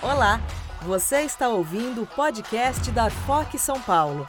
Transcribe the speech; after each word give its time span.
Olá, 0.00 0.40
você 0.82 1.22
está 1.22 1.48
ouvindo 1.48 2.02
o 2.02 2.06
podcast 2.06 2.88
da 2.92 3.10
FOC 3.10 3.58
São 3.58 3.82
Paulo. 3.82 4.28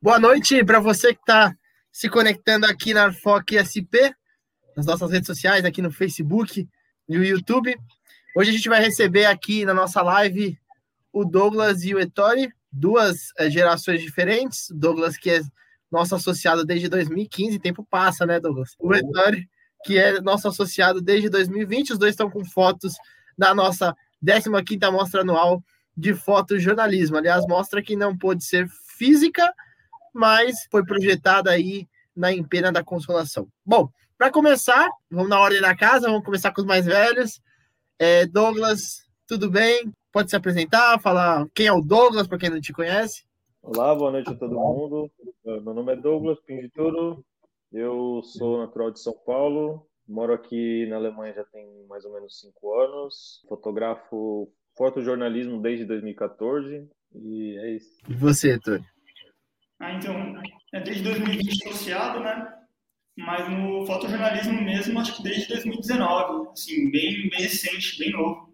Boa 0.00 0.20
noite 0.20 0.64
para 0.64 0.78
você 0.78 1.14
que 1.14 1.20
está 1.20 1.52
se 1.90 2.08
conectando 2.08 2.66
aqui 2.66 2.94
na 2.94 3.12
FOC 3.12 3.58
SP, 3.58 4.14
nas 4.76 4.86
nossas 4.86 5.10
redes 5.10 5.26
sociais, 5.26 5.64
aqui 5.64 5.82
no 5.82 5.90
Facebook 5.90 6.68
e 7.08 7.18
no 7.18 7.24
YouTube. 7.24 7.76
Hoje 8.36 8.50
a 8.50 8.52
gente 8.52 8.68
vai 8.68 8.80
receber 8.80 9.24
aqui 9.24 9.64
na 9.64 9.74
nossa 9.74 10.00
live 10.00 10.56
o 11.12 11.24
Douglas 11.24 11.82
e 11.82 11.92
o 11.92 11.98
Ettore, 11.98 12.52
duas 12.70 13.32
é, 13.36 13.50
gerações 13.50 14.00
diferentes. 14.00 14.68
Douglas, 14.70 15.16
que 15.16 15.28
é 15.28 15.40
nosso 15.90 16.14
associado 16.14 16.64
desde 16.64 16.88
2015, 16.88 17.58
tempo 17.58 17.84
passa, 17.84 18.24
né, 18.24 18.38
Douglas? 18.38 18.76
O 18.78 18.94
Ettore 18.94 19.48
que 19.84 19.98
é 19.98 20.20
nosso 20.20 20.48
associado 20.48 21.00
desde 21.00 21.28
2020. 21.28 21.92
Os 21.92 21.98
dois 21.98 22.12
estão 22.12 22.30
com 22.30 22.44
fotos 22.44 22.94
da 23.36 23.54
nossa 23.54 23.94
15ª 24.24 24.90
Mostra 24.90 25.22
Anual 25.22 25.62
de 25.96 26.14
Fotojornalismo. 26.14 27.16
Aliás, 27.16 27.46
mostra 27.46 27.82
que 27.82 27.96
não 27.96 28.16
pôde 28.16 28.44
ser 28.44 28.68
física, 28.96 29.52
mas 30.14 30.66
foi 30.70 30.84
projetada 30.84 31.50
aí 31.50 31.88
na 32.14 32.32
Empena 32.32 32.70
da 32.70 32.84
Consolação. 32.84 33.48
Bom, 33.64 33.88
para 34.16 34.30
começar, 34.30 34.88
vamos 35.10 35.28
na 35.28 35.40
ordem 35.40 35.60
da 35.60 35.76
casa, 35.76 36.08
vamos 36.08 36.24
começar 36.24 36.52
com 36.52 36.60
os 36.60 36.66
mais 36.66 36.86
velhos. 36.86 37.40
É, 37.98 38.26
Douglas, 38.26 39.06
tudo 39.26 39.50
bem? 39.50 39.92
Pode 40.12 40.30
se 40.30 40.36
apresentar, 40.36 41.00
falar 41.00 41.46
quem 41.54 41.66
é 41.66 41.72
o 41.72 41.80
Douglas, 41.80 42.26
para 42.26 42.38
quem 42.38 42.50
não 42.50 42.60
te 42.60 42.72
conhece. 42.72 43.24
Olá, 43.62 43.94
boa 43.94 44.10
noite 44.10 44.30
a 44.30 44.34
todo 44.34 44.54
mundo. 44.54 45.10
Meu 45.44 45.74
nome 45.74 45.92
é 45.92 45.96
Douglas 45.96 46.38
Pingituro, 46.40 47.24
eu 47.72 48.20
sou 48.22 48.58
natural 48.58 48.90
de 48.90 49.00
São 49.00 49.14
Paulo, 49.24 49.86
moro 50.06 50.32
aqui 50.32 50.86
na 50.86 50.96
Alemanha 50.96 51.32
já 51.32 51.44
tem 51.44 51.86
mais 51.88 52.04
ou 52.04 52.12
menos 52.12 52.40
cinco 52.40 52.74
anos, 52.78 53.44
fotografo 53.48 54.52
fotojornalismo 54.76 55.60
desde 55.60 55.84
2014 55.84 56.88
e 57.14 57.58
é 57.58 57.76
isso. 57.76 57.98
E 58.08 58.14
você, 58.14 58.58
Tony? 58.58 58.84
Ah, 59.78 59.92
então, 59.92 60.14
é 60.72 60.80
desde 60.80 61.02
2020 61.02 61.68
associado, 61.68 62.20
né? 62.20 62.54
Mas 63.16 63.48
no 63.50 63.84
fotojornalismo 63.84 64.62
mesmo, 64.62 64.98
acho 64.98 65.16
que 65.16 65.22
desde 65.22 65.48
2019, 65.48 66.50
assim, 66.50 66.90
bem, 66.90 67.28
bem 67.28 67.40
recente, 67.42 67.98
bem 67.98 68.12
novo. 68.12 68.50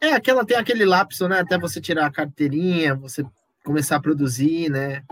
É, 0.00 0.12
aquela 0.12 0.44
tem 0.44 0.56
aquele 0.56 0.84
lapso, 0.84 1.28
né? 1.28 1.40
Até 1.40 1.58
você 1.58 1.80
tirar 1.80 2.06
a 2.06 2.12
carteirinha, 2.12 2.94
você 2.94 3.24
começar 3.64 3.96
a 3.96 4.00
produzir, 4.00 4.70
né? 4.70 5.02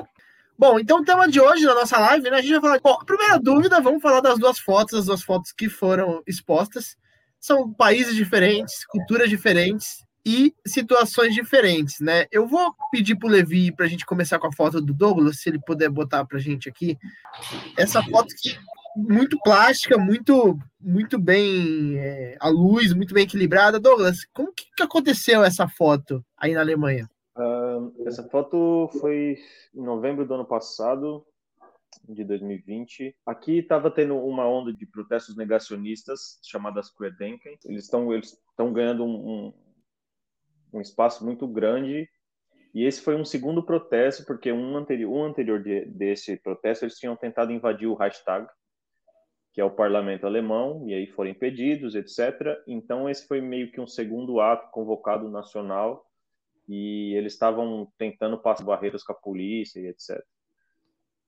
Bom, 0.56 0.78
então 0.78 1.00
o 1.00 1.05
tema 1.05 1.28
de 1.28 1.41
hoje 1.41 1.64
na 1.64 1.74
nossa 1.74 1.98
live, 1.98 2.30
né? 2.30 2.38
A 2.38 2.41
gente 2.41 2.52
vai 2.52 2.60
falar. 2.60 2.80
Bom, 2.80 3.05
primeira 3.05 3.38
dúvida, 3.38 3.80
vamos 3.80 4.00
falar 4.00 4.20
das 4.20 4.38
duas 4.38 4.58
fotos, 4.58 5.00
as 5.00 5.06
duas 5.06 5.22
fotos 5.22 5.52
que 5.52 5.69
foram 5.69 6.22
expostas. 6.27 6.97
São 7.41 7.72
países 7.72 8.14
diferentes, 8.14 8.86
culturas 8.86 9.28
diferentes 9.28 10.05
e 10.25 10.55
situações 10.66 11.34
diferentes, 11.34 12.00
né? 12.00 12.27
Eu 12.30 12.47
vou 12.47 12.75
pedir 12.91 13.16
para 13.16 13.28
o 13.28 13.30
Levi 13.30 13.72
para 13.72 13.84
a 13.84 13.88
gente 13.88 14.06
começar 14.06 14.38
com 14.38 14.47
a 14.47 14.52
foto 14.52 14.80
do 14.80 14.94
Douglas, 14.94 15.41
se 15.41 15.50
ele 15.50 15.58
puder 15.58 15.91
botar 15.91 16.25
para 16.25 16.38
a 16.38 16.41
gente 16.41 16.69
aqui. 16.69 16.97
Essa 17.77 18.02
foto 18.02 18.34
que 18.41 18.56
muito 18.97 19.36
plástica, 19.41 19.98
muito 19.98 20.56
muito 20.80 21.19
bem 21.19 21.98
é, 21.98 22.36
a 22.41 22.48
luz, 22.48 22.94
muito 22.94 23.12
bem 23.12 23.25
equilibrada. 23.25 23.80
Douglas, 23.80 24.25
como 24.32 24.52
que, 24.52 24.66
que 24.77 24.82
aconteceu 24.82 25.42
essa 25.42 25.69
foto 25.69 26.25
aí 26.38 26.55
na 26.55 26.60
Alemanha? 26.60 27.08
Essa 28.06 28.22
foto 28.28 28.89
foi 29.00 29.39
em 29.75 29.83
novembro 29.83 30.27
do 30.27 30.34
ano 30.34 30.44
passado, 30.44 31.27
de 32.08 32.25
2020. 32.25 33.16
Aqui 33.25 33.58
estava 33.58 33.91
tendo 33.91 34.16
uma 34.16 34.47
onda 34.47 34.72
de 34.72 34.86
protestos 34.86 35.36
negacionistas 35.36 36.39
chamadas 36.42 36.91
Querdenken. 36.91 37.56
Eles 37.64 37.84
estão 37.84 38.12
eles 38.12 38.39
estão 38.50 38.72
ganhando 38.72 39.05
um, 39.05 39.28
um, 39.28 39.55
um, 40.75 40.81
espaço 40.81 41.25
muito 41.25 41.47
grande. 41.47 42.08
E 42.75 42.84
esse 42.84 43.00
foi 43.00 43.14
um 43.14 43.25
segundo 43.25 43.62
protesto, 43.62 44.25
porque 44.25 44.50
um 44.50 44.77
anterior, 44.77 45.12
um 45.12 45.25
anterior 45.25 45.62
de, 45.62 45.84
desse 45.87 46.37
protesto 46.37 46.84
eles 46.84 46.98
tinham 46.98 47.16
tentado 47.16 47.53
invadir 47.53 47.87
o 47.87 47.94
Reichstag, 47.94 48.48
que 49.53 49.60
é 49.60 49.65
o 49.65 49.71
parlamento 49.71 50.27
alemão, 50.27 50.88
e 50.88 50.94
aí 50.94 51.06
foram 51.06 51.31
impedidos, 51.31 51.94
etc. 51.94 52.59
Então 52.66 53.09
esse 53.09 53.27
foi 53.27 53.41
meio 53.41 53.71
que 53.71 53.81
um 53.81 53.87
segundo 53.87 54.41
ato 54.41 54.71
convocado 54.72 55.31
nacional 55.31 56.04
e 56.69 57.14
eles 57.14 57.34
estavam 57.34 57.91
tentando 57.98 58.38
passar 58.38 58.64
barreiras 58.64 59.02
com 59.02 59.12
a 59.12 59.16
polícia 59.16 59.80
e 59.80 59.88
etc. 59.88 60.22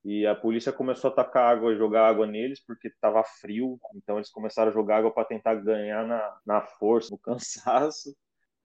E 0.03 0.25
a 0.25 0.35
polícia 0.35 0.71
começou 0.71 1.09
a 1.09 1.13
tacar 1.13 1.51
água, 1.51 1.75
jogar 1.75 2.07
água 2.07 2.25
neles 2.25 2.63
porque 2.65 2.87
estava 2.87 3.23
frio, 3.41 3.79
então 3.95 4.17
eles 4.17 4.29
começaram 4.29 4.71
a 4.71 4.73
jogar 4.73 4.97
água 4.99 5.13
para 5.13 5.27
tentar 5.27 5.55
ganhar 5.55 6.07
na, 6.07 6.39
na 6.45 6.61
força, 6.61 7.09
no 7.11 7.17
cansaço. 7.17 8.15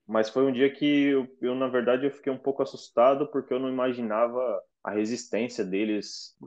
Mas 0.07 0.29
foi 0.31 0.45
um 0.45 0.53
dia 0.53 0.71
que 0.73 1.07
eu, 1.07 1.29
eu, 1.41 1.55
na 1.55 1.69
verdade, 1.69 2.07
eu 2.07 2.11
fiquei 2.11 2.33
um 2.33 2.39
pouco 2.39 2.63
assustado 2.63 3.29
porque 3.31 3.53
eu 3.53 3.59
não 3.61 3.69
imaginava 3.69 4.61
a 4.85 4.91
resistência 4.91 5.65
deles, 5.65 6.37
o 6.41 6.47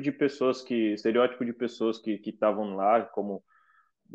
de 0.00 0.12
pessoas 0.12 0.62
que, 0.62 0.92
estereótipo 0.92 1.44
de 1.44 1.52
pessoas 1.52 1.98
que 1.98 2.18
que 2.18 2.30
estavam 2.30 2.76
lá, 2.76 3.02
como 3.02 3.42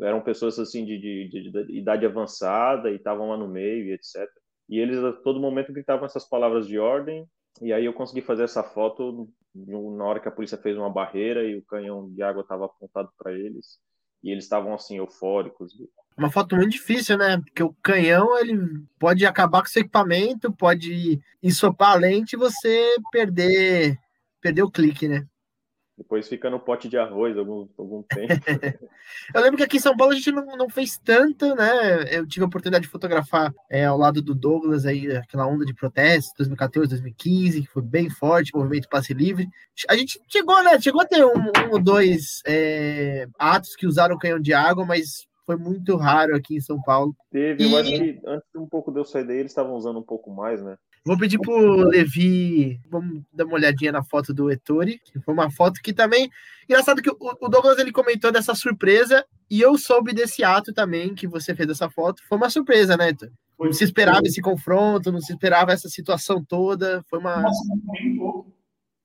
eram 0.00 0.20
pessoas 0.20 0.58
assim 0.58 0.84
de, 0.84 0.98
de, 0.98 1.28
de, 1.28 1.50
de 1.50 1.78
idade 1.78 2.06
avançada 2.06 2.90
e 2.90 2.96
estavam 2.96 3.30
lá 3.30 3.36
no 3.36 3.48
meio 3.48 3.86
e 3.86 3.92
etc. 3.92 4.28
E 4.68 4.78
eles 4.78 4.98
a 5.02 5.12
todo 5.12 5.40
momento 5.40 5.72
gritavam 5.72 6.06
essas 6.06 6.28
palavras 6.28 6.66
de 6.66 6.78
ordem. 6.78 7.26
E 7.62 7.72
aí 7.72 7.84
eu 7.84 7.92
consegui 7.92 8.20
fazer 8.20 8.44
essa 8.44 8.62
foto 8.62 9.28
na 9.54 10.04
hora 10.04 10.20
que 10.20 10.28
a 10.28 10.32
polícia 10.32 10.58
fez 10.58 10.76
uma 10.76 10.90
barreira 10.90 11.44
e 11.44 11.56
o 11.56 11.64
canhão 11.64 12.10
de 12.10 12.22
água 12.22 12.42
estava 12.42 12.66
apontado 12.66 13.08
para 13.16 13.32
eles. 13.32 13.78
E 14.22 14.30
eles 14.30 14.44
estavam 14.44 14.74
assim 14.74 14.98
eufóricos. 14.98 15.72
Uma 16.16 16.30
foto 16.30 16.56
muito 16.56 16.72
difícil, 16.72 17.16
né? 17.16 17.38
Porque 17.38 17.62
o 17.62 17.74
canhão 17.82 18.38
ele 18.38 18.58
pode 18.98 19.24
acabar 19.24 19.60
com 19.60 19.68
seu 19.68 19.82
equipamento, 19.82 20.52
pode 20.52 21.20
ensopar 21.42 21.92
a 21.92 21.96
lente 21.96 22.34
e 22.34 22.38
você 22.38 22.96
perder 23.10 23.98
perder 24.40 24.62
o 24.62 24.70
clique, 24.70 25.08
né? 25.08 25.26
Depois 25.96 26.28
fica 26.28 26.50
no 26.50 26.60
pote 26.60 26.88
de 26.88 26.98
arroz 26.98 27.38
algum, 27.38 27.66
algum 27.78 28.02
tempo. 28.04 28.44
eu 29.34 29.40
lembro 29.40 29.56
que 29.56 29.62
aqui 29.62 29.78
em 29.78 29.80
São 29.80 29.96
Paulo 29.96 30.12
a 30.12 30.16
gente 30.16 30.30
não, 30.30 30.44
não 30.56 30.68
fez 30.68 30.98
tanto, 30.98 31.54
né? 31.54 32.14
Eu 32.14 32.26
tive 32.26 32.44
a 32.44 32.48
oportunidade 32.48 32.84
de 32.84 32.90
fotografar 32.90 33.54
é, 33.70 33.86
ao 33.86 33.96
lado 33.96 34.20
do 34.20 34.34
Douglas 34.34 34.84
aí, 34.84 35.10
aquela 35.16 35.46
onda 35.46 35.64
de 35.64 35.74
protesto, 35.74 36.34
2014, 36.36 36.90
2015, 36.90 37.62
que 37.62 37.68
foi 37.68 37.82
bem 37.82 38.10
forte, 38.10 38.54
movimento 38.54 38.88
passe 38.90 39.14
livre. 39.14 39.48
A 39.88 39.96
gente 39.96 40.20
chegou, 40.28 40.62
né? 40.62 40.78
Chegou 40.78 41.00
a 41.00 41.06
ter 41.06 41.24
um, 41.24 41.38
um 41.38 41.72
ou 41.72 41.82
dois 41.82 42.42
é, 42.46 43.26
atos 43.38 43.74
que 43.74 43.86
usaram 43.86 44.18
canhão 44.18 44.38
de 44.38 44.52
água, 44.52 44.84
mas 44.84 45.26
foi 45.46 45.56
muito 45.56 45.96
raro 45.96 46.34
aqui 46.34 46.56
em 46.56 46.60
São 46.60 46.82
Paulo. 46.82 47.16
Teve, 47.30 47.64
e... 47.64 47.72
eu 47.72 47.78
acho 47.78 47.90
que 47.90 48.20
antes 48.26 48.48
um 48.54 48.66
pouco 48.66 48.92
de 48.92 48.98
eu 48.98 49.04
sair 49.04 49.24
daí, 49.24 49.38
eles 49.38 49.52
estavam 49.52 49.74
usando 49.74 50.00
um 50.00 50.02
pouco 50.02 50.30
mais, 50.30 50.60
né? 50.62 50.76
Vou 51.06 51.16
pedir 51.16 51.38
pro 51.38 51.88
Levi, 51.88 52.80
vamos 52.90 53.22
dar 53.32 53.44
uma 53.44 53.54
olhadinha 53.54 53.92
na 53.92 54.02
foto 54.02 54.34
do 54.34 54.50
Ettore, 54.50 55.00
que 55.04 55.20
foi 55.20 55.32
uma 55.32 55.48
foto 55.48 55.80
que 55.80 55.92
também. 55.92 56.28
Engraçado 56.68 57.00
que 57.00 57.08
o 57.08 57.48
Douglas 57.48 57.78
ele 57.78 57.92
comentou 57.92 58.32
dessa 58.32 58.56
surpresa, 58.56 59.24
e 59.48 59.60
eu 59.60 59.78
soube 59.78 60.12
desse 60.12 60.42
ato 60.42 60.72
também 60.72 61.14
que 61.14 61.28
você 61.28 61.54
fez 61.54 61.70
essa 61.70 61.88
foto. 61.88 62.20
Foi 62.28 62.36
uma 62.36 62.50
surpresa, 62.50 62.96
né, 62.96 63.10
Ettore? 63.10 63.32
Não 63.56 63.72
se 63.72 63.84
esperava 63.84 64.22
esse 64.24 64.42
confronto, 64.42 65.12
não 65.12 65.20
se 65.20 65.32
esperava 65.32 65.72
essa 65.72 65.88
situação 65.88 66.44
toda. 66.44 67.04
Foi 67.08 67.20
uma. 67.20 67.40
Nossa, 67.40 67.64
bem 67.92 68.16
pouco. 68.16 68.52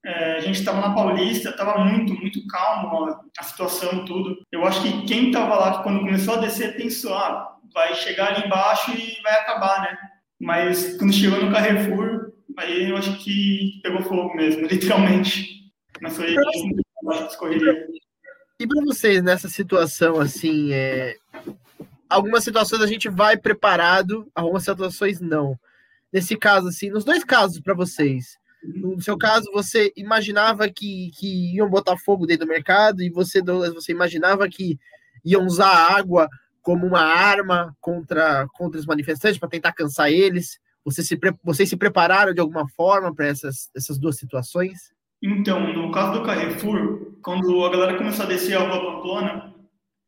É, 0.04 0.38
a 0.38 0.40
gente 0.40 0.58
estava 0.58 0.80
na 0.80 0.94
Paulista, 0.94 1.50
estava 1.50 1.84
muito, 1.84 2.12
muito 2.14 2.44
calmo 2.48 3.16
a 3.38 3.42
situação, 3.44 4.04
tudo. 4.04 4.36
Eu 4.50 4.66
acho 4.66 4.82
que 4.82 5.02
quem 5.02 5.28
estava 5.28 5.54
lá, 5.54 5.82
quando 5.84 6.00
começou 6.00 6.34
a 6.34 6.38
descer, 6.38 6.76
pensou: 6.76 7.14
ah, 7.14 7.56
vai 7.72 7.94
chegar 7.94 8.34
ali 8.34 8.44
embaixo 8.44 8.90
e 8.90 9.22
vai 9.22 9.34
acabar, 9.34 9.82
né? 9.82 9.96
Mas 10.42 10.96
quando 10.96 11.12
chegou 11.12 11.40
no 11.40 11.52
Carrefour, 11.52 12.32
aí 12.58 12.90
eu 12.90 12.96
acho 12.96 13.16
que 13.22 13.78
pegou 13.80 14.02
fogo 14.02 14.34
mesmo, 14.34 14.66
literalmente. 14.66 15.70
Mas 16.00 16.16
foi 16.16 16.34
escorreria. 17.28 17.86
E 18.58 18.66
para 18.66 18.84
vocês, 18.84 19.22
nessa 19.22 19.48
situação, 19.48 20.20
assim, 20.20 20.72
é... 20.72 21.14
algumas 22.10 22.42
situações 22.42 22.82
a 22.82 22.88
gente 22.88 23.08
vai 23.08 23.36
preparado, 23.36 24.28
algumas 24.34 24.64
situações 24.64 25.20
não. 25.20 25.56
Nesse 26.12 26.36
caso, 26.36 26.68
assim, 26.68 26.90
nos 26.90 27.04
dois 27.04 27.22
casos 27.22 27.60
para 27.60 27.72
vocês, 27.72 28.36
no 28.64 29.00
seu 29.00 29.16
caso, 29.16 29.48
você 29.52 29.92
imaginava 29.96 30.68
que, 30.68 31.12
que 31.16 31.54
iam 31.54 31.70
botar 31.70 31.96
fogo 31.96 32.26
dentro 32.26 32.46
do 32.46 32.50
mercado 32.50 33.00
e 33.00 33.10
você, 33.10 33.40
Douglas, 33.40 33.72
você 33.72 33.92
imaginava 33.92 34.48
que 34.48 34.76
iam 35.24 35.46
usar 35.46 35.96
água 35.96 36.28
como 36.62 36.86
uma 36.86 37.02
arma 37.02 37.76
contra, 37.80 38.46
contra 38.54 38.78
os 38.78 38.86
manifestantes 38.86 39.38
para 39.38 39.48
tentar 39.48 39.72
cansar 39.72 40.10
eles? 40.10 40.58
Você 40.84 41.02
se, 41.02 41.18
vocês 41.42 41.68
se 41.68 41.76
prepararam 41.76 42.32
de 42.32 42.40
alguma 42.40 42.68
forma 42.68 43.14
para 43.14 43.26
essas, 43.26 43.70
essas 43.76 43.98
duas 43.98 44.16
situações? 44.16 44.92
Então, 45.22 45.72
no 45.72 45.92
caso 45.92 46.18
do 46.18 46.24
Carrefour, 46.24 47.14
quando 47.22 47.64
a 47.64 47.70
galera 47.70 47.96
começou 47.96 48.24
a 48.24 48.28
descer 48.28 48.56
a 48.56 48.60
rua 48.60 48.96
Pamplona, 48.96 49.54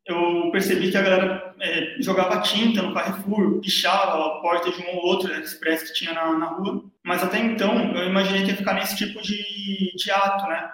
eu 0.07 0.51
percebi 0.51 0.91
que 0.91 0.97
a 0.97 1.03
galera 1.03 1.55
é, 1.61 1.97
jogava 2.01 2.41
tinta 2.41 2.83
no 2.83 2.93
Carrefour, 2.93 3.61
pichava 3.61 4.19
a 4.19 4.41
porta 4.41 4.71
de 4.71 4.83
um 4.83 4.97
ou 4.97 5.07
outro 5.07 5.33
express 5.41 5.85
que 5.85 5.95
tinha 5.95 6.13
na, 6.13 6.37
na, 6.37 6.47
rua. 6.47 6.85
Mas 7.03 7.23
até 7.23 7.39
então, 7.39 7.95
eu 7.95 8.09
imaginei 8.09 8.43
que 8.43 8.51
ia 8.51 8.57
ficar 8.57 8.75
nesse 8.75 8.97
tipo 8.97 9.23
de, 9.23 9.95
de 9.97 10.11
ato, 10.11 10.47
né? 10.47 10.71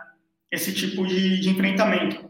Esse 0.50 0.74
tipo 0.74 1.06
de, 1.06 1.38
de 1.38 1.50
enfrentamento. 1.50 2.28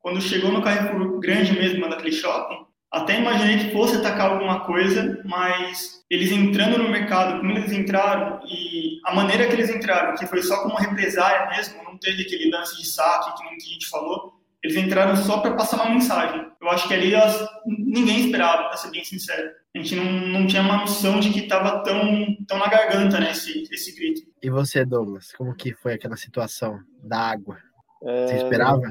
Quando 0.00 0.20
chegou 0.20 0.50
no 0.50 0.62
Carrefour 0.62 1.20
grande 1.20 1.52
mesmo, 1.52 1.88
daquele 1.88 2.10
shopping, 2.10 2.66
até 2.90 3.18
imaginei 3.18 3.58
que 3.58 3.72
fosse 3.72 3.96
atacar 3.96 4.32
alguma 4.32 4.60
coisa, 4.60 5.22
mas 5.24 6.04
eles 6.10 6.32
entrando 6.32 6.78
no 6.78 6.88
mercado, 6.88 7.38
como 7.38 7.52
eles 7.52 7.72
entraram 7.72 8.40
e 8.44 8.98
a 9.04 9.14
maneira 9.14 9.46
que 9.46 9.52
eles 9.52 9.70
entraram, 9.70 10.16
que 10.16 10.26
foi 10.26 10.42
só 10.42 10.62
como 10.62 10.74
represária 10.74 11.48
mesmo, 11.56 11.84
não 11.84 11.96
teve 11.96 12.22
aquele 12.22 12.50
lance 12.50 12.76
de 12.76 12.86
saque 12.86 13.36
que 13.36 13.48
a 13.48 13.72
gente 13.72 13.88
falou, 13.88 14.34
eles 14.62 14.76
entraram 14.76 15.16
só 15.16 15.38
para 15.38 15.54
passar 15.54 15.76
uma 15.76 15.94
mensagem. 15.94 16.50
Eu 16.60 16.68
acho 16.68 16.86
que 16.86 16.94
ali 16.94 17.14
elas, 17.14 17.48
ninguém 17.66 18.26
esperava, 18.26 18.64
para 18.64 18.76
ser 18.76 18.90
bem 18.90 19.04
sincero. 19.04 19.50
A 19.74 19.78
gente 19.78 19.94
não, 19.94 20.04
não 20.04 20.46
tinha 20.46 20.60
uma 20.60 20.78
noção 20.78 21.20
de 21.20 21.30
que 21.30 21.40
estava 21.40 21.82
tão, 21.82 22.36
tão 22.46 22.58
na 22.58 22.66
garganta, 22.66 23.20
né, 23.20 23.30
esse, 23.30 23.68
esse 23.72 23.94
grito. 23.94 24.22
E 24.42 24.50
você, 24.50 24.84
Douglas, 24.84 25.32
como 25.32 25.54
que 25.54 25.72
foi 25.72 25.94
aquela 25.94 26.16
situação 26.16 26.80
da 27.02 27.18
água? 27.18 27.56
É... 28.02 28.26
Você 28.26 28.36
esperava? 28.36 28.82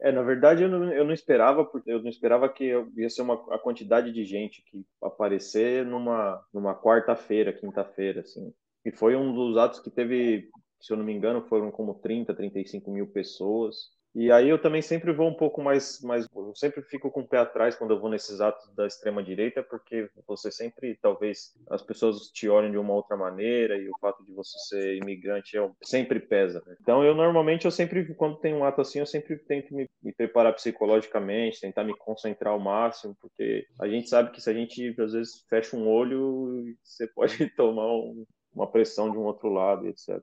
É, 0.00 0.12
na 0.12 0.22
verdade 0.22 0.62
eu 0.62 0.68
não, 0.68 0.92
eu 0.92 1.04
não 1.04 1.12
esperava, 1.12 1.64
porque 1.64 1.90
eu 1.90 2.00
não 2.00 2.08
esperava 2.08 2.48
que 2.48 2.72
ia 2.96 3.10
ser 3.10 3.22
uma 3.22 3.34
a 3.54 3.58
quantidade 3.58 4.12
de 4.12 4.24
gente 4.24 4.62
que 4.62 4.84
aparecer 5.02 5.84
numa, 5.84 6.40
numa 6.52 6.74
quarta-feira, 6.74 7.52
quinta-feira, 7.52 8.20
assim. 8.20 8.52
E 8.84 8.92
foi 8.92 9.16
um 9.16 9.34
dos 9.34 9.56
atos 9.56 9.80
que 9.80 9.90
teve, 9.90 10.48
se 10.80 10.92
eu 10.92 10.96
não 10.96 11.04
me 11.04 11.12
engano, 11.12 11.42
foram 11.48 11.70
como 11.70 11.94
30, 11.94 12.32
35 12.32 12.90
mil 12.92 13.08
pessoas. 13.08 13.97
E 14.18 14.32
aí 14.32 14.48
eu 14.48 14.60
também 14.60 14.82
sempre 14.82 15.12
vou 15.12 15.28
um 15.28 15.34
pouco 15.34 15.62
mais, 15.62 16.00
mais 16.02 16.26
eu 16.34 16.52
sempre 16.56 16.82
fico 16.82 17.08
com 17.08 17.20
o 17.20 17.26
pé 17.26 17.38
atrás 17.38 17.76
quando 17.76 17.92
eu 17.92 18.00
vou 18.00 18.10
nesses 18.10 18.40
atos 18.40 18.68
da 18.74 18.84
extrema 18.84 19.22
direita, 19.22 19.62
porque 19.62 20.10
você 20.26 20.50
sempre, 20.50 20.98
talvez, 21.00 21.54
as 21.70 21.82
pessoas 21.82 22.28
te 22.32 22.48
olhem 22.48 22.72
de 22.72 22.78
uma 22.78 22.94
outra 22.94 23.16
maneira 23.16 23.76
e 23.76 23.88
o 23.88 23.96
fato 24.00 24.24
de 24.24 24.32
você 24.32 24.58
ser 24.58 24.96
imigrante 24.96 25.56
é, 25.56 25.70
sempre 25.84 26.18
pesa. 26.18 26.60
Né? 26.66 26.74
Então 26.82 27.04
eu 27.04 27.14
normalmente 27.14 27.64
eu 27.64 27.70
sempre, 27.70 28.12
quando 28.16 28.40
tem 28.40 28.52
um 28.52 28.64
ato 28.64 28.80
assim, 28.80 28.98
eu 28.98 29.06
sempre 29.06 29.36
tento 29.36 29.72
me, 29.72 29.88
me 30.02 30.12
preparar 30.12 30.52
psicologicamente, 30.52 31.60
tentar 31.60 31.84
me 31.84 31.96
concentrar 31.96 32.52
ao 32.52 32.58
máximo, 32.58 33.16
porque 33.20 33.68
a 33.80 33.86
gente 33.86 34.08
sabe 34.08 34.32
que 34.32 34.40
se 34.40 34.50
a 34.50 34.52
gente 34.52 34.96
às 35.00 35.12
vezes 35.12 35.44
fecha 35.48 35.76
um 35.76 35.86
olho, 35.86 36.74
você 36.82 37.06
pode 37.14 37.48
tomar 37.54 37.86
um, 37.86 38.26
uma 38.52 38.68
pressão 38.68 39.12
de 39.12 39.16
um 39.16 39.22
outro 39.22 39.48
lado, 39.48 39.86
etc. 39.86 40.20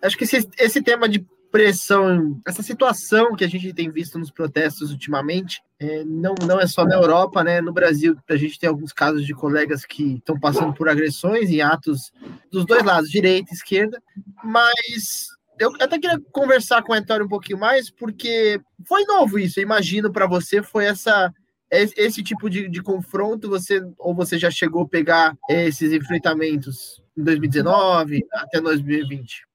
Acho 0.00 0.16
que 0.16 0.24
esse, 0.24 0.48
esse 0.58 0.82
tema 0.82 1.06
de 1.06 1.26
pressão, 1.54 2.40
essa 2.44 2.64
situação 2.64 3.36
que 3.36 3.44
a 3.44 3.48
gente 3.48 3.72
tem 3.72 3.88
visto 3.88 4.18
nos 4.18 4.28
protestos 4.28 4.90
ultimamente, 4.90 5.62
é, 5.78 6.02
não, 6.02 6.34
não 6.44 6.58
é 6.58 6.66
só 6.66 6.84
na 6.84 6.96
Europa, 6.96 7.44
né? 7.44 7.60
No 7.60 7.72
Brasil, 7.72 8.16
a 8.28 8.34
gente 8.34 8.58
tem 8.58 8.68
alguns 8.68 8.92
casos 8.92 9.24
de 9.24 9.32
colegas 9.32 9.84
que 9.84 10.14
estão 10.16 10.36
passando 10.36 10.74
por 10.74 10.88
agressões 10.88 11.50
e 11.50 11.62
atos 11.62 12.12
dos 12.50 12.66
dois 12.66 12.82
lados, 12.82 13.08
direita 13.08 13.52
e 13.52 13.54
esquerda, 13.54 14.02
mas 14.42 15.28
eu 15.56 15.72
até 15.80 15.96
queria 15.96 16.20
conversar 16.32 16.82
com 16.82 16.92
o 16.92 16.96
Antônio 16.96 17.26
um 17.26 17.28
pouquinho 17.28 17.60
mais, 17.60 17.88
porque 17.88 18.60
foi 18.84 19.04
novo 19.04 19.38
isso, 19.38 19.60
eu 19.60 19.62
imagino 19.62 20.10
para 20.10 20.26
você, 20.26 20.60
foi 20.60 20.86
essa 20.86 21.32
esse 21.70 22.20
tipo 22.24 22.50
de, 22.50 22.68
de 22.68 22.82
confronto, 22.82 23.48
você 23.48 23.80
ou 23.96 24.12
você 24.12 24.38
já 24.38 24.50
chegou 24.50 24.82
a 24.82 24.88
pegar 24.88 25.36
esses 25.48 25.92
enfrentamentos 25.92 27.00
em 27.16 27.22
2019 27.22 28.26
até 28.32 28.60
2020? 28.60 29.53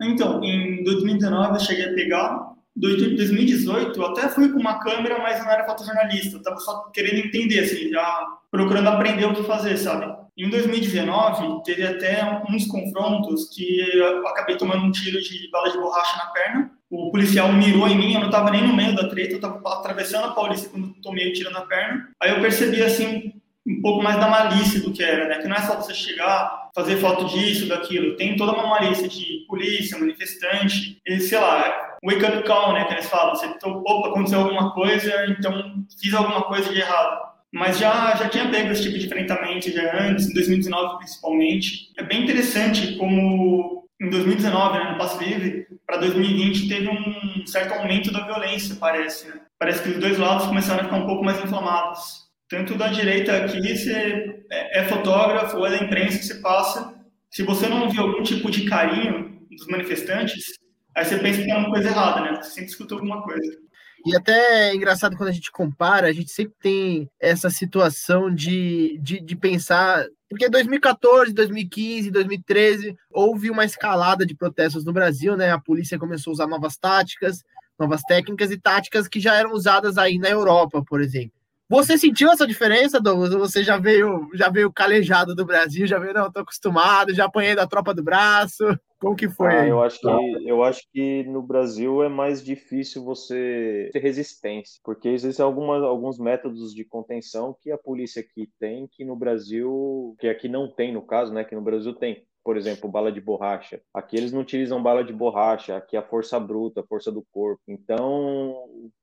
Então, 0.00 0.42
em 0.42 0.82
2019 0.84 1.54
eu 1.54 1.60
cheguei 1.60 1.86
a 1.86 1.94
pegar. 1.94 2.50
Em 2.76 3.16
2018 3.16 4.00
eu 4.00 4.06
até 4.06 4.28
fui 4.28 4.50
com 4.50 4.58
uma 4.58 4.78
câmera, 4.78 5.18
mas 5.18 5.40
não 5.40 5.50
era 5.50 5.66
fotojornalista. 5.66 6.36
Eu 6.36 6.42
tava 6.42 6.56
só 6.58 6.90
querendo 6.92 7.26
entender, 7.26 7.60
assim, 7.60 7.90
já 7.90 8.26
procurando 8.50 8.88
aprender 8.88 9.26
o 9.26 9.34
que 9.34 9.42
fazer, 9.42 9.76
sabe? 9.76 10.06
Em 10.36 10.48
2019 10.48 11.62
teve 11.64 11.86
até 11.86 12.42
uns 12.48 12.66
confrontos 12.66 13.50
que 13.54 13.80
eu 13.94 14.26
acabei 14.26 14.56
tomando 14.56 14.84
um 14.84 14.90
tiro 14.90 15.20
de 15.20 15.50
bala 15.50 15.70
de 15.70 15.78
borracha 15.78 16.16
na 16.16 16.30
perna. 16.30 16.70
O 16.88 17.10
policial 17.10 17.52
mirou 17.52 17.86
em 17.86 17.96
mim, 17.96 18.14
eu 18.14 18.20
não 18.20 18.28
estava 18.28 18.50
nem 18.50 18.66
no 18.66 18.74
meio 18.74 18.96
da 18.96 19.08
treta, 19.08 19.32
eu 19.32 19.36
estava 19.36 19.60
atravessando 19.78 20.28
a 20.28 20.32
Paulista 20.32 20.70
quando 20.70 20.94
tomei 21.02 21.28
o 21.28 21.32
tiro 21.32 21.50
na 21.50 21.60
perna. 21.62 22.08
Aí 22.20 22.30
eu 22.30 22.40
percebi 22.40 22.82
assim 22.82 23.39
um 23.78 23.80
pouco 23.80 24.02
mais 24.02 24.18
da 24.18 24.28
malícia 24.28 24.80
do 24.80 24.92
que 24.92 25.02
era, 25.02 25.28
né? 25.28 25.38
Que 25.38 25.48
não 25.48 25.56
é 25.56 25.60
só 25.60 25.76
você 25.76 25.94
chegar, 25.94 26.70
fazer 26.74 26.96
foto 26.96 27.26
disso, 27.26 27.68
daquilo. 27.68 28.16
Tem 28.16 28.36
toda 28.36 28.52
uma 28.52 28.66
malícia 28.66 29.08
de 29.08 29.44
polícia, 29.46 29.98
manifestante, 29.98 31.00
e 31.06 31.20
sei 31.20 31.38
lá, 31.38 31.98
wake 32.04 32.24
up 32.24 32.42
call, 32.44 32.72
né? 32.72 32.84
Que 32.84 32.94
eles 32.94 33.08
falam. 33.08 33.34
Você, 33.34 33.46
opa, 33.64 34.08
aconteceu 34.08 34.40
alguma 34.40 34.72
coisa, 34.72 35.26
então 35.26 35.84
fiz 36.00 36.12
alguma 36.14 36.42
coisa 36.42 36.72
de 36.72 36.80
errado. 36.80 37.30
Mas 37.52 37.78
já, 37.78 38.14
já 38.14 38.28
tinha 38.28 38.48
pego 38.48 38.70
esse 38.70 38.82
tipo 38.82 38.98
de 38.98 39.06
enfrentamento 39.06 39.70
já 39.70 40.08
antes, 40.08 40.28
em 40.28 40.34
2019 40.34 40.98
principalmente. 40.98 41.92
É 41.98 42.02
bem 42.02 42.22
interessante 42.22 42.96
como 42.96 43.88
em 44.00 44.08
2019, 44.08 44.78
né, 44.78 44.92
no 44.92 44.98
Passo 44.98 45.22
Livre, 45.22 45.66
para 45.86 45.98
2020 45.98 46.68
teve 46.68 46.88
um 46.88 47.46
certo 47.46 47.74
aumento 47.74 48.12
da 48.12 48.24
violência, 48.24 48.76
parece. 48.76 49.28
Né? 49.28 49.40
Parece 49.58 49.82
que 49.82 49.90
os 49.90 49.98
dois 49.98 50.16
lados 50.16 50.46
começaram 50.46 50.80
a 50.80 50.84
ficar 50.84 50.96
um 50.96 51.06
pouco 51.06 51.24
mais 51.24 51.42
inflamados 51.44 52.29
tanto 52.50 52.74
da 52.74 52.88
direita 52.88 53.36
aqui, 53.36 53.76
você 53.76 54.44
é, 54.50 54.80
é 54.80 54.88
fotógrafo 54.88 55.56
ou 55.56 55.66
é 55.66 55.70
da 55.70 55.84
imprensa 55.84 56.18
que 56.18 56.24
você 56.24 56.34
passa. 56.34 56.94
Se 57.30 57.44
você 57.44 57.68
não 57.68 57.88
vê 57.88 57.98
algum 57.98 58.24
tipo 58.24 58.50
de 58.50 58.68
carinho 58.68 59.40
dos 59.48 59.68
manifestantes, 59.68 60.58
aí 60.94 61.04
você 61.04 61.16
pensa 61.16 61.38
que 61.38 61.44
tem 61.44 61.52
alguma 61.52 61.72
coisa 61.72 61.88
errada, 61.88 62.20
né? 62.22 62.42
Você 62.42 62.50
sempre 62.50 62.70
escuta 62.70 62.94
alguma 62.94 63.22
coisa. 63.22 63.56
E 64.04 64.16
até 64.16 64.70
é 64.70 64.74
engraçado 64.74 65.16
quando 65.16 65.28
a 65.28 65.32
gente 65.32 65.52
compara, 65.52 66.08
a 66.08 66.12
gente 66.12 66.32
sempre 66.32 66.54
tem 66.60 67.08
essa 67.20 67.50
situação 67.50 68.34
de, 68.34 68.98
de, 69.00 69.20
de, 69.20 69.36
pensar. 69.36 70.04
Porque 70.28 70.48
2014, 70.48 71.32
2015, 71.32 72.10
2013, 72.10 72.96
houve 73.12 73.48
uma 73.48 73.64
escalada 73.64 74.26
de 74.26 74.34
protestos 74.34 74.84
no 74.84 74.92
Brasil, 74.92 75.36
né? 75.36 75.52
A 75.52 75.60
polícia 75.60 75.98
começou 75.98 76.32
a 76.32 76.34
usar 76.34 76.46
novas 76.48 76.76
táticas, 76.76 77.44
novas 77.78 78.02
técnicas 78.02 78.50
e 78.50 78.58
táticas 78.58 79.06
que 79.06 79.20
já 79.20 79.36
eram 79.36 79.52
usadas 79.52 79.96
aí 79.98 80.18
na 80.18 80.28
Europa, 80.28 80.82
por 80.84 81.00
exemplo. 81.00 81.39
Você 81.70 81.96
sentiu 81.96 82.28
essa 82.32 82.48
diferença, 82.48 83.00
Douglas? 83.00 83.32
Você 83.32 83.62
já 83.62 83.78
veio, 83.78 84.28
já 84.34 84.50
veio 84.50 84.72
calejado 84.72 85.36
do 85.36 85.46
Brasil, 85.46 85.86
já 85.86 86.00
veio, 86.00 86.12
não, 86.12 86.30
tô 86.30 86.40
acostumado, 86.40 87.14
já 87.14 87.26
apanhei 87.26 87.54
da 87.54 87.64
tropa 87.64 87.94
do 87.94 88.02
braço. 88.02 88.64
Como 88.98 89.14
que 89.14 89.28
foi? 89.28 89.54
Ah, 89.54 89.68
eu 89.68 89.80
acho 89.80 90.00
que 90.00 90.48
eu 90.48 90.64
acho 90.64 90.82
que 90.92 91.22
no 91.22 91.40
Brasil 91.40 92.02
é 92.02 92.08
mais 92.08 92.44
difícil 92.44 93.04
você 93.04 93.88
ter 93.92 94.00
resistência, 94.00 94.80
porque 94.84 95.08
existem 95.08 95.44
algumas, 95.44 95.80
alguns 95.84 96.18
métodos 96.18 96.74
de 96.74 96.84
contenção 96.84 97.56
que 97.62 97.70
a 97.70 97.78
polícia 97.78 98.20
aqui 98.20 98.50
tem, 98.58 98.88
que 98.90 99.04
no 99.04 99.14
Brasil, 99.14 100.16
que 100.18 100.28
aqui 100.28 100.48
não 100.48 100.68
tem 100.68 100.92
no 100.92 101.02
caso, 101.02 101.32
né? 101.32 101.44
Que 101.44 101.54
no 101.54 101.62
Brasil 101.62 101.94
tem 101.94 102.26
por 102.42 102.56
exemplo, 102.56 102.90
bala 102.90 103.12
de 103.12 103.20
borracha. 103.20 103.82
Aqui 103.92 104.16
eles 104.16 104.32
não 104.32 104.40
utilizam 104.40 104.82
bala 104.82 105.04
de 105.04 105.12
borracha, 105.12 105.76
aqui 105.76 105.96
é 105.96 106.00
a 106.00 106.06
força 106.06 106.38
bruta, 106.40 106.80
a 106.80 106.86
força 106.86 107.12
do 107.12 107.24
corpo. 107.30 107.62
Então, 107.68 108.50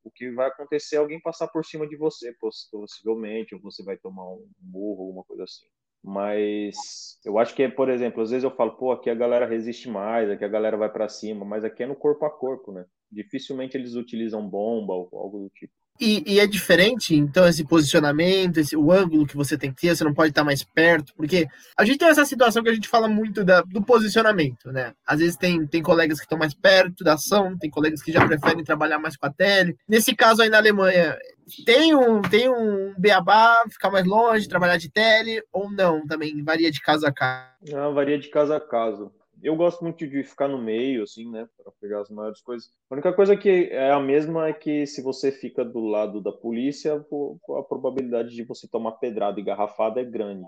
o 0.04 0.12
que 0.14 0.32
vai 0.32 0.48
acontecer 0.48 0.96
é 0.96 1.00
alguém 1.00 1.22
passar 1.22 1.48
por 1.48 1.64
cima 1.66 1.88
de 1.88 1.96
você, 1.96 2.34
possivelmente, 2.72 3.56
ou 3.56 3.62
você 3.62 3.84
vai 3.84 3.98
tomar 3.98 4.28
um 4.28 4.48
burro, 4.60 5.04
alguma 5.04 5.24
coisa 5.24 5.44
assim. 5.44 5.68
Mas 6.04 7.20
eu 7.26 7.38
acho 7.38 7.54
que, 7.56 7.68
por 7.68 7.90
exemplo, 7.90 8.22
às 8.22 8.30
vezes 8.30 8.44
eu 8.44 8.56
falo, 8.56 8.78
pô, 8.78 8.92
aqui 8.92 9.10
a 9.10 9.16
galera 9.16 9.46
resiste 9.46 9.90
mais, 9.90 10.30
aqui 10.30 10.46
a 10.46 10.48
galera 10.48 10.78
vai 10.78 10.92
para 10.92 11.10
cima, 11.10 11.44
mas 11.44 11.64
aqui 11.64 11.84
é 11.84 11.88
no 11.88 11.96
corpo 11.96 12.26
a 12.26 12.30
corpo, 12.30 12.72
né? 12.72 12.86
Dificilmente 13.12 13.78
eles 13.78 13.96
utilizam 13.96 14.48
bomba 14.48 14.94
ou 14.94 15.10
algo 15.14 15.40
do 15.40 15.50
tipo. 15.50 15.74
E, 16.00 16.24
e, 16.26 16.40
é 16.40 16.46
diferente, 16.46 17.16
então, 17.16 17.48
esse 17.48 17.66
posicionamento, 17.66 18.58
esse, 18.58 18.76
o 18.76 18.92
ângulo 18.92 19.26
que 19.26 19.36
você 19.36 19.58
tem 19.58 19.72
que 19.72 19.82
ter, 19.82 19.96
você 19.96 20.04
não 20.04 20.14
pode 20.14 20.30
estar 20.30 20.44
mais 20.44 20.64
perto, 20.64 21.14
porque 21.16 21.48
a 21.76 21.84
gente 21.84 21.98
tem 21.98 22.08
essa 22.08 22.26
situação 22.26 22.62
que 22.62 22.70
a 22.70 22.74
gente 22.74 22.88
fala 22.88 23.08
muito 23.08 23.44
da, 23.44 23.62
do 23.62 23.82
posicionamento, 23.82 24.72
né? 24.72 24.94
Às 25.06 25.20
vezes 25.20 25.36
tem, 25.36 25.66
tem 25.66 25.82
colegas 25.82 26.20
que 26.20 26.26
estão 26.26 26.38
mais 26.38 26.54
perto 26.54 27.04
da 27.04 27.14
ação, 27.14 27.58
tem 27.58 27.70
colegas 27.70 28.02
que 28.02 28.12
já 28.12 28.26
preferem 28.28 28.64
trabalhar 28.64 29.00
mais 29.00 29.18
com 29.18 29.26
a 29.26 29.34
tele. 29.34 29.76
Nesse 29.88 30.16
caso 30.16 30.42
aí 30.42 30.50
na 30.50 30.58
Alemanha, 30.58 31.18
tem 31.66 31.96
um, 31.96 32.22
tem 32.22 32.50
um 32.50 32.94
beabá, 32.98 33.64
ficar 33.70 33.90
mais 33.90 34.06
longe, 34.06 34.48
trabalhar 34.48 34.78
de 34.78 34.92
tele, 34.92 35.42
ou 35.52 35.72
não? 35.72 36.06
Também 36.06 36.44
varia 36.44 36.70
de 36.70 36.80
caso 36.80 37.08
a 37.08 37.12
caso? 37.12 37.48
Não, 37.72 37.94
varia 37.94 38.20
de 38.20 38.30
caso 38.30 38.54
a 38.54 38.60
caso 38.60 39.12
eu 39.48 39.56
gosto 39.56 39.82
muito 39.82 40.06
de 40.06 40.24
ficar 40.24 40.48
no 40.48 40.58
meio, 40.58 41.04
assim, 41.04 41.30
né, 41.32 41.48
para 41.58 41.72
pegar 41.80 42.02
as 42.02 42.10
maiores 42.10 42.42
coisas. 42.42 42.70
A 42.90 42.96
única 42.96 43.14
coisa 43.14 43.36
que 43.36 43.70
é 43.72 43.92
a 43.92 44.00
mesma 44.00 44.48
é 44.48 44.54
que 44.54 44.86
se 44.86 45.02
você 45.02 45.32
fica 45.32 45.64
do 45.64 45.80
lado 45.80 46.22
da 46.22 46.32
polícia, 46.32 46.94
a 46.96 47.64
probabilidade 47.64 48.36
de 48.36 48.44
você 48.44 48.68
tomar 48.68 48.94
pedrada 48.94 49.40
e 49.40 49.44
garrafada 49.44 50.02
é 50.02 50.04
grande. 50.04 50.48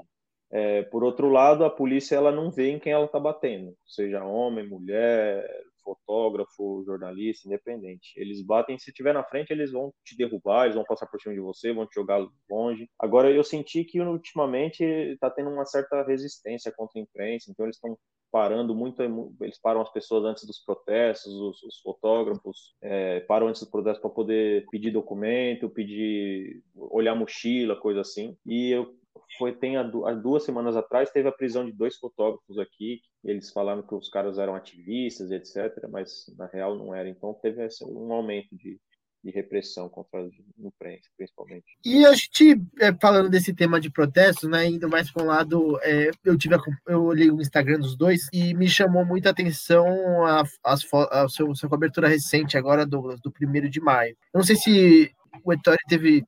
É, 0.51 0.81
por 0.83 1.03
outro 1.03 1.29
lado, 1.29 1.63
a 1.63 1.69
polícia 1.69 2.15
ela 2.15 2.31
não 2.31 2.49
vê 2.49 2.71
em 2.71 2.79
quem 2.79 2.91
ela 2.91 3.05
está 3.05 3.19
batendo, 3.19 3.73
seja 3.85 4.25
homem, 4.25 4.67
mulher, 4.67 5.47
fotógrafo, 5.83 6.83
jornalista, 6.85 7.47
independente. 7.47 8.13
Eles 8.15 8.41
batem, 8.41 8.77
se 8.77 8.91
tiver 8.91 9.13
na 9.13 9.23
frente, 9.23 9.51
eles 9.51 9.71
vão 9.71 9.93
te 10.03 10.15
derrubar, 10.15 10.65
eles 10.65 10.75
vão 10.75 10.83
passar 10.83 11.07
por 11.07 11.19
cima 11.21 11.33
de 11.33 11.41
você, 11.41 11.73
vão 11.73 11.87
te 11.87 11.95
jogar 11.95 12.25
longe. 12.49 12.89
Agora, 12.97 13.31
eu 13.31 13.43
senti 13.43 13.83
que 13.83 13.99
ultimamente 14.01 14.83
está 14.83 15.29
tendo 15.29 15.49
uma 15.49 15.65
certa 15.65 16.03
resistência 16.03 16.71
contra 16.75 16.99
a 16.99 17.03
imprensa, 17.03 17.51
então 17.51 17.65
eles 17.65 17.75
estão 17.75 17.97
parando 18.31 18.75
muito, 18.75 19.01
eles 19.41 19.59
param 19.59 19.81
as 19.81 19.91
pessoas 19.91 20.23
antes 20.23 20.45
dos 20.45 20.59
protestos, 20.59 21.33
os, 21.33 21.63
os 21.63 21.79
fotógrafos 21.81 22.75
é, 22.81 23.21
param 23.21 23.47
antes 23.47 23.61
dos 23.61 23.71
protestos 23.71 24.01
para 24.01 24.09
poder 24.09 24.65
pedir 24.69 24.91
documento, 24.91 25.69
pedir, 25.69 26.61
olhar 26.75 27.15
mochila, 27.15 27.75
coisa 27.75 28.01
assim. 28.01 28.37
E 28.45 28.71
eu 28.71 28.98
foi 29.37 29.53
tem 29.55 29.77
há 29.77 29.83
duas 29.83 30.43
semanas 30.43 30.75
atrás 30.75 31.11
teve 31.11 31.27
a 31.27 31.31
prisão 31.31 31.65
de 31.65 31.71
dois 31.71 31.97
fotógrafos 31.97 32.57
aqui 32.57 33.01
eles 33.23 33.51
falaram 33.51 33.81
que 33.81 33.95
os 33.95 34.09
caras 34.09 34.37
eram 34.37 34.55
ativistas 34.55 35.31
etc 35.31 35.87
mas 35.89 36.25
na 36.37 36.47
real 36.47 36.75
não 36.75 36.93
era 36.93 37.09
então 37.09 37.33
teve 37.41 37.67
um 37.85 38.11
aumento 38.11 38.55
de 38.55 38.79
de 39.23 39.31
repressão 39.31 39.89
contra 39.89 40.21
a 40.21 40.29
imprensa, 40.57 41.09
principalmente. 41.17 41.65
E 41.85 42.05
a 42.05 42.13
gente, 42.13 42.61
é, 42.79 42.93
falando 43.01 43.29
desse 43.29 43.53
tema 43.53 43.79
de 43.79 43.91
protestos, 43.91 44.49
né, 44.49 44.65
indo 44.65 44.89
mais 44.89 45.11
para 45.11 45.23
um 45.23 45.27
lado, 45.27 45.79
é, 45.83 46.09
eu 46.23 46.37
tive 46.37 46.55
a, 46.55 46.59
eu 46.87 47.03
olhei 47.03 47.29
o 47.29 47.41
Instagram 47.41 47.79
dos 47.79 47.95
dois 47.97 48.27
e 48.31 48.53
me 48.53 48.69
chamou 48.69 49.05
muita 49.05 49.29
atenção 49.29 50.25
a, 50.25 50.43
as, 50.63 50.93
a, 50.93 51.23
a 51.23 51.29
sua, 51.29 51.69
cobertura 51.69 52.07
recente 52.07 52.57
agora, 52.57 52.85
Douglas, 52.85 53.19
do 53.21 53.31
primeiro 53.31 53.69
de 53.69 53.81
maio. 53.81 54.15
Eu 54.33 54.39
não 54.39 54.43
sei 54.43 54.55
se 54.55 55.11
o 55.43 55.53
Ettore 55.53 55.77
teve. 55.87 56.23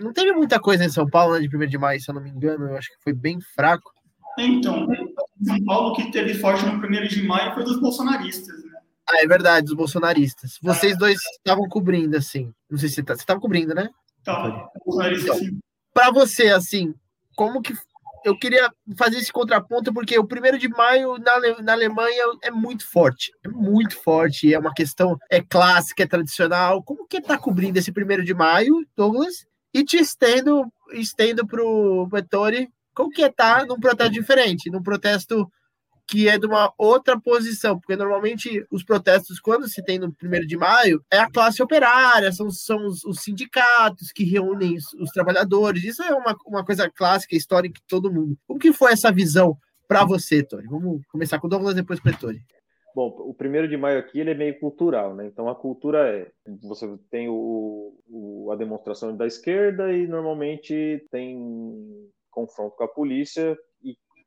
Não 0.00 0.12
teve 0.12 0.32
muita 0.32 0.60
coisa 0.60 0.84
em 0.84 0.88
São 0.88 1.08
Paulo, 1.08 1.34
né, 1.34 1.40
de 1.40 1.48
primeiro 1.48 1.70
de 1.70 1.78
maio, 1.78 2.00
se 2.00 2.10
eu 2.10 2.14
não 2.14 2.22
me 2.22 2.30
engano, 2.30 2.66
eu 2.68 2.76
acho 2.76 2.88
que 2.88 3.02
foi 3.02 3.12
bem 3.12 3.40
fraco. 3.40 3.92
Então, 4.38 4.86
São 5.44 5.64
Paulo 5.64 5.94
que 5.94 6.10
teve 6.10 6.34
forte 6.34 6.64
no 6.64 6.80
primeiro 6.80 7.08
de 7.08 7.22
maio 7.22 7.54
foi 7.54 7.64
dos 7.64 7.80
bolsonaristas, 7.80 8.64
né? 8.64 8.72
Ah, 9.10 9.22
é 9.22 9.26
verdade, 9.26 9.66
os 9.66 9.74
bolsonaristas. 9.74 10.58
Vocês 10.62 10.96
dois 10.96 11.18
estavam 11.36 11.68
cobrindo, 11.68 12.16
assim. 12.16 12.52
Não 12.70 12.78
sei 12.78 12.88
se 12.88 12.96
você 12.96 13.02
tá, 13.02 13.14
você 13.14 13.22
estava 13.22 13.40
cobrindo, 13.40 13.74
né? 13.74 13.90
Tá, 14.24 14.72
então, 14.76 15.36
para 15.92 16.10
você, 16.10 16.48
assim, 16.48 16.94
como 17.36 17.60
que 17.60 17.74
eu 18.24 18.38
queria 18.38 18.70
fazer 18.96 19.18
esse 19.18 19.32
contraponto 19.32 19.92
porque 19.92 20.16
o 20.18 20.26
primeiro 20.26 20.58
de 20.58 20.68
maio 20.68 21.18
na, 21.18 21.60
na 21.60 21.72
Alemanha 21.72 22.22
é 22.42 22.50
muito 22.50 22.86
forte, 22.86 23.32
é 23.44 23.48
muito 23.48 23.96
forte, 24.00 24.54
é 24.54 24.58
uma 24.58 24.72
questão 24.72 25.18
é 25.28 25.40
clássica, 25.40 26.04
é 26.04 26.06
tradicional. 26.06 26.82
Como 26.82 27.06
que 27.06 27.20
tá 27.20 27.36
cobrindo 27.36 27.78
esse 27.78 27.90
primeiro 27.90 28.24
de 28.24 28.32
maio, 28.32 28.86
Douglas? 28.96 29.44
E 29.74 29.84
te 29.84 29.96
estendo, 29.96 30.70
estendo 30.92 31.46
pro 31.46 32.06
Vettori, 32.06 32.68
como 32.94 33.10
que 33.10 33.28
tá 33.30 33.64
num 33.64 33.80
protesto 33.80 34.12
diferente, 34.12 34.70
num 34.70 34.82
protesto 34.82 35.50
que 36.06 36.28
é 36.28 36.38
de 36.38 36.46
uma 36.46 36.72
outra 36.76 37.18
posição, 37.18 37.78
porque 37.78 37.96
normalmente 37.96 38.66
os 38.70 38.84
protestos, 38.84 39.40
quando 39.40 39.68
se 39.68 39.82
tem 39.82 39.98
no 39.98 40.12
primeiro 40.12 40.46
de 40.46 40.56
maio, 40.56 41.02
é 41.10 41.18
a 41.18 41.30
classe 41.30 41.62
operária, 41.62 42.30
são, 42.32 42.50
são 42.50 42.86
os, 42.86 43.02
os 43.04 43.20
sindicatos 43.20 44.12
que 44.12 44.24
reúnem 44.24 44.76
os, 44.76 44.92
os, 44.94 45.10
trabalhadores. 45.10 45.84
Isso 45.84 46.02
é 46.02 46.14
uma, 46.14 46.36
uma 46.46 46.64
coisa 46.64 46.90
clássica, 46.90 47.34
histórica 47.34 47.74
de 47.74 47.86
todo 47.86 48.12
mundo. 48.12 48.36
Como 48.46 48.60
que 48.60 48.72
foi 48.72 48.92
essa 48.92 49.10
visão 49.10 49.56
para 49.88 50.04
você, 50.04 50.42
Tony? 50.42 50.66
Vamos 50.68 51.00
começar 51.10 51.38
com 51.38 51.46
o 51.46 51.50
Douglas, 51.50 51.74
depois 51.74 51.98
com 51.98 52.10
o 52.10 52.16
Tony. 52.16 52.42
Bom, 52.94 53.08
o 53.08 53.32
primeiro 53.34 53.66
de 53.66 53.76
maio 53.76 53.98
aqui 53.98 54.20
ele 54.20 54.30
é 54.30 54.34
meio 54.34 54.58
cultural, 54.60 55.14
né? 55.14 55.26
Então 55.26 55.48
a 55.48 55.54
cultura 55.54 56.08
é 56.08 56.30
você 56.62 56.86
tem 57.10 57.28
o, 57.28 57.98
o, 58.08 58.50
a 58.52 58.56
demonstração 58.56 59.16
da 59.16 59.26
esquerda 59.26 59.92
e 59.92 60.06
normalmente 60.06 61.06
tem 61.10 61.38
confronto 62.30 62.76
com 62.76 62.84
a 62.84 62.88
polícia 62.88 63.56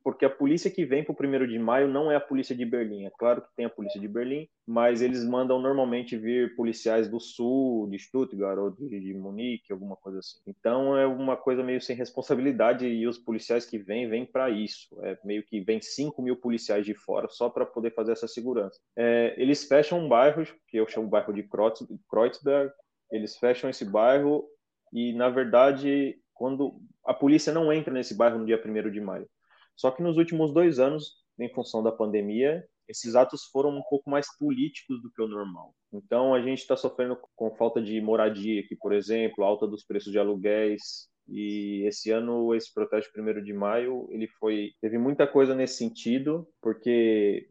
porque 0.06 0.24
a 0.24 0.30
polícia 0.30 0.70
que 0.70 0.86
vem 0.86 1.04
para 1.04 1.14
o 1.14 1.16
primeiro 1.16 1.48
de 1.48 1.58
maio 1.58 1.88
não 1.88 2.12
é 2.12 2.16
a 2.16 2.22
polícia 2.22 2.56
de 2.56 2.64
Berlim. 2.64 3.08
É 3.08 3.10
claro 3.10 3.42
que 3.42 3.48
tem 3.56 3.66
a 3.66 3.70
polícia 3.72 4.00
de 4.00 4.08
Berlim, 4.08 4.48
mas 4.64 5.02
eles 5.02 5.26
mandam 5.26 5.60
normalmente 5.60 6.16
vir 6.16 6.56
policiais 6.56 7.10
do 7.10 7.20
sul, 7.20 7.90
de 7.90 7.98
Stuttgart 7.98 8.60
ou 8.60 8.70
de, 8.70 9.00
de 9.00 9.16
Munique, 9.16 9.74
alguma 9.74 9.96
coisa 9.96 10.20
assim. 10.20 10.38
Então 10.46 10.96
é 10.96 11.08
uma 11.08 11.36
coisa 11.36 11.64
meio 11.64 11.82
sem 11.82 11.96
responsabilidade 11.96 12.86
e 12.86 13.08
os 13.08 13.18
policiais 13.18 13.66
que 13.66 13.80
vêm, 13.80 14.08
vêm 14.08 14.28
para 14.28 14.48
isso. 14.52 14.96
É 15.02 15.18
meio 15.26 15.42
que 15.42 15.60
vem 15.62 15.82
5 15.82 16.22
mil 16.22 16.36
policiais 16.36 16.86
de 16.86 16.94
fora 16.94 17.28
só 17.28 17.50
para 17.50 17.66
poder 17.66 17.90
fazer 17.96 18.12
essa 18.12 18.28
segurança. 18.28 18.80
É, 18.96 19.34
eles 19.40 19.64
fecham 19.64 20.02
um 20.02 20.08
bairro, 20.08 20.44
que 20.68 20.78
eu 20.78 20.88
chamo 20.88 21.08
bairro 21.08 21.34
de 21.34 21.50
Kreuzberg, 22.08 22.72
eles 23.12 23.38
fecham 23.38 23.72
esse 23.72 23.84
bairro 23.84 24.48
e, 24.94 25.14
na 25.14 25.30
verdade, 25.30 26.16
quando 26.32 26.80
a 27.04 27.14
polícia 27.14 27.52
não 27.52 27.74
entra 27.74 27.92
nesse 27.92 28.14
bairro 28.14 28.38
no 28.38 28.46
dia 28.46 28.62
1 28.64 28.92
de 28.92 29.02
maio. 29.02 29.28
Só 29.76 29.92
que 29.92 30.02
nos 30.04 30.18
últimos 30.18 30.54
dois 30.54 30.80
anos, 30.80 31.24
em 31.40 31.52
função 31.54 31.84
da 31.84 31.92
pandemia, 31.92 32.66
esses 32.88 33.16
atos 33.16 33.46
foram 33.46 33.72
um 33.72 33.82
pouco 33.90 34.10
mais 34.10 34.28
políticos 34.38 35.02
do 35.02 35.12
que 35.12 35.22
o 35.22 35.28
normal. 35.28 35.74
Então, 35.92 36.34
a 36.34 36.42
gente 36.42 36.60
está 36.60 36.76
sofrendo 36.76 37.18
com 37.36 37.56
falta 37.56 37.82
de 37.82 38.00
moradia 38.00 38.62
aqui, 38.62 38.76
por 38.76 38.94
exemplo, 38.94 39.44
alta 39.44 39.68
dos 39.68 39.84
preços 39.84 40.12
de 40.12 40.20
aluguéis. 40.20 41.10
E 41.28 41.84
esse 41.88 42.12
ano, 42.12 42.54
esse 42.54 42.72
protesto 42.72 43.12
primeiro 43.12 43.44
de 43.44 43.52
maio, 43.52 44.08
ele 44.12 44.28
foi 44.40 44.72
teve 44.80 44.98
muita 45.00 45.26
coisa 45.26 45.56
nesse 45.56 45.78
sentido, 45.78 46.48
porque 46.62 47.50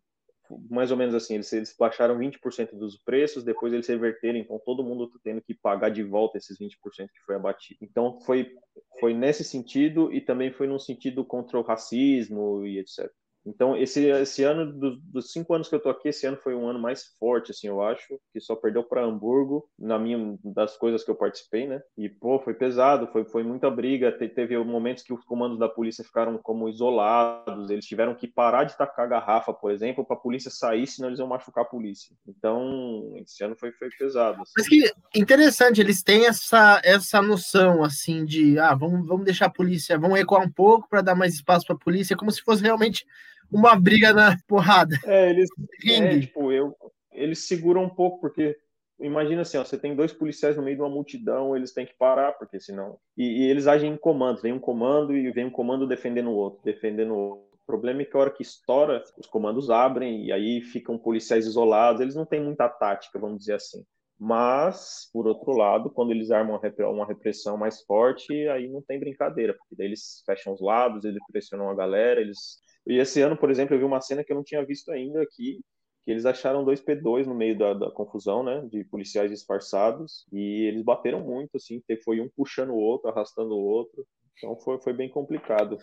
mais 0.71 0.91
ou 0.91 0.97
menos 0.97 1.15
assim, 1.15 1.35
eles, 1.35 1.53
eles 1.53 1.75
baixaram 1.79 2.19
20% 2.19 2.75
dos 2.77 2.97
preços, 2.97 3.45
depois 3.45 3.73
eles 3.73 3.87
reverteram, 3.87 4.39
então 4.39 4.61
todo 4.65 4.85
mundo 4.85 5.05
está 5.05 5.19
tendo 5.23 5.41
que 5.41 5.55
pagar 5.55 5.89
de 5.89 6.03
volta 6.03 6.39
esses 6.39 6.59
20% 6.59 6.77
que 7.09 7.25
foi 7.25 7.35
abatido. 7.35 7.79
Então 7.83 8.21
foi, 8.21 8.55
foi 9.01 9.15
nesse 9.15 9.45
sentido 9.45 10.13
e 10.13 10.21
também 10.21 10.53
foi 10.53 10.67
num 10.67 10.79
sentido 10.79 11.25
contra 11.25 11.59
o 11.59 11.63
racismo 11.63 12.67
e 12.67 12.79
etc. 12.79 13.11
Então, 13.47 13.77
esse, 13.77 14.07
esse 14.07 14.43
ano, 14.43 14.73
dos, 14.73 14.99
dos, 15.03 15.31
cinco 15.31 15.55
anos 15.55 15.69
que 15.69 15.75
eu 15.75 15.81
tô 15.81 15.91
aqui, 15.91 16.09
esse 16.09 16.27
ano 16.27 16.39
foi 16.43 16.55
um 16.55 16.67
ano 16.67 16.79
mais 16.79 17.15
forte, 17.19 17.51
assim, 17.51 17.67
eu 17.67 17.83
acho, 17.83 18.19
que 18.33 18.41
só 18.41 18.57
perdeu 18.57 18.83
para 18.83 19.05
Hamburgo, 19.05 19.69
na 19.79 19.99
minha, 19.99 20.37
das 20.43 20.77
coisas 20.77 21.05
que 21.05 21.11
eu 21.11 21.15
participei, 21.15 21.67
né? 21.67 21.83
E, 21.97 22.09
pô, 22.09 22.39
foi 22.39 22.55
pesado, 22.55 23.07
foi, 23.09 23.25
foi 23.25 23.43
muita 23.43 23.71
briga, 23.71 24.11
Te, 24.13 24.29
teve 24.29 24.57
momentos 24.59 25.03
que 25.03 25.13
os 25.13 25.25
comandos 25.25 25.59
da 25.59 25.69
polícia 25.69 26.03
ficaram 26.03 26.39
como 26.39 26.69
isolados, 26.69 27.71
eles 27.71 27.85
tiveram 27.85 28.15
que 28.15 28.27
parar 28.27 28.65
de 28.65 28.77
tacar 28.77 29.09
garrafa, 29.09 29.53
por 29.53 29.71
exemplo, 29.71 30.05
para 30.05 30.17
a 30.17 30.21
polícia 30.21 30.51
sair, 30.51 30.87
senão 30.87 31.09
eles 31.09 31.19
iam 31.19 31.29
machucar 31.29 31.65
a 31.65 31.69
polícia. 31.69 32.17
Então, 32.27 33.13
esse 33.17 33.45
ano 33.45 33.55
foi, 33.57 33.73
foi 33.73 33.89
pesado. 33.99 34.41
Assim. 34.41 34.53
Mas 34.57 34.69
que 34.69 34.95
interessante, 35.15 35.81
eles 35.81 36.03
têm 36.03 36.27
essa, 36.27 36.81
essa 36.83 37.21
noção, 37.21 37.85
assim, 37.85 38.25
de, 38.25 38.59
ah, 38.59 38.75
vamos, 38.75 39.07
vamos 39.07 39.25
deixar 39.25 39.47
a 39.47 39.51
polícia, 39.51 39.99
vamos 39.99 40.19
recuar 40.19 40.43
um 40.43 40.51
pouco 40.51 40.89
para 40.89 41.03
dar 41.03 41.15
mais 41.15 41.35
espaço 41.35 41.67
para 41.67 41.77
a 41.77 41.79
polícia, 41.79 42.17
como 42.17 42.31
se 42.31 42.43
fosse 42.43 42.63
realmente 42.63 43.05
uma 43.51 43.77
briga 43.77 44.13
na 44.13 44.37
porrada. 44.47 44.97
É, 45.05 45.31
eles, 45.31 45.49
é, 45.87 46.21
tipo, 46.21 46.53
eu, 46.53 46.75
eles 47.13 47.47
seguram 47.47 47.85
um 47.85 47.89
pouco, 47.89 48.21
porque 48.21 48.57
imagina 49.01 49.43
assim, 49.43 49.57
ó, 49.57 49.65
você 49.65 49.79
tem 49.79 49.95
dois 49.95 50.13
policiais 50.13 50.57
no 50.57 50.63
meio 50.63 50.77
de 50.77 50.83
uma 50.83 50.91
multidão, 50.91 51.57
eles 51.57 51.73
têm 51.73 51.87
que 51.87 51.95
parar, 51.99 52.33
porque 52.33 52.61
senão. 52.61 52.99
E, 53.17 53.43
e 53.43 53.51
eles 53.51 53.67
agem 53.67 53.93
em 53.93 53.97
comandos, 53.97 54.43
vem 54.43 54.53
um 54.53 54.59
comando 54.59 55.17
e 55.17 55.31
vem 55.31 55.47
um 55.47 55.51
comando 55.51 55.87
defendendo 55.87 56.31
o 56.31 56.35
outro, 56.35 56.61
defendendo 56.65 57.13
o 57.13 57.19
outro. 57.19 57.45
O 57.55 57.67
problema 57.67 58.03
é 58.03 58.05
que 58.05 58.17
a 58.17 58.21
hora 58.21 58.31
que 58.31 58.43
estoura, 58.43 59.03
os 59.17 59.27
comandos 59.27 59.71
abrem 59.71 60.27
e 60.27 60.33
aí 60.33 60.61
ficam 60.61 60.99
policiais 60.99 61.47
isolados, 61.47 62.01
eles 62.01 62.15
não 62.15 62.27
têm 62.27 62.43
muita 62.43 62.69
tática, 62.69 63.19
vamos 63.19 63.39
dizer 63.39 63.55
assim. 63.55 63.83
Mas, 64.19 65.09
por 65.13 65.27
outro 65.27 65.53
lado, 65.53 65.91
quando 65.91 66.13
eles 66.13 66.31
armam 66.31 66.61
uma 66.79 67.07
repressão 67.07 67.57
mais 67.57 67.83
forte, 67.83 68.33
aí 68.49 68.69
não 68.69 68.81
tem 68.83 69.01
brincadeira, 69.01 69.55
porque 69.55 69.75
daí 69.77 69.89
eles 69.89 70.23
fecham 70.25 70.53
os 70.53 70.61
lados, 70.61 71.05
eles 71.05 71.21
pressionam 71.33 71.69
a 71.69 71.75
galera, 71.75 72.21
eles 72.21 72.59
e 72.87 72.99
esse 72.99 73.21
ano, 73.23 73.37
por 73.37 73.51
exemplo, 73.51 73.75
eu 73.75 73.79
vi 73.79 73.85
uma 73.85 74.01
cena 74.01 74.23
que 74.23 74.33
eu 74.33 74.37
não 74.37 74.45
tinha 74.45 74.65
visto 74.65 74.91
ainda 74.91 75.23
aqui, 75.23 75.61
que 76.03 76.11
eles 76.11 76.27
acharam 76.27 76.65
dois 76.65 76.83
P2 76.83 77.27
no 77.27 77.35
meio 77.35 77.57
da, 77.57 77.73
da, 77.73 77.91
confusão, 77.91 78.43
né, 78.43 78.67
de 78.71 78.85
policiais 78.85 79.31
disfarçados, 79.31 80.27
e 80.31 80.65
eles 80.67 80.83
bateram 80.83 81.21
muito, 81.21 81.57
assim, 81.57 81.83
foi 82.05 82.21
um 82.21 82.29
puxando 82.37 82.71
o 82.71 82.79
outro, 82.79 83.09
arrastando 83.09 83.55
o 83.55 83.65
outro, 83.65 84.07
então 84.37 84.57
foi, 84.57 84.79
foi 84.81 84.93
bem 84.93 85.09
complicado. 85.09 85.79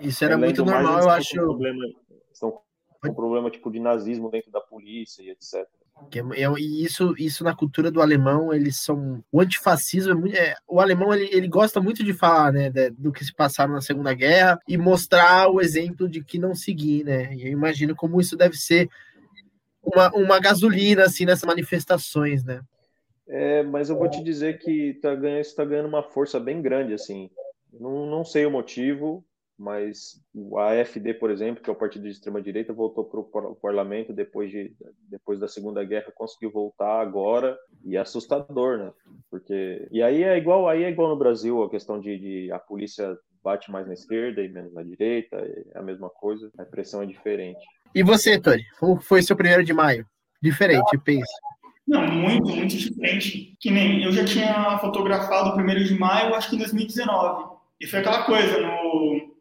Isso 0.00 0.24
era 0.24 0.34
Além 0.34 0.46
muito 0.46 0.64
normal, 0.64 1.02
eu 1.02 1.10
acho. 1.10 1.40
Um 1.40 1.44
problema, 1.44 1.84
um 3.04 3.14
problema 3.14 3.50
tipo 3.50 3.70
de 3.70 3.80
nazismo 3.80 4.30
dentro 4.30 4.50
da 4.50 4.60
polícia 4.60 5.22
e 5.22 5.30
etc. 5.30 5.66
É, 6.10 6.42
é, 6.42 6.52
e 6.58 6.84
isso, 6.84 7.14
isso 7.18 7.44
na 7.44 7.54
cultura 7.54 7.90
do 7.90 8.00
alemão, 8.00 8.52
eles 8.52 8.76
são. 8.76 9.22
O 9.30 9.40
antifascismo 9.40 10.12
é 10.12 10.14
muito. 10.14 10.36
É, 10.36 10.54
o 10.66 10.80
alemão 10.80 11.12
ele, 11.12 11.28
ele 11.32 11.48
gosta 11.48 11.80
muito 11.80 12.02
de 12.04 12.12
falar, 12.12 12.52
né, 12.52 12.70
de, 12.70 12.90
do 12.90 13.12
que 13.12 13.24
se 13.24 13.34
passaram 13.34 13.74
na 13.74 13.80
Segunda 13.80 14.12
Guerra 14.14 14.58
e 14.66 14.76
mostrar 14.76 15.48
o 15.48 15.60
exemplo 15.60 16.08
de 16.08 16.22
que 16.22 16.38
não 16.38 16.54
seguir, 16.54 17.04
né? 17.04 17.34
E 17.34 17.46
eu 17.46 17.52
imagino 17.52 17.94
como 17.94 18.20
isso 18.20 18.36
deve 18.36 18.56
ser 18.56 18.88
uma, 19.82 20.10
uma 20.14 20.40
gasolina, 20.40 21.04
assim, 21.04 21.24
nessas 21.24 21.44
manifestações, 21.44 22.44
né? 22.44 22.60
É, 23.28 23.62
mas 23.62 23.88
eu 23.88 23.96
vou 23.96 24.10
te 24.10 24.22
dizer 24.22 24.58
que 24.58 24.94
tá 25.00 25.14
ganhando, 25.14 25.40
isso 25.40 25.50
está 25.50 25.64
ganhando 25.64 25.88
uma 25.88 26.02
força 26.02 26.38
bem 26.38 26.60
grande, 26.60 26.94
assim. 26.94 27.30
Não, 27.72 28.06
não 28.06 28.24
sei 28.24 28.44
o 28.44 28.50
motivo, 28.50 29.24
mas 29.62 30.20
o 30.34 30.58
AFD, 30.58 31.14
por 31.14 31.30
exemplo, 31.30 31.62
que 31.62 31.70
é 31.70 31.72
o 31.72 31.76
partido 31.76 32.02
de 32.02 32.10
extrema 32.10 32.42
direita, 32.42 32.72
voltou 32.72 33.04
para 33.04 33.48
o 33.48 33.54
parlamento 33.54 34.12
depois 34.12 34.50
de 34.50 34.74
depois 35.08 35.38
da 35.38 35.46
Segunda 35.46 35.84
Guerra, 35.84 36.12
conseguiu 36.12 36.50
voltar 36.50 37.00
agora 37.00 37.56
e 37.84 37.96
é 37.96 38.00
assustador, 38.00 38.78
né? 38.78 38.92
Porque 39.30 39.86
e 39.92 40.02
aí 40.02 40.24
é 40.24 40.36
igual 40.36 40.68
aí 40.68 40.82
é 40.82 40.90
igual 40.90 41.10
no 41.10 41.16
Brasil 41.16 41.62
a 41.62 41.70
questão 41.70 42.00
de, 42.00 42.18
de 42.18 42.52
a 42.52 42.58
polícia 42.58 43.16
bate 43.42 43.70
mais 43.70 43.86
na 43.86 43.92
esquerda 43.92 44.42
e 44.42 44.48
menos 44.48 44.74
na 44.74 44.82
direita, 44.82 45.36
é 45.36 45.78
a 45.78 45.82
mesma 45.82 46.10
coisa, 46.10 46.50
a 46.58 46.64
pressão 46.64 47.02
é 47.02 47.06
diferente. 47.06 47.64
E 47.94 48.02
você, 48.02 48.40
Tony? 48.40 48.64
Como 48.80 49.00
foi 49.00 49.22
seu 49.22 49.36
primeiro 49.36 49.64
de 49.64 49.72
maio? 49.72 50.04
Diferente, 50.40 50.98
penso. 51.04 51.32
Não, 51.86 52.06
muito, 52.06 52.48
muito 52.48 52.76
diferente. 52.76 53.56
Que 53.60 53.70
nem 53.70 54.02
eu 54.02 54.12
já 54.12 54.24
tinha 54.24 54.78
fotografado 54.78 55.50
o 55.50 55.54
primeiro 55.54 55.84
de 55.84 55.94
maio, 55.94 56.34
acho 56.34 56.50
que 56.50 56.56
em 56.56 56.58
2019. 56.58 57.52
E 57.80 57.86
foi 57.86 57.98
aquela 57.98 58.22
coisa, 58.22 58.60
no, 58.60 59.31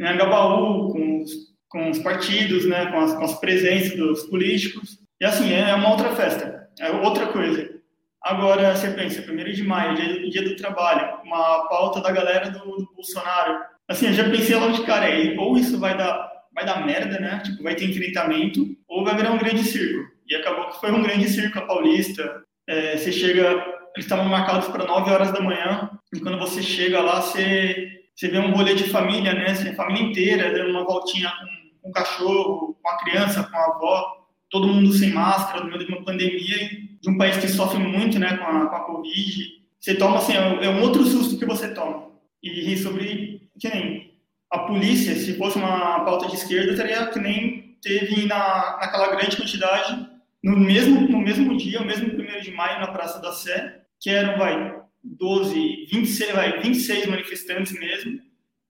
em 0.00 0.06
Angabaú, 0.06 0.92
com 0.92 1.22
os, 1.22 1.32
com 1.68 1.90
os 1.90 1.98
partidos, 1.98 2.66
né, 2.66 2.86
com 2.86 3.00
as, 3.00 3.14
com 3.14 3.24
as 3.24 3.38
presenças 3.40 3.96
dos 3.96 4.24
políticos. 4.24 4.98
E 5.20 5.24
assim, 5.24 5.52
é 5.52 5.74
uma 5.74 5.90
outra 5.90 6.14
festa, 6.14 6.68
é 6.78 6.90
outra 6.90 7.26
coisa. 7.28 7.76
Agora, 8.22 8.74
você 8.74 8.90
pensa, 8.90 9.20
1 9.20 9.36
de 9.52 9.62
maio, 9.62 9.94
dia, 9.94 10.30
dia, 10.30 10.42
do 10.42 10.56
trabalho, 10.56 11.20
uma 11.24 11.68
pauta 11.68 12.00
da 12.00 12.10
galera 12.10 12.50
do, 12.50 12.58
do 12.58 12.88
Bolsonaro. 12.94 13.58
Assim, 13.88 14.06
eu 14.06 14.12
já 14.12 14.28
pensei 14.28 14.56
logo 14.56 14.72
de 14.72 14.84
cara, 14.84 15.06
aí, 15.06 15.36
ou 15.38 15.56
isso 15.56 15.78
vai 15.78 15.96
dar, 15.96 16.30
vai 16.52 16.64
dar 16.66 16.84
merda, 16.84 17.18
né? 17.18 17.40
Tipo, 17.44 17.62
vai 17.62 17.74
ter 17.74 17.88
enfrentamento, 17.88 18.66
ou 18.88 19.04
vai 19.04 19.16
virar 19.16 19.32
um 19.32 19.38
grande 19.38 19.62
circo. 19.62 20.10
E 20.28 20.34
acabou 20.34 20.68
que 20.68 20.80
foi 20.80 20.90
um 20.90 21.02
grande 21.02 21.28
circo 21.28 21.58
a 21.58 21.66
Paulista. 21.66 22.42
É, 22.68 22.96
você 22.96 23.10
chega 23.10 23.78
eles 23.98 24.06
estavam 24.06 24.26
marcados 24.26 24.68
para 24.68 24.86
9 24.86 25.10
horas 25.10 25.32
da 25.32 25.40
manhã, 25.40 25.90
e 26.14 26.20
quando 26.20 26.38
você 26.38 26.62
chega 26.62 27.00
lá, 27.00 27.20
você, 27.20 27.97
você 28.18 28.26
vê 28.26 28.38
um 28.40 28.50
rolê 28.50 28.74
de 28.74 28.90
família, 28.90 29.32
né? 29.32 29.52
Assim, 29.52 29.68
a 29.68 29.74
família 29.76 30.02
inteira 30.02 30.52
dando 30.52 30.70
uma 30.70 30.82
voltinha 30.82 31.30
com, 31.30 31.82
com 31.82 31.90
o 31.90 31.92
cachorro, 31.92 32.76
com 32.82 32.88
a 32.88 32.98
criança, 32.98 33.44
com 33.44 33.56
a 33.56 33.64
avó, 33.64 34.26
todo 34.50 34.66
mundo 34.66 34.92
sem 34.92 35.12
máscara, 35.12 35.62
no 35.62 35.70
meio 35.70 35.86
de 35.86 35.92
uma 35.92 36.04
pandemia, 36.04 36.68
de 37.00 37.08
um 37.08 37.16
país 37.16 37.36
que 37.36 37.46
sofre 37.46 37.78
muito, 37.78 38.18
né, 38.18 38.36
com 38.36 38.44
a, 38.44 38.66
com 38.66 38.74
a 38.74 38.80
Covid. 38.80 39.44
Você 39.78 39.94
toma, 39.94 40.18
assim, 40.18 40.32
é, 40.32 40.64
é 40.64 40.68
um 40.68 40.82
outro 40.82 41.04
susto 41.04 41.38
que 41.38 41.46
você 41.46 41.72
toma. 41.72 42.08
E 42.42 42.76
sobre, 42.78 43.48
que 43.56 43.68
nem 43.68 44.10
a 44.50 44.58
polícia, 44.60 45.14
se 45.14 45.36
fosse 45.36 45.56
uma 45.56 46.00
pauta 46.00 46.26
de 46.26 46.34
esquerda, 46.34 46.74
teria 46.74 47.06
que 47.06 47.20
nem 47.20 47.78
teve 47.80 48.26
na, 48.26 48.78
naquela 48.80 49.14
grande 49.14 49.36
quantidade, 49.36 50.08
no 50.42 50.56
mesmo, 50.56 51.02
no 51.02 51.20
mesmo 51.20 51.56
dia, 51.56 51.80
o 51.80 51.84
mesmo 51.84 52.10
primeiro 52.10 52.42
de 52.42 52.50
maio, 52.50 52.80
na 52.80 52.88
Praça 52.88 53.20
da 53.20 53.30
Sé, 53.30 53.82
que 54.00 54.10
eram, 54.10 54.36
vai, 54.36 54.77
12, 55.02 55.86
26, 55.90 56.32
vai, 56.32 56.60
26 56.60 57.06
manifestantes 57.06 57.72
mesmo, 57.72 58.20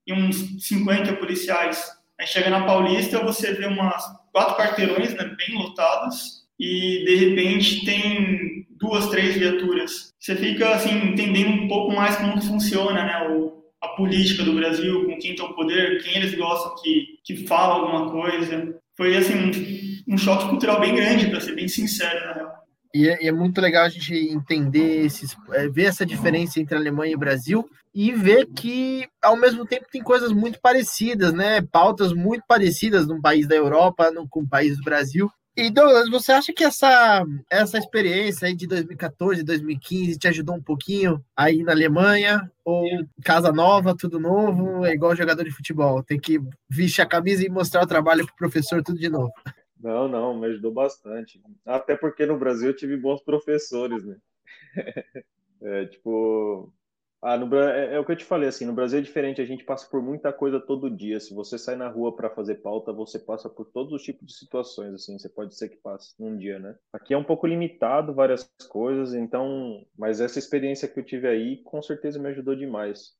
e 0.05 0.13
uns 0.13 0.65
50 0.67 1.13
policiais. 1.13 1.83
Aí 2.19 2.27
chega 2.27 2.49
na 2.49 2.65
Paulista, 2.65 3.23
você 3.23 3.53
vê 3.53 3.65
umas 3.67 4.03
quatro 4.31 4.55
quarteirões 4.55 5.13
né, 5.13 5.35
bem 5.37 5.57
lotados, 5.57 6.39
e 6.59 7.05
de 7.05 7.15
repente 7.15 7.85
tem 7.85 8.67
duas, 8.71 9.07
três 9.09 9.35
viaturas. 9.35 10.13
Você 10.19 10.35
fica 10.35 10.69
assim 10.71 10.91
entendendo 10.91 11.63
um 11.63 11.67
pouco 11.67 11.95
mais 11.95 12.15
como 12.17 12.41
funciona, 12.41 13.03
né, 13.03 13.29
o, 13.29 13.63
a 13.81 13.89
política 13.89 14.43
do 14.43 14.53
Brasil, 14.53 15.05
com 15.05 15.17
quem 15.17 15.35
tem 15.35 15.45
o 15.45 15.53
poder, 15.53 16.03
quem 16.03 16.17
eles 16.17 16.35
gostam 16.35 16.75
que 16.81 17.19
que 17.23 17.47
fala 17.47 17.75
alguma 17.75 18.11
coisa. 18.11 18.75
Foi 18.97 19.15
assim 19.15 19.35
um, 19.35 20.13
um 20.15 20.17
choque 20.17 20.49
cultural 20.49 20.79
bem 20.79 20.95
grande, 20.95 21.29
para 21.29 21.39
ser 21.39 21.55
bem 21.55 21.67
sincero, 21.67 22.25
na 22.25 22.33
real. 22.33 22.58
E 22.93 23.07
é, 23.07 23.27
é, 23.27 23.31
muito 23.31 23.61
legal 23.61 23.85
a 23.85 23.89
gente 23.89 24.13
entender 24.13 25.05
esses, 25.05 25.35
é, 25.51 25.67
ver 25.67 25.85
essa 25.85 26.05
diferença 26.05 26.59
entre 26.59 26.75
Alemanha 26.75 27.13
e 27.13 27.17
Brasil 27.17 27.69
e 27.93 28.11
ver 28.11 28.47
que 28.47 29.07
ao 29.21 29.37
mesmo 29.37 29.65
tempo 29.65 29.85
tem 29.91 30.01
coisas 30.01 30.31
muito 30.31 30.59
parecidas, 30.59 31.33
né? 31.33 31.61
Pautas 31.61 32.13
muito 32.13 32.43
parecidas 32.47 33.07
num 33.07 33.21
país 33.21 33.47
da 33.47 33.55
Europa, 33.55 34.11
no, 34.11 34.27
com 34.27 34.41
o 34.41 34.47
país 34.47 34.77
do 34.77 34.83
Brasil. 34.83 35.31
E 35.55 35.69
Douglas, 35.69 36.09
você 36.09 36.31
acha 36.31 36.53
que 36.53 36.63
essa, 36.63 37.25
essa 37.49 37.77
experiência 37.77 38.47
aí 38.47 38.55
de 38.55 38.65
2014, 38.65 39.43
2015 39.43 40.17
te 40.17 40.27
ajudou 40.29 40.55
um 40.55 40.61
pouquinho 40.61 41.21
aí 41.35 41.63
na 41.63 41.73
Alemanha? 41.73 42.49
Ou 42.63 42.87
casa 43.25 43.51
nova, 43.51 43.93
tudo 43.93 44.19
novo, 44.19 44.85
é 44.85 44.93
igual 44.93 45.15
jogador 45.15 45.43
de 45.43 45.51
futebol? 45.51 46.01
Tem 46.01 46.17
que 46.17 46.39
vestir 46.69 47.01
a 47.01 47.05
camisa 47.05 47.45
e 47.45 47.49
mostrar 47.49 47.83
o 47.83 47.87
trabalho 47.87 48.25
pro 48.25 48.35
professor 48.37 48.81
tudo 48.81 48.97
de 48.97 49.09
novo. 49.09 49.33
Não, 49.79 50.07
não, 50.07 50.37
me 50.37 50.47
ajudou 50.47 50.73
bastante. 50.73 51.41
Até 51.65 51.95
porque 51.95 52.25
no 52.25 52.37
Brasil 52.37 52.69
eu 52.69 52.75
tive 52.75 52.97
bons 52.97 53.21
professores, 53.23 54.05
né? 54.05 54.17
É, 55.61 55.85
tipo, 55.87 56.73
ah, 57.21 57.35
no, 57.35 57.53
é, 57.57 57.95
é, 57.95 57.99
o 57.99 58.05
que 58.05 58.13
eu 58.13 58.15
te 58.15 58.23
falei, 58.23 58.47
assim, 58.47 58.65
no 58.65 58.71
Brasil 58.71 58.99
é 58.99 59.01
diferente, 59.01 59.41
a 59.41 59.45
gente 59.45 59.65
passa 59.65 59.85
por 59.89 60.01
muita 60.01 60.31
coisa 60.31 60.57
todo 60.57 60.89
dia. 60.89 61.19
Se 61.19 61.33
você 61.33 61.57
sai 61.57 61.75
na 61.75 61.89
rua 61.89 62.15
para 62.15 62.29
fazer 62.29 62.55
pauta, 62.55 62.93
você 62.93 63.19
passa 63.19 63.49
por 63.49 63.65
todos 63.65 63.91
os 63.91 64.01
tipos 64.01 64.25
de 64.25 64.33
situações, 64.37 64.93
assim, 64.93 65.19
você 65.19 65.27
pode 65.27 65.53
ser 65.57 65.67
que 65.67 65.75
passe 65.75 66.15
num 66.17 66.37
dia, 66.37 66.59
né? 66.59 66.77
Aqui 66.93 67.13
é 67.13 67.17
um 67.17 67.23
pouco 67.25 67.45
limitado 67.45 68.13
várias 68.13 68.49
coisas, 68.69 69.13
então, 69.13 69.85
mas 69.97 70.21
essa 70.21 70.39
experiência 70.39 70.87
que 70.87 70.97
eu 70.97 71.03
tive 71.03 71.27
aí, 71.27 71.57
com 71.63 71.81
certeza 71.81 72.17
me 72.17 72.29
ajudou 72.29 72.55
demais 72.55 73.18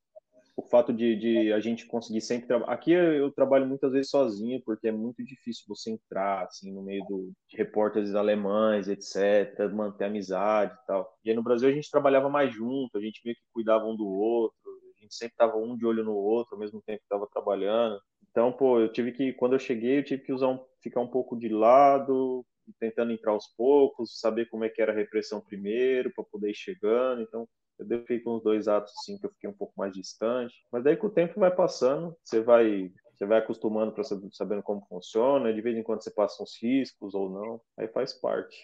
o 0.59 0.61
fato 0.61 0.91
de, 0.91 1.15
de, 1.15 1.53
a 1.53 1.59
gente 1.61 1.85
conseguir 1.85 2.19
sempre 2.19 2.47
trabalhar. 2.47 2.73
Aqui 2.73 2.91
eu 2.91 3.31
trabalho 3.31 3.65
muitas 3.65 3.93
vezes 3.93 4.11
sozinho, 4.11 4.61
porque 4.65 4.89
é 4.89 4.91
muito 4.91 5.23
difícil 5.23 5.63
você 5.67 5.91
entrar 5.91 6.43
assim 6.43 6.73
no 6.73 6.83
meio 6.83 7.03
do, 7.05 7.31
de 7.47 7.55
repórteres 7.55 8.13
alemães, 8.13 8.89
etc., 8.89 9.71
manter 9.73 10.05
amizade 10.05 10.73
e 10.73 10.85
tal. 10.85 11.09
E 11.23 11.29
aí 11.29 11.35
no 11.35 11.43
Brasil 11.43 11.69
a 11.69 11.71
gente 11.71 11.89
trabalhava 11.89 12.29
mais 12.29 12.53
junto, 12.53 12.97
a 12.97 13.01
gente 13.01 13.21
meio 13.23 13.37
que 13.37 13.41
cuidava 13.53 13.85
um 13.85 13.95
do 13.95 14.05
outro, 14.05 14.57
a 14.97 15.01
gente 15.01 15.15
sempre 15.15 15.35
tava 15.37 15.55
um 15.55 15.77
de 15.77 15.85
olho 15.85 16.03
no 16.03 16.13
outro 16.13 16.55
ao 16.55 16.59
mesmo 16.59 16.81
tempo 16.81 16.99
que 16.99 17.05
estava 17.05 17.25
trabalhando. 17.31 17.97
Então, 18.29 18.51
pô, 18.51 18.81
eu 18.81 18.91
tive 18.91 19.13
que, 19.13 19.31
quando 19.33 19.53
eu 19.53 19.59
cheguei, 19.59 19.99
eu 19.99 20.03
tive 20.03 20.23
que 20.23 20.33
usar 20.33 20.49
um, 20.49 20.59
ficar 20.81 20.99
um 20.99 21.07
pouco 21.07 21.37
de 21.37 21.47
lado, 21.47 22.45
tentando 22.79 23.13
entrar 23.13 23.31
aos 23.31 23.47
poucos, 23.55 24.19
saber 24.19 24.47
como 24.49 24.65
é 24.65 24.69
que 24.69 24.81
era 24.81 24.91
a 24.91 24.95
repressão 24.95 25.41
primeiro, 25.41 26.11
para 26.13 26.23
poder 26.25 26.51
ir 26.51 26.55
chegando. 26.55 27.21
Então, 27.21 27.47
eu 27.79 27.99
fiquei 28.01 28.19
com 28.19 28.37
uns 28.37 28.43
dois 28.43 28.67
atos 28.67 28.93
assim 28.99 29.17
que 29.17 29.25
eu 29.25 29.31
fiquei 29.31 29.49
um 29.49 29.53
pouco 29.53 29.73
mais 29.77 29.93
distante. 29.93 30.53
Mas 30.71 30.83
daí 30.83 30.97
com 30.97 31.07
o 31.07 31.11
tempo 31.11 31.39
vai 31.39 31.51
passando, 31.51 32.15
você 32.23 32.41
vai 32.41 32.91
você 33.19 33.25
vai 33.25 33.39
acostumando 33.39 33.91
para 33.91 34.03
saber, 34.05 34.29
sabendo 34.31 34.63
como 34.63 34.85
funciona, 34.87 35.53
de 35.53 35.61
vez 35.61 35.77
em 35.77 35.83
quando 35.83 36.01
você 36.01 36.09
passa 36.09 36.41
uns 36.41 36.57
riscos 36.61 37.13
ou 37.13 37.29
não, 37.29 37.59
aí 37.77 37.85
faz 37.89 38.13
parte. 38.13 38.55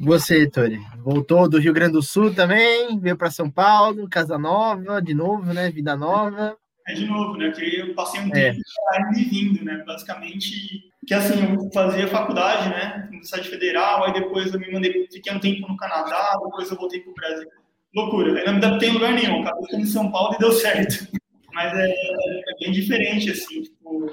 Você, 0.00 0.48
Tony, 0.48 0.78
voltou 0.98 1.48
do 1.48 1.58
Rio 1.58 1.72
Grande 1.72 1.94
do 1.94 2.02
Sul 2.02 2.32
também, 2.32 2.98
veio 3.00 3.16
para 3.16 3.32
São 3.32 3.50
Paulo, 3.50 4.08
Casa 4.08 4.38
Nova, 4.38 5.02
de 5.02 5.12
novo, 5.12 5.52
né? 5.52 5.70
Vida 5.70 5.96
nova. 5.96 6.56
É 6.86 6.94
de 6.94 7.04
novo, 7.06 7.36
né? 7.36 7.50
Que 7.50 7.80
eu 7.80 7.94
passei 7.94 8.20
um 8.20 8.28
é. 8.28 8.52
tempo 8.52 8.60
e 9.16 9.24
vindo, 9.24 9.64
né? 9.64 9.82
Basicamente, 9.84 10.88
que 11.04 11.12
assim, 11.12 11.42
eu 11.54 11.70
fazia 11.72 12.06
faculdade, 12.06 12.68
né? 12.68 13.06
Universidade 13.08 13.48
Federal, 13.48 14.04
aí 14.04 14.12
depois 14.12 14.54
eu 14.54 14.60
me 14.60 14.70
mandei, 14.70 15.08
fiquei 15.10 15.32
um 15.32 15.40
tempo 15.40 15.66
no 15.66 15.76
Canadá, 15.76 16.38
depois 16.44 16.70
eu 16.70 16.76
voltei 16.76 17.00
para 17.00 17.10
o 17.10 17.14
Brasil 17.14 17.50
loucura. 17.94 18.40
Eu 18.40 18.46
não 18.46 18.56
adaptei 18.56 18.88
em 18.88 18.92
lugar 18.92 19.12
nenhum. 19.12 19.42
Acabei 19.42 19.64
ficando 19.64 19.82
em 19.82 19.86
São 19.86 20.10
Paulo 20.10 20.34
e 20.34 20.38
deu 20.38 20.52
certo. 20.52 21.08
Mas 21.52 21.72
é, 21.72 21.88
é 21.88 22.58
bem 22.60 22.72
diferente, 22.72 23.30
assim. 23.30 23.62
Tipo, 23.62 24.10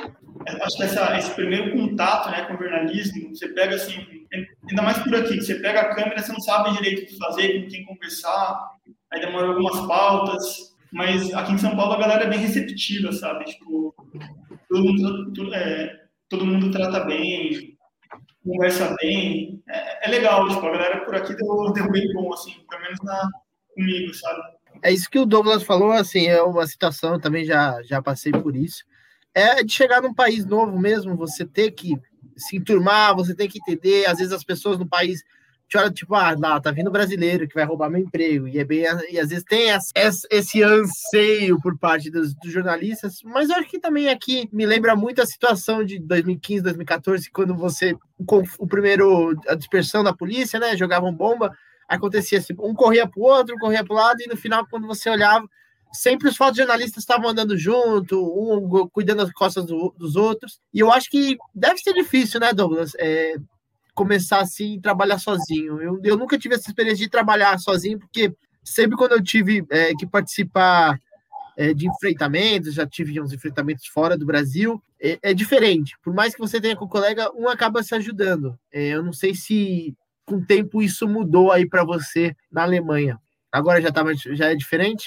acho 0.61 0.77
que 0.77 0.83
essa, 0.83 1.17
esse 1.17 1.31
primeiro 1.31 1.71
contato 1.71 2.29
né, 2.29 2.45
com 2.45 2.53
o 2.53 2.57
jornalismo, 2.57 3.29
você 3.29 3.49
pega 3.49 3.75
assim, 3.75 4.25
ainda 4.69 4.81
mais 4.81 4.99
por 4.99 5.15
aqui, 5.15 5.37
você 5.37 5.55
pega 5.55 5.81
a 5.81 5.95
câmera, 5.95 6.21
você 6.21 6.31
não 6.31 6.41
sabe 6.41 6.73
direito 6.73 7.03
o 7.03 7.05
que 7.07 7.17
fazer, 7.17 7.63
com 7.63 7.69
quem 7.69 7.85
conversar, 7.85 8.71
aí 9.11 9.19
demora 9.19 9.47
algumas 9.47 9.87
pautas. 9.87 10.71
Mas 10.93 11.33
aqui 11.33 11.53
em 11.53 11.57
São 11.57 11.75
Paulo 11.75 11.93
a 11.93 11.99
galera 11.99 12.25
é 12.25 12.29
bem 12.29 12.39
receptiva, 12.39 13.11
sabe? 13.13 13.45
Tipo, 13.45 13.95
todo 14.69 14.83
mundo, 14.83 15.55
é, 15.55 16.01
todo 16.29 16.45
mundo 16.45 16.69
trata 16.69 17.05
bem, 17.05 17.77
conversa 18.45 18.95
bem. 19.01 19.63
É, 19.69 20.07
é, 20.07 20.11
legal, 20.11 20.47
tipo, 20.49 20.65
a 20.65 20.71
galera 20.71 21.05
por 21.05 21.15
aqui 21.15 21.35
deu, 21.35 21.71
deu 21.71 21.91
bem 21.91 22.11
bom, 22.13 22.33
assim, 22.33 22.53
pelo 22.69 22.81
menos 22.81 22.99
na, 23.03 23.29
comigo, 23.73 24.13
sabe? 24.13 24.41
É 24.83 24.91
isso 24.91 25.09
que 25.09 25.19
o 25.19 25.25
Douglas 25.25 25.63
falou, 25.63 25.91
assim, 25.91 26.27
é 26.27 26.41
uma 26.41 26.65
situação, 26.65 27.19
também 27.19 27.45
já, 27.45 27.81
já 27.83 28.01
passei 28.01 28.31
por 28.31 28.55
isso. 28.55 28.83
É 29.33 29.63
de 29.63 29.71
chegar 29.71 30.01
num 30.01 30.13
país 30.13 30.45
novo 30.45 30.77
mesmo, 30.79 31.15
você 31.15 31.45
ter 31.45 31.71
que 31.71 31.95
se 32.35 32.57
enturmar, 32.57 33.15
você 33.15 33.35
tem 33.35 33.47
que 33.47 33.59
entender, 33.59 34.05
às 34.07 34.17
vezes 34.17 34.33
as 34.33 34.43
pessoas 34.43 34.77
no 34.77 34.87
país 34.87 35.21
te 35.71 35.77
olham, 35.77 35.93
tipo, 35.93 36.13
ah, 36.15 36.35
lá, 36.37 36.59
tá 36.59 36.69
vindo 36.69 36.91
brasileiro 36.91 37.47
que 37.47 37.55
vai 37.55 37.63
roubar 37.63 37.89
meu 37.89 38.01
emprego, 38.01 38.45
e 38.45 38.59
é 38.59 38.65
bem, 38.65 38.83
e 39.09 39.17
às 39.17 39.29
vezes 39.29 39.45
tem 39.45 39.69
esse, 39.69 40.27
esse 40.29 40.61
anseio 40.61 41.61
por 41.61 41.77
parte 41.77 42.11
dos, 42.11 42.35
dos, 42.35 42.51
jornalistas, 42.51 43.19
mas 43.23 43.49
eu 43.49 43.55
acho 43.55 43.69
que 43.69 43.79
também 43.79 44.09
aqui 44.09 44.49
me 44.51 44.65
lembra 44.65 44.97
muito 44.97 45.21
a 45.21 45.25
situação 45.25 45.81
de 45.81 45.97
2015, 45.97 46.63
2014, 46.63 47.31
quando 47.31 47.55
você, 47.55 47.95
o 48.59 48.67
primeiro, 48.67 49.33
a 49.47 49.55
dispersão 49.55 50.03
da 50.03 50.13
polícia, 50.13 50.59
né, 50.59 50.75
jogavam 50.75 51.13
bomba, 51.13 51.55
acontecia 51.95 52.39
assim, 52.39 52.53
um 52.59 52.73
corria 52.73 53.07
para 53.07 53.19
o 53.19 53.23
outro, 53.23 53.55
um 53.55 53.59
corria 53.59 53.83
para 53.83 53.93
o 53.93 53.97
lado, 53.97 54.21
e 54.21 54.27
no 54.27 54.37
final, 54.37 54.65
quando 54.69 54.87
você 54.87 55.09
olhava, 55.09 55.45
sempre 55.91 56.29
os 56.29 56.37
fotojornalistas 56.37 57.03
estavam 57.03 57.29
andando 57.29 57.57
junto, 57.57 58.17
um 58.21 58.87
cuidando 58.89 59.23
das 59.23 59.33
costas 59.33 59.65
do, 59.65 59.93
dos 59.97 60.15
outros. 60.15 60.59
E 60.73 60.79
eu 60.79 60.91
acho 60.91 61.09
que 61.09 61.37
deve 61.53 61.79
ser 61.79 61.93
difícil, 61.93 62.39
né, 62.39 62.53
Douglas? 62.53 62.93
É, 62.97 63.35
começar 63.93 64.39
assim 64.39 64.79
trabalhar 64.79 65.19
sozinho. 65.19 65.81
Eu, 65.81 65.99
eu 66.03 66.17
nunca 66.17 66.37
tive 66.37 66.55
essa 66.55 66.69
experiência 66.69 67.03
de 67.03 67.11
trabalhar 67.11 67.59
sozinho, 67.59 67.99
porque 67.99 68.33
sempre 68.63 68.95
quando 68.95 69.13
eu 69.13 69.23
tive 69.23 69.65
é, 69.69 69.93
que 69.93 70.07
participar 70.07 70.97
é, 71.57 71.73
de 71.73 71.87
enfrentamentos, 71.87 72.73
já 72.73 72.87
tive 72.87 73.19
uns 73.19 73.33
enfrentamentos 73.33 73.85
fora 73.87 74.17
do 74.17 74.25
Brasil, 74.25 74.81
é, 74.99 75.19
é, 75.21 75.33
diferente. 75.33 75.97
Por 76.03 76.13
mais 76.13 76.33
que 76.33 76.39
você 76.39 76.61
tenha 76.61 76.75
com 76.75 76.85
o 76.85 76.89
colega, 76.89 77.29
um 77.35 77.49
acaba 77.49 77.83
se 77.83 77.93
ajudando. 77.93 78.57
É, 78.71 78.89
eu 78.89 79.03
não 79.03 79.11
sei 79.11 79.35
se 79.35 79.93
com 80.25 80.35
o 80.35 80.45
tempo 80.45 80.81
isso 80.81 81.07
mudou 81.07 81.51
aí 81.51 81.67
para 81.67 81.83
você 81.83 82.35
na 82.51 82.63
Alemanha? 82.63 83.19
Agora 83.51 83.81
já, 83.81 83.91
tá 83.91 84.03
mais, 84.03 84.21
já 84.21 84.49
é 84.49 84.55
diferente? 84.55 85.05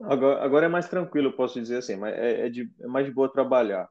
Agora, 0.00 0.44
agora 0.44 0.66
é 0.66 0.68
mais 0.68 0.88
tranquilo, 0.88 1.32
posso 1.32 1.60
dizer 1.60 1.78
assim, 1.78 1.96
mas 1.96 2.14
é, 2.16 2.46
é, 2.46 2.48
de, 2.48 2.68
é 2.80 2.86
mais 2.86 3.06
de 3.06 3.12
boa 3.12 3.32
trabalhar. 3.32 3.88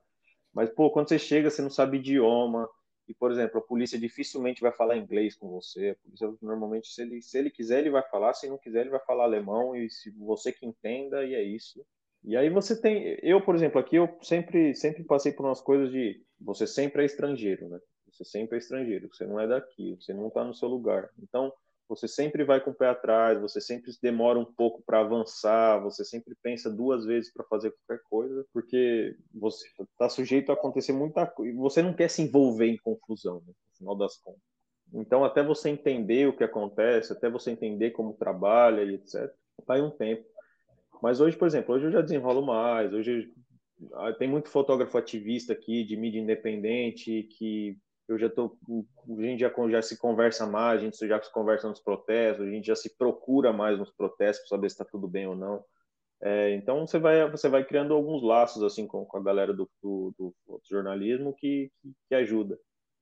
Mas, 0.53 0.69
pô, 0.69 0.91
quando 0.91 1.09
você 1.09 1.17
chega, 1.17 1.49
você 1.49 1.61
não 1.61 1.69
sabe 1.69 1.97
idioma, 1.97 2.67
e, 3.07 3.13
por 3.13 3.31
exemplo, 3.31 3.59
a 3.59 3.61
polícia 3.61 3.99
dificilmente 3.99 4.61
vai 4.61 4.71
falar 4.71 4.97
inglês 4.97 5.35
com 5.35 5.49
você. 5.49 5.89
A 5.89 5.95
polícia, 6.03 6.33
normalmente, 6.41 6.87
se 6.87 7.01
ele, 7.01 7.21
se 7.21 7.37
ele 7.37 7.49
quiser, 7.49 7.79
ele 7.79 7.89
vai 7.89 8.03
falar. 8.09 8.33
Se 8.33 8.47
não 8.47 8.57
quiser, 8.57 8.81
ele 8.81 8.91
vai 8.91 9.03
falar 9.05 9.25
alemão. 9.25 9.75
E 9.75 9.89
se 9.89 10.09
você 10.11 10.51
que 10.51 10.65
entenda, 10.65 11.25
e 11.25 11.35
é 11.35 11.43
isso. 11.43 11.83
E 12.23 12.37
aí 12.37 12.49
você 12.49 12.79
tem... 12.79 13.17
Eu, 13.21 13.41
por 13.41 13.55
exemplo, 13.55 13.79
aqui 13.79 13.97
eu 13.97 14.07
sempre, 14.21 14.73
sempre 14.75 15.03
passei 15.03 15.33
por 15.33 15.45
umas 15.45 15.59
coisas 15.59 15.91
de... 15.91 16.21
Você 16.39 16.65
sempre 16.65 17.01
é 17.01 17.05
estrangeiro, 17.05 17.67
né? 17.67 17.79
Você 18.13 18.23
sempre 18.23 18.56
é 18.56 18.60
estrangeiro, 18.60 19.10
você 19.12 19.26
não 19.26 19.39
é 19.39 19.47
daqui, 19.47 19.97
você 19.99 20.13
não 20.13 20.28
está 20.28 20.43
no 20.43 20.54
seu 20.54 20.67
lugar. 20.67 21.10
Então, 21.21 21.52
você 21.89 22.08
sempre 22.08 22.43
vai 22.43 22.62
com 22.62 22.71
o 22.71 22.76
pé 22.76 22.88
atrás, 22.88 23.41
você 23.41 23.60
sempre 23.60 23.91
demora 24.02 24.39
um 24.39 24.45
pouco 24.45 24.82
para 24.86 25.02
avançar, 25.02 25.82
você 25.82 26.06
sempre 26.06 26.36
pensa 26.41 26.69
duas 26.69 27.06
vezes 27.06 27.32
para 27.34 27.43
fazer 27.45 27.71
qualquer 27.71 28.04
coisa, 28.10 28.45
porque 28.54 29.17
você 29.34 29.67
está 29.91 30.08
sujeito 30.08 30.52
a 30.52 30.54
acontecer 30.54 30.93
muita 30.93 31.26
coisa. 31.26 31.58
Você 31.60 31.82
não 31.82 31.93
quer 31.93 32.10
se 32.10 32.21
envolver 32.21 32.67
em 32.67 32.78
confusão, 32.78 33.41
né, 33.45 33.54
no 33.54 33.78
final 33.78 33.95
das 33.95 34.17
contas. 34.17 34.41
Então, 34.93 35.26
até 35.26 35.43
você 35.43 35.69
entender 35.69 36.28
o 36.28 36.38
que 36.38 36.43
acontece, 36.43 37.12
até 37.12 37.30
você 37.30 37.52
entender 37.52 37.91
como 37.91 38.13
trabalha 38.13 38.84
e 38.84 38.95
etc., 38.95 39.32
vai 39.65 39.82
um 39.82 39.89
tempo. 39.89 40.23
Mas 41.02 41.19
hoje, 41.19 41.36
por 41.36 41.47
exemplo, 41.47 41.76
hoje 41.76 41.86
eu 41.86 41.91
já 41.91 42.02
desenrolo 42.02 42.45
mais, 42.45 42.93
hoje 42.93 43.34
ah, 43.93 44.13
tem 44.13 44.28
muito 44.28 44.49
fotógrafo 44.49 44.97
ativista 44.97 45.54
aqui 45.54 45.84
de 45.84 45.97
mídia 45.97 46.19
independente 46.19 47.23
que 47.23 47.78
eu 48.07 48.19
já 48.19 48.29
tô, 48.29 48.57
a 49.17 49.21
gente 49.21 49.39
já, 49.39 49.51
já 49.69 49.81
se 49.81 49.97
conversa 49.97 50.45
mais, 50.45 50.81
a 50.81 50.83
gente 50.83 51.07
já 51.07 51.21
se 51.21 51.31
conversa 51.31 51.69
nos 51.69 51.79
protestos, 51.79 52.45
a 52.45 52.49
gente 52.49 52.67
já 52.67 52.75
se 52.75 52.95
procura 52.97 53.53
mais 53.53 53.77
nos 53.79 53.91
protestos 53.91 54.47
para 54.47 54.57
saber 54.57 54.69
se 54.69 54.75
está 54.75 54.85
tudo 54.85 55.07
bem 55.07 55.27
ou 55.27 55.35
não. 55.35 55.63
É, 56.21 56.53
então 56.55 56.87
você 56.87 56.97
vai 56.99 57.29
você 57.29 57.49
vai 57.49 57.65
criando 57.65 57.93
alguns 57.93 58.23
laços 58.23 58.63
assim 58.63 58.87
com, 58.87 59.05
com 59.05 59.17
a 59.17 59.23
galera 59.23 59.53
do, 59.53 59.69
do, 59.81 60.13
do 60.17 60.33
jornalismo 60.69 61.35
que, 61.35 61.69
que, 62.07 62.15
ajuda. 62.15 62.57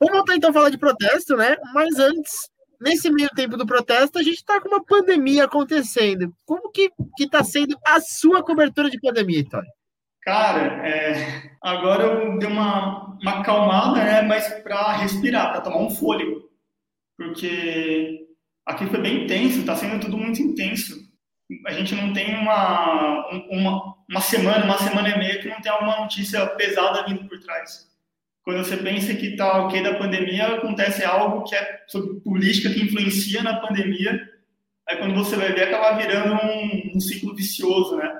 Vamos 0.00 0.16
voltar 0.16 0.36
então 0.36 0.50
a 0.50 0.52
falar 0.52 0.70
de 0.70 0.78
protesto, 0.78 1.36
né? 1.36 1.56
Mas 1.74 1.98
antes, 1.98 2.32
nesse 2.80 3.10
meio 3.10 3.28
tempo 3.30 3.56
do 3.56 3.66
protesto, 3.66 4.18
a 4.18 4.22
gente 4.22 4.36
está 4.36 4.60
com 4.60 4.68
uma 4.68 4.84
pandemia 4.84 5.44
acontecendo. 5.44 6.32
Como 6.46 6.70
que 6.70 6.90
está 7.18 7.44
sendo 7.44 7.76
a 7.86 8.00
sua 8.00 8.42
cobertura 8.42 8.88
de 8.88 8.98
pandemia, 8.98 9.42
Vitória? 9.42 9.68
Cara, 10.22 10.86
é, 10.86 11.50
agora 11.62 12.04
eu 12.04 12.38
dei 12.38 12.48
uma, 12.48 13.16
uma 13.20 13.40
acalmada, 13.40 14.04
né? 14.04 14.22
Mas 14.22 14.48
para 14.62 14.92
respirar, 14.98 15.52
para 15.52 15.62
tomar 15.62 15.78
um 15.78 15.90
fôlego. 15.90 16.48
Porque 17.16 18.26
aqui 18.66 18.86
foi 18.86 19.00
bem 19.00 19.24
intenso, 19.24 19.60
está 19.60 19.76
sendo 19.76 20.00
tudo 20.00 20.16
muito 20.16 20.40
intenso. 20.40 20.98
A 21.66 21.72
gente 21.72 21.94
não 21.94 22.12
tem 22.12 22.34
uma, 22.36 23.26
uma, 23.50 23.96
uma 24.10 24.20
semana, 24.20 24.64
uma 24.64 24.76
semana 24.76 25.08
e 25.08 25.18
meia 25.18 25.40
que 25.40 25.48
não 25.48 25.60
tem 25.60 25.70
alguma 25.70 26.00
notícia 26.00 26.44
pesada 26.48 27.04
vindo 27.06 27.28
por 27.28 27.38
trás. 27.38 27.88
Quando 28.42 28.64
você 28.64 28.76
pensa 28.76 29.14
que 29.14 29.26
está 29.26 29.64
ok 29.64 29.80
da 29.82 29.94
pandemia, 29.94 30.56
acontece 30.56 31.04
algo 31.04 31.44
que 31.44 31.54
é 31.54 31.84
sobre 31.86 32.18
política 32.20 32.70
que 32.70 32.82
influencia 32.82 33.42
na 33.42 33.60
pandemia. 33.60 34.28
Aí 34.88 34.96
quando 34.96 35.14
você 35.14 35.36
vai 35.36 35.52
ver, 35.52 35.68
acaba 35.68 35.96
virando 35.96 36.34
um, 36.34 36.96
um 36.96 37.00
ciclo 37.00 37.36
vicioso, 37.36 37.96
né? 37.96 38.12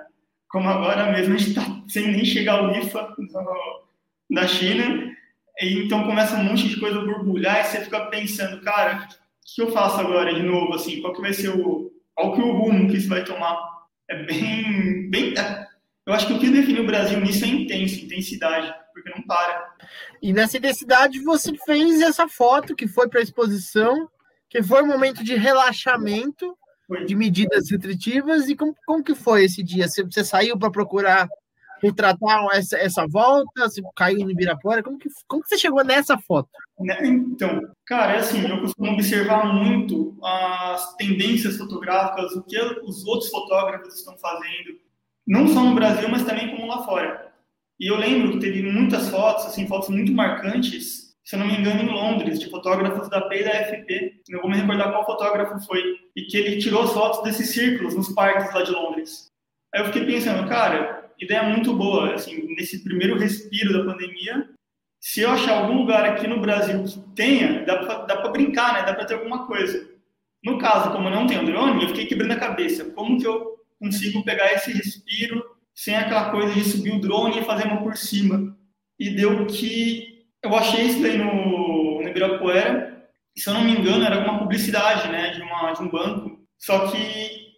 Como 0.48 0.68
agora 0.68 1.10
mesmo 1.10 1.34
a 1.34 1.36
gente 1.36 1.50
está 1.50 1.66
sem 1.88 2.06
nem 2.08 2.24
chegar 2.24 2.60
ao 2.60 2.70
IFA 2.70 3.16
da 4.30 4.46
China, 4.46 5.12
e 5.60 5.84
então 5.84 6.04
começa 6.04 6.36
um 6.36 6.44
monte 6.44 6.68
de 6.68 6.78
coisa 6.78 7.00
a 7.00 7.04
borbulhar 7.04 7.60
e 7.60 7.64
você 7.64 7.80
fica 7.80 8.06
pensando, 8.06 8.62
cara, 8.62 9.08
o 9.08 9.54
que 9.54 9.62
eu 9.62 9.72
faço 9.72 10.00
agora 10.00 10.32
de 10.32 10.42
novo? 10.42 10.72
Assim, 10.72 11.00
qual 11.00 11.12
que 11.12 11.20
vai 11.20 11.32
ser 11.32 11.48
o, 11.48 11.90
qual 12.14 12.32
que 12.34 12.40
é 12.40 12.44
o 12.44 12.52
rumo 12.52 12.88
que 12.88 12.96
isso 12.96 13.08
vai 13.08 13.24
tomar? 13.24 13.58
É 14.08 14.22
bem, 14.22 15.10
bem 15.10 15.34
eu 16.10 16.14
acho 16.14 16.26
que 16.26 16.32
o 16.32 16.40
que 16.40 16.50
define 16.50 16.80
o 16.80 16.86
Brasil 16.86 17.20
nisso 17.20 17.44
é 17.44 17.48
intenso, 17.48 18.04
intensidade, 18.04 18.74
porque 18.92 19.10
não 19.10 19.22
para. 19.22 19.76
E 20.20 20.32
nessa 20.32 20.58
intensidade 20.58 21.20
você 21.20 21.54
fez 21.64 22.00
essa 22.00 22.26
foto 22.26 22.74
que 22.74 22.88
foi 22.88 23.08
para 23.08 23.20
a 23.20 23.22
exposição, 23.22 24.08
que 24.48 24.60
foi 24.60 24.82
um 24.82 24.88
momento 24.88 25.22
de 25.22 25.36
relaxamento, 25.36 26.58
foi. 26.88 27.04
de 27.04 27.14
medidas 27.14 27.70
restritivas. 27.70 28.48
E 28.48 28.56
como, 28.56 28.74
como 28.84 29.04
que 29.04 29.14
foi 29.14 29.44
esse 29.44 29.62
dia? 29.62 29.86
Você, 29.86 30.02
você 30.02 30.24
saiu 30.24 30.58
para 30.58 30.72
procurar 30.72 31.28
retratar 31.80 32.44
essa, 32.54 32.76
essa 32.76 33.06
volta? 33.06 33.68
Você 33.68 33.80
caiu 33.94 34.24
no 34.24 34.32
Ibirapuera? 34.32 34.82
Como 34.82 34.98
que, 34.98 35.08
como 35.28 35.44
que 35.44 35.48
você 35.48 35.58
chegou 35.58 35.84
nessa 35.84 36.18
foto? 36.18 36.48
Né, 36.80 36.98
então, 37.06 37.60
cara, 37.86 38.14
é 38.14 38.18
assim, 38.18 38.44
eu 38.48 38.60
costumo 38.60 38.94
observar 38.94 39.46
muito 39.46 40.18
as 40.24 40.96
tendências 40.96 41.56
fotográficas, 41.56 42.32
o 42.32 42.42
que 42.42 42.58
os 42.82 43.06
outros 43.06 43.30
fotógrafos 43.30 43.94
estão 43.94 44.18
fazendo, 44.18 44.89
não 45.26 45.46
só 45.48 45.62
no 45.62 45.74
Brasil, 45.74 46.08
mas 46.08 46.24
também 46.24 46.50
como 46.50 46.66
lá 46.66 46.84
fora. 46.84 47.32
E 47.78 47.90
eu 47.90 47.96
lembro 47.96 48.32
que 48.32 48.40
teve 48.40 48.62
muitas 48.62 49.08
fotos, 49.08 49.46
assim, 49.46 49.66
fotos 49.66 49.88
muito 49.88 50.12
marcantes, 50.12 51.10
se 51.24 51.36
eu 51.36 51.40
não 51.40 51.46
me 51.46 51.56
engano, 51.56 51.82
em 51.82 51.88
Londres, 51.88 52.40
de 52.40 52.50
fotógrafos 52.50 53.08
da 53.08 53.20
P 53.22 53.40
e 53.40 53.44
da 53.44 53.64
FP. 53.64 54.20
Não 54.30 54.40
vou 54.40 54.50
me 54.50 54.56
recordar 54.56 54.90
qual 54.90 55.06
fotógrafo 55.06 55.64
foi. 55.64 55.80
E 56.16 56.22
que 56.22 56.36
ele 56.36 56.60
tirou 56.60 56.82
as 56.82 56.92
fotos 56.92 57.22
desses 57.22 57.50
círculos 57.50 57.94
nos 57.94 58.08
parques 58.08 58.52
lá 58.52 58.62
de 58.62 58.72
Londres. 58.72 59.28
Aí 59.72 59.80
eu 59.80 59.86
fiquei 59.86 60.04
pensando, 60.04 60.48
cara, 60.48 61.10
ideia 61.20 61.44
muito 61.44 61.72
boa, 61.72 62.14
assim, 62.14 62.52
nesse 62.56 62.82
primeiro 62.82 63.16
respiro 63.16 63.72
da 63.72 63.92
pandemia. 63.92 64.48
Se 65.00 65.20
eu 65.20 65.30
achar 65.30 65.58
algum 65.58 65.78
lugar 65.78 66.04
aqui 66.04 66.26
no 66.26 66.40
Brasil 66.40 66.82
que 66.82 66.98
tenha, 67.14 67.64
dá 67.64 67.76
para 67.78 68.28
brincar, 68.30 68.74
né? 68.74 68.82
Dá 68.82 68.92
para 68.92 69.04
ter 69.04 69.14
alguma 69.14 69.46
coisa. 69.46 69.88
No 70.44 70.58
caso, 70.58 70.90
como 70.90 71.08
não 71.08 71.26
tem 71.26 71.38
o 71.38 71.46
drone, 71.46 71.82
eu 71.82 71.88
fiquei 71.90 72.06
quebrando 72.06 72.32
a 72.32 72.40
cabeça. 72.40 72.84
Como 72.86 73.18
que 73.18 73.26
eu 73.26 73.59
consigo 73.80 74.22
pegar 74.24 74.52
esse 74.52 74.72
respiro 74.72 75.42
sem 75.74 75.96
aquela 75.96 76.30
coisa 76.30 76.52
de 76.52 76.62
subir 76.62 76.92
o 76.92 77.00
drone 77.00 77.40
e 77.40 77.44
fazer 77.44 77.66
uma 77.66 77.82
por 77.82 77.96
cima. 77.96 78.56
E 78.98 79.10
deu 79.10 79.46
que 79.46 80.26
eu 80.42 80.54
achei 80.54 80.84
isso 80.84 81.02
daí 81.02 81.16
no, 81.16 82.02
no 82.02 82.08
Ibirapuera, 82.08 83.08
se 83.36 83.48
eu 83.48 83.54
não 83.54 83.64
me 83.64 83.72
engano, 83.72 84.04
era 84.04 84.16
alguma 84.16 84.38
publicidade, 84.38 85.08
né, 85.08 85.30
de, 85.30 85.40
uma, 85.40 85.72
de 85.72 85.82
um 85.82 85.88
banco. 85.88 86.38
Só 86.58 86.88
que 86.88 87.48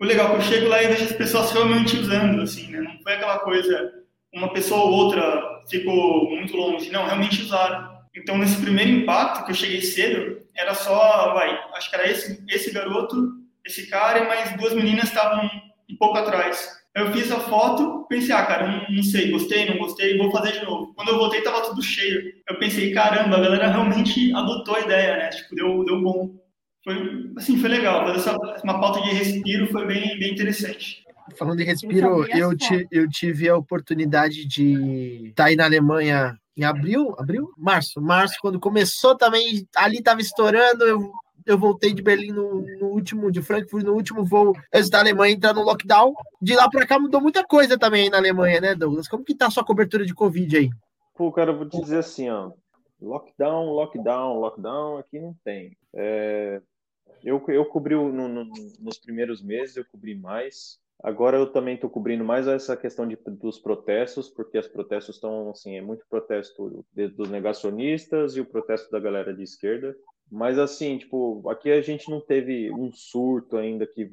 o 0.00 0.04
legal 0.04 0.28
é 0.28 0.30
que 0.30 0.36
eu 0.36 0.42
chego 0.42 0.68
lá 0.68 0.82
e 0.82 0.88
vejo 0.88 1.04
as 1.04 1.12
pessoas 1.12 1.52
realmente 1.52 1.96
usando, 1.96 2.40
assim, 2.42 2.70
né, 2.70 2.80
não 2.80 3.00
foi 3.02 3.14
aquela 3.14 3.38
coisa, 3.38 3.92
uma 4.34 4.52
pessoa 4.52 4.82
ou 4.82 4.92
outra 4.92 5.62
ficou 5.68 6.30
muito 6.30 6.56
longe, 6.56 6.90
não, 6.90 7.06
realmente 7.06 7.42
usaram. 7.42 7.98
Então, 8.14 8.38
nesse 8.38 8.60
primeiro 8.60 8.90
impacto, 8.90 9.44
que 9.44 9.52
eu 9.52 9.54
cheguei 9.54 9.82
cedo, 9.82 10.42
era 10.56 10.74
só, 10.74 11.34
vai, 11.34 11.50
acho 11.74 11.90
que 11.90 11.96
era 11.96 12.10
esse, 12.10 12.44
esse 12.48 12.72
garoto, 12.72 13.34
esse 13.64 13.86
cara, 13.86 14.20
e 14.20 14.26
mais 14.26 14.56
duas 14.56 14.72
meninas 14.72 15.04
estavam 15.04 15.48
um 15.90 15.96
pouco 15.96 16.18
atrás. 16.18 16.78
Eu 16.94 17.12
fiz 17.12 17.30
a 17.30 17.38
foto, 17.38 18.06
pensei, 18.08 18.34
ah, 18.34 18.44
cara, 18.44 18.66
não, 18.66 18.96
não, 18.96 19.02
sei, 19.02 19.30
gostei, 19.30 19.68
não 19.70 19.78
gostei, 19.78 20.18
vou 20.18 20.32
fazer 20.32 20.52
de 20.52 20.64
novo. 20.64 20.92
Quando 20.94 21.08
eu 21.08 21.18
voltei, 21.18 21.42
tava 21.42 21.62
tudo 21.62 21.80
cheio. 21.82 22.34
Eu 22.48 22.58
pensei, 22.58 22.92
caramba, 22.92 23.36
a 23.36 23.40
galera 23.40 23.68
realmente 23.68 24.32
adotou 24.34 24.74
a 24.74 24.80
ideia, 24.80 25.16
né? 25.16 25.28
Tipo, 25.28 25.54
deu, 25.54 25.84
deu 25.84 26.02
bom. 26.02 26.34
Foi, 26.82 27.30
assim, 27.36 27.58
foi 27.58 27.68
legal. 27.68 28.06
Fazer 28.06 28.18
essa, 28.18 28.62
uma 28.64 28.80
pauta 28.80 29.00
de 29.02 29.10
respiro 29.10 29.68
foi 29.68 29.86
bem, 29.86 30.18
bem 30.18 30.32
interessante. 30.32 31.04
Falando 31.36 31.58
de 31.58 31.64
respiro, 31.64 32.26
eu, 32.36 32.56
ti, 32.56 32.88
eu 32.90 33.08
tive 33.08 33.48
a 33.48 33.56
oportunidade 33.56 34.46
de 34.46 35.28
estar 35.28 35.44
tá 35.44 35.48
aí 35.50 35.56
na 35.56 35.66
Alemanha 35.66 36.36
em 36.56 36.64
abril, 36.64 37.14
abril? 37.16 37.52
Março, 37.56 38.00
março, 38.00 38.34
quando 38.40 38.58
começou 38.58 39.16
também, 39.16 39.68
ali 39.76 40.02
tava 40.02 40.20
estourando, 40.20 40.84
eu 40.84 41.12
eu 41.48 41.58
voltei 41.58 41.94
de 41.94 42.02
Berlim 42.02 42.32
no, 42.32 42.60
no, 42.78 42.86
último, 42.88 43.30
de 43.30 43.42
Frankfurt, 43.42 43.84
no 43.84 43.94
último 43.94 44.24
voo 44.24 44.52
antes 44.72 44.90
da 44.90 45.00
Alemanha 45.00 45.34
entrar 45.34 45.54
no 45.54 45.62
lockdown. 45.62 46.14
De 46.40 46.54
lá 46.54 46.68
para 46.68 46.86
cá 46.86 46.98
mudou 46.98 47.20
muita 47.20 47.44
coisa 47.44 47.78
também 47.78 48.10
na 48.10 48.18
Alemanha, 48.18 48.60
né, 48.60 48.74
Douglas? 48.74 49.08
Como 49.08 49.24
que 49.24 49.34
tá 49.34 49.46
a 49.46 49.50
sua 49.50 49.64
cobertura 49.64 50.04
de 50.04 50.14
Covid 50.14 50.56
aí? 50.56 50.70
Pô, 51.14 51.32
cara, 51.32 51.52
eu 51.52 51.56
vou 51.56 51.68
te 51.68 51.80
dizer 51.80 51.98
assim, 51.98 52.28
ó. 52.28 52.52
Lockdown, 53.00 53.70
lockdown, 53.72 54.40
lockdown, 54.40 54.98
aqui 54.98 55.18
não 55.20 55.34
tem. 55.44 55.76
É, 55.94 56.60
eu, 57.24 57.42
eu 57.48 57.64
cobri 57.64 57.94
no, 57.94 58.28
no, 58.28 58.44
nos 58.80 58.98
primeiros 58.98 59.42
meses, 59.42 59.76
eu 59.76 59.84
cobri 59.90 60.14
mais. 60.14 60.78
Agora 61.02 61.36
eu 61.36 61.46
também 61.46 61.76
estou 61.76 61.88
cobrindo 61.88 62.24
mais 62.24 62.48
essa 62.48 62.76
questão 62.76 63.06
de, 63.06 63.16
dos 63.16 63.58
protestos, 63.58 64.28
porque 64.28 64.58
os 64.58 64.66
protestos 64.66 65.14
estão, 65.14 65.50
assim, 65.50 65.76
é 65.76 65.80
muito 65.80 66.04
protesto 66.10 66.84
dos 67.16 67.30
negacionistas 67.30 68.36
e 68.36 68.40
o 68.40 68.46
protesto 68.46 68.90
da 68.90 68.98
galera 68.98 69.32
de 69.32 69.42
esquerda. 69.42 69.96
Mas 70.30 70.58
assim, 70.58 70.98
tipo, 70.98 71.48
aqui 71.48 71.70
a 71.70 71.80
gente 71.80 72.10
não 72.10 72.20
teve 72.20 72.70
um 72.72 72.92
surto 72.92 73.56
ainda 73.56 73.86
que 73.86 74.10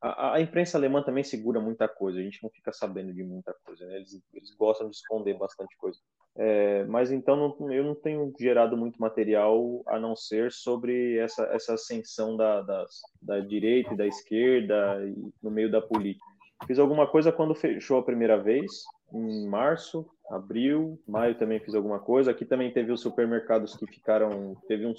a, 0.00 0.34
a, 0.34 0.40
imprensa 0.40 0.76
alemã 0.76 1.02
também 1.02 1.24
segura 1.24 1.60
muita 1.60 1.88
coisa, 1.88 2.18
a 2.18 2.22
gente 2.22 2.42
não 2.42 2.50
fica 2.50 2.72
sabendo 2.72 3.12
de 3.12 3.22
muita 3.22 3.54
coisa, 3.64 3.86
né? 3.86 3.96
eles, 3.96 4.20
eles 4.34 4.54
gostam 4.56 4.88
de 4.90 4.96
esconder 4.96 5.34
bastante 5.38 5.76
coisa. 5.76 5.98
É, 6.38 6.84
mas 6.84 7.10
então 7.10 7.34
não, 7.58 7.72
eu 7.72 7.82
não 7.82 7.94
tenho 7.94 8.32
gerado 8.38 8.76
muito 8.76 9.00
material 9.00 9.82
a 9.86 9.98
não 9.98 10.14
ser 10.14 10.52
sobre 10.52 11.16
essa, 11.16 11.44
essa 11.46 11.74
ascensão 11.74 12.36
da, 12.36 12.60
da, 12.60 12.86
da 13.22 13.40
direita 13.40 13.94
e 13.94 13.96
da 13.96 14.06
esquerda 14.06 15.02
e 15.06 15.32
no 15.42 15.50
meio 15.50 15.70
da 15.70 15.80
política. 15.80 16.26
Fiz 16.66 16.78
alguma 16.78 17.06
coisa 17.06 17.32
quando 17.32 17.54
fechou 17.54 17.98
a 17.98 18.04
primeira 18.04 18.36
vez, 18.36 18.84
em 19.12 19.46
março, 19.46 20.06
abril, 20.30 21.00
maio 21.06 21.34
também 21.36 21.60
fiz 21.60 21.74
alguma 21.74 21.98
coisa. 21.98 22.30
Aqui 22.30 22.44
também 22.44 22.72
teve 22.72 22.92
os 22.92 23.00
supermercados 23.00 23.76
que 23.76 23.86
ficaram, 23.86 24.56
teve 24.66 24.86
um 24.86 24.94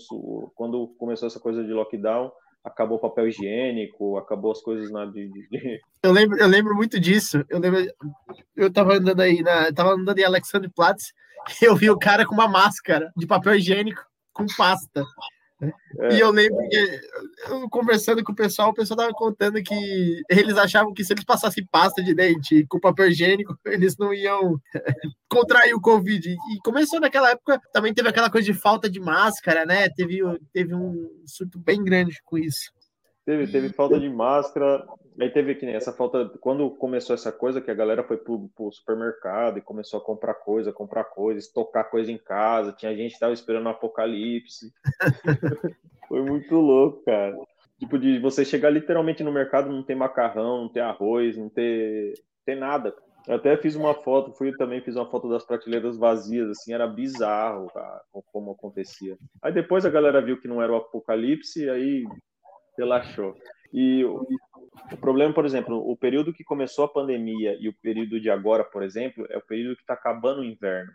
quando 0.56 0.88
começou 0.98 1.28
essa 1.28 1.40
coisa 1.40 1.64
de 1.64 1.74
lockdown, 1.74 2.32
acabou 2.64 3.00
papel 3.00 3.28
higiênico, 3.28 4.18
acabou 4.18 4.52
as 4.52 4.62
coisas 4.62 4.92
na 4.92 5.06
de, 5.06 5.30
de... 5.30 5.82
Eu 6.04 6.12
lembro, 6.12 6.38
eu 6.38 6.48
lembro 6.48 6.76
muito 6.76 7.00
disso. 7.00 7.44
Eu 7.50 7.60
lembro, 7.60 7.86
eu 8.56 8.72
tava 8.72 8.94
andando 8.94 9.20
aí 9.20 9.42
na, 9.42 9.74
tava 9.74 9.92
andando 9.92 10.18
em 10.18 10.24
Alexandre-Platz, 10.24 11.12
eu 11.62 11.76
vi 11.76 11.90
o 11.90 11.98
cara 11.98 12.26
com 12.26 12.34
uma 12.34 12.48
máscara 12.48 13.12
de 13.18 13.26
papel 13.26 13.56
higiênico 13.56 14.06
com 14.32 14.46
pasta. 14.56 15.04
É. 15.62 16.16
E 16.16 16.20
eu 16.20 16.30
lembro 16.30 16.58
que, 16.70 17.02
eu, 17.50 17.70
conversando 17.70 18.24
com 18.24 18.32
o 18.32 18.36
pessoal, 18.36 18.70
o 18.70 18.74
pessoal 18.74 18.98
tava 18.98 19.12
contando 19.14 19.62
que 19.64 20.22
eles 20.30 20.56
achavam 20.58 20.94
que 20.94 21.04
se 21.04 21.14
eles 21.14 21.24
passassem 21.24 21.66
pasta 21.72 22.04
de 22.04 22.14
dente 22.14 22.66
com 22.68 22.80
papel 22.80 23.08
higiênico, 23.08 23.58
eles 23.66 23.98
não 23.98 24.14
iam 24.14 24.60
contrair 25.28 25.74
o 25.74 25.82
Covid. 25.82 26.30
E 26.30 26.60
começou 26.64 27.00
naquela 27.00 27.32
época, 27.32 27.60
também 27.74 27.94
teve 27.94 28.08
aquela 28.08 28.30
coisa 28.30 28.46
de 28.46 28.54
falta 28.54 28.90
de 28.90 29.00
máscara, 29.00 29.66
né? 29.66 29.90
Teve, 29.90 30.20
teve 30.54 30.76
um 30.76 31.10
surto 31.26 31.58
bem 31.58 31.84
grande 31.84 32.22
com 32.24 32.38
isso. 32.38 32.72
Teve, 33.26 33.48
teve 33.48 33.70
falta 33.70 34.00
de 34.00 34.08
máscara, 34.10 34.86
aí 35.24 35.30
teve 35.30 35.56
que 35.56 35.66
essa 35.66 35.92
falta. 35.92 36.30
Quando 36.40 36.70
começou 36.72 37.14
essa 37.14 37.32
coisa, 37.32 37.62
que 37.62 37.72
a 37.72 37.76
galera 37.76 38.04
foi 38.04 38.18
pro, 38.18 38.50
pro 38.56 38.72
supermercado 38.72 39.58
e 39.58 39.62
começou 39.62 40.00
a 40.00 40.04
comprar 40.04 40.36
coisa, 40.36 40.72
comprar 40.72 41.06
coisa, 41.06 41.40
estocar 41.40 41.90
coisa 41.90 42.12
em 42.12 42.18
casa, 42.18 42.72
tinha 42.72 42.96
gente 42.96 43.14
que 43.14 43.20
tava 43.20 43.34
esperando 43.34 43.66
o 43.66 43.70
apocalipse. 43.70 44.72
foi 46.08 46.22
muito 46.22 46.56
louco, 46.56 47.04
cara. 47.04 47.36
Tipo, 47.80 47.98
de 47.98 48.20
você 48.20 48.44
chegar 48.44 48.70
literalmente 48.70 49.24
no 49.24 49.32
mercado, 49.32 49.70
não 49.70 49.84
ter 49.84 49.96
macarrão, 49.96 50.62
não 50.62 50.70
ter 50.70 50.82
arroz, 50.82 51.38
não 51.38 51.50
ter, 51.50 52.14
ter 52.46 52.56
nada. 52.56 52.94
Eu 53.28 53.36
até 53.36 53.58
fiz 53.58 53.76
uma 53.76 53.94
foto, 53.94 54.32
fui 54.32 54.56
também 54.56 54.82
fiz 54.82 54.96
uma 54.96 55.10
foto 55.10 55.28
das 55.28 55.44
prateleiras 55.44 55.98
vazias, 55.98 56.50
assim, 56.50 56.74
era 56.74 56.88
bizarro, 56.88 57.68
cara, 57.74 58.02
como 58.32 58.52
acontecia. 58.52 59.18
Aí 59.42 59.52
depois 59.52 59.86
a 59.86 59.90
galera 59.90 60.22
viu 60.22 60.40
que 60.40 60.48
não 60.48 60.62
era 60.62 60.72
o 60.72 60.78
apocalipse, 60.78 61.70
aí 61.70 62.06
relaxou. 62.78 63.36
E 63.74 64.02
o, 64.92 64.98
problema, 64.98 65.34
por 65.34 65.46
exemplo, 65.46 65.78
o 65.78 65.96
período 65.98 66.34
que 66.34 66.44
começou 66.44 66.86
a 66.86 66.90
pandemia 66.90 67.58
e 67.60 67.68
o 67.68 67.74
período 67.82 68.20
de 68.20 68.30
agora, 68.30 68.64
por 68.64 68.84
exemplo, 68.84 69.26
é 69.30 69.38
o 69.38 69.46
período 69.46 69.76
que 69.76 69.82
está 69.82 69.94
acabando 69.94 70.42
o 70.42 70.46
inverno. 70.46 70.92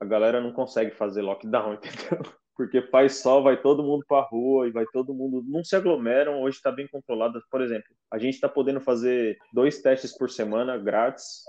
A 0.00 0.04
galera 0.04 0.40
não 0.40 0.52
consegue 0.52 0.92
fazer 0.92 1.22
lockdown, 1.22 1.74
entendeu? 1.82 2.22
Porque 2.54 2.82
faz 2.82 3.16
sol, 3.16 3.42
vai 3.42 3.60
todo 3.60 3.82
mundo 3.82 4.04
para 4.06 4.26
rua 4.26 4.68
e 4.68 4.70
vai 4.70 4.84
todo 4.92 5.14
mundo. 5.14 5.42
Não 5.46 5.64
se 5.64 5.74
aglomeram, 5.74 6.42
hoje 6.42 6.56
está 6.56 6.70
bem 6.70 6.86
controlado. 6.86 7.42
Por 7.50 7.62
exemplo, 7.62 7.88
a 8.10 8.18
gente 8.18 8.34
está 8.34 8.48
podendo 8.48 8.80
fazer 8.80 9.38
dois 9.52 9.80
testes 9.80 10.16
por 10.16 10.30
semana 10.30 10.76
grátis. 10.76 11.42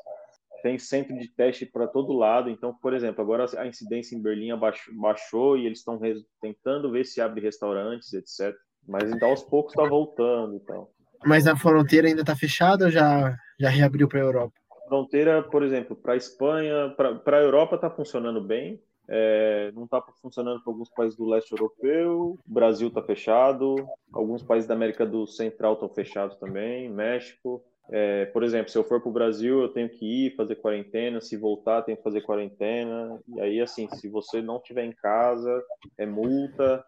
Tem 0.61 0.79
centro 0.79 1.17
de 1.17 1.27
teste 1.27 1.65
para 1.65 1.87
todo 1.87 2.13
lado. 2.13 2.49
Então, 2.49 2.73
por 2.81 2.93
exemplo, 2.93 3.21
agora 3.21 3.45
a 3.57 3.67
incidência 3.67 4.15
em 4.15 4.21
Berlim 4.21 4.51
baixou 4.93 5.57
e 5.57 5.65
eles 5.65 5.79
estão 5.79 5.99
tentando 6.41 6.89
ver 6.89 7.05
se 7.05 7.19
abre 7.19 7.41
restaurantes, 7.41 8.13
etc. 8.13 8.55
Mas 8.87 9.11
então 9.11 9.29
aos 9.29 9.43
poucos 9.43 9.73
está 9.73 9.83
voltando. 9.83 10.55
Então. 10.55 10.87
Mas 11.25 11.47
a 11.47 11.55
fronteira 11.55 12.07
ainda 12.07 12.21
está 12.21 12.35
fechada 12.35 12.85
ou 12.85 12.91
já, 12.91 13.35
já 13.59 13.69
reabriu 13.69 14.07
para 14.07 14.19
a 14.19 14.23
Europa? 14.23 14.53
Fronteira, 14.87 15.41
por 15.41 15.63
exemplo, 15.63 15.95
para 15.95 16.13
a 16.13 16.17
Espanha, 16.17 16.93
para 16.95 17.37
a 17.37 17.41
Europa 17.41 17.75
está 17.75 17.89
funcionando 17.89 18.41
bem. 18.41 18.81
É, 19.07 19.71
não 19.73 19.83
está 19.83 20.01
funcionando 20.21 20.63
para 20.63 20.71
alguns 20.71 20.89
países 20.89 21.17
do 21.17 21.25
leste 21.25 21.51
europeu. 21.51 22.39
O 22.45 22.53
Brasil 22.53 22.87
está 22.87 23.01
fechado. 23.01 23.75
Alguns 24.11 24.43
países 24.43 24.67
da 24.67 24.73
América 24.73 25.05
do 25.05 25.27
Central 25.27 25.73
estão 25.73 25.89
fechados 25.89 26.37
também. 26.37 26.89
México. 26.89 27.63
É, 27.91 28.25
por 28.27 28.43
exemplo, 28.43 28.71
se 28.71 28.77
eu 28.77 28.83
for 28.83 29.01
para 29.01 29.09
o 29.09 29.13
Brasil, 29.13 29.61
eu 29.61 29.69
tenho 29.69 29.89
que 29.89 30.27
ir 30.27 30.35
fazer 30.35 30.55
quarentena. 30.55 31.19
Se 31.19 31.35
voltar, 31.35 31.81
tenho 31.81 31.97
que 31.97 32.03
fazer 32.03 32.21
quarentena. 32.21 33.19
E 33.35 33.41
aí, 33.41 33.61
assim, 33.61 33.89
se 33.89 34.07
você 34.07 34.41
não 34.41 34.57
estiver 34.57 34.85
em 34.85 34.93
casa, 34.93 35.63
é 35.97 36.05
multa. 36.05 36.83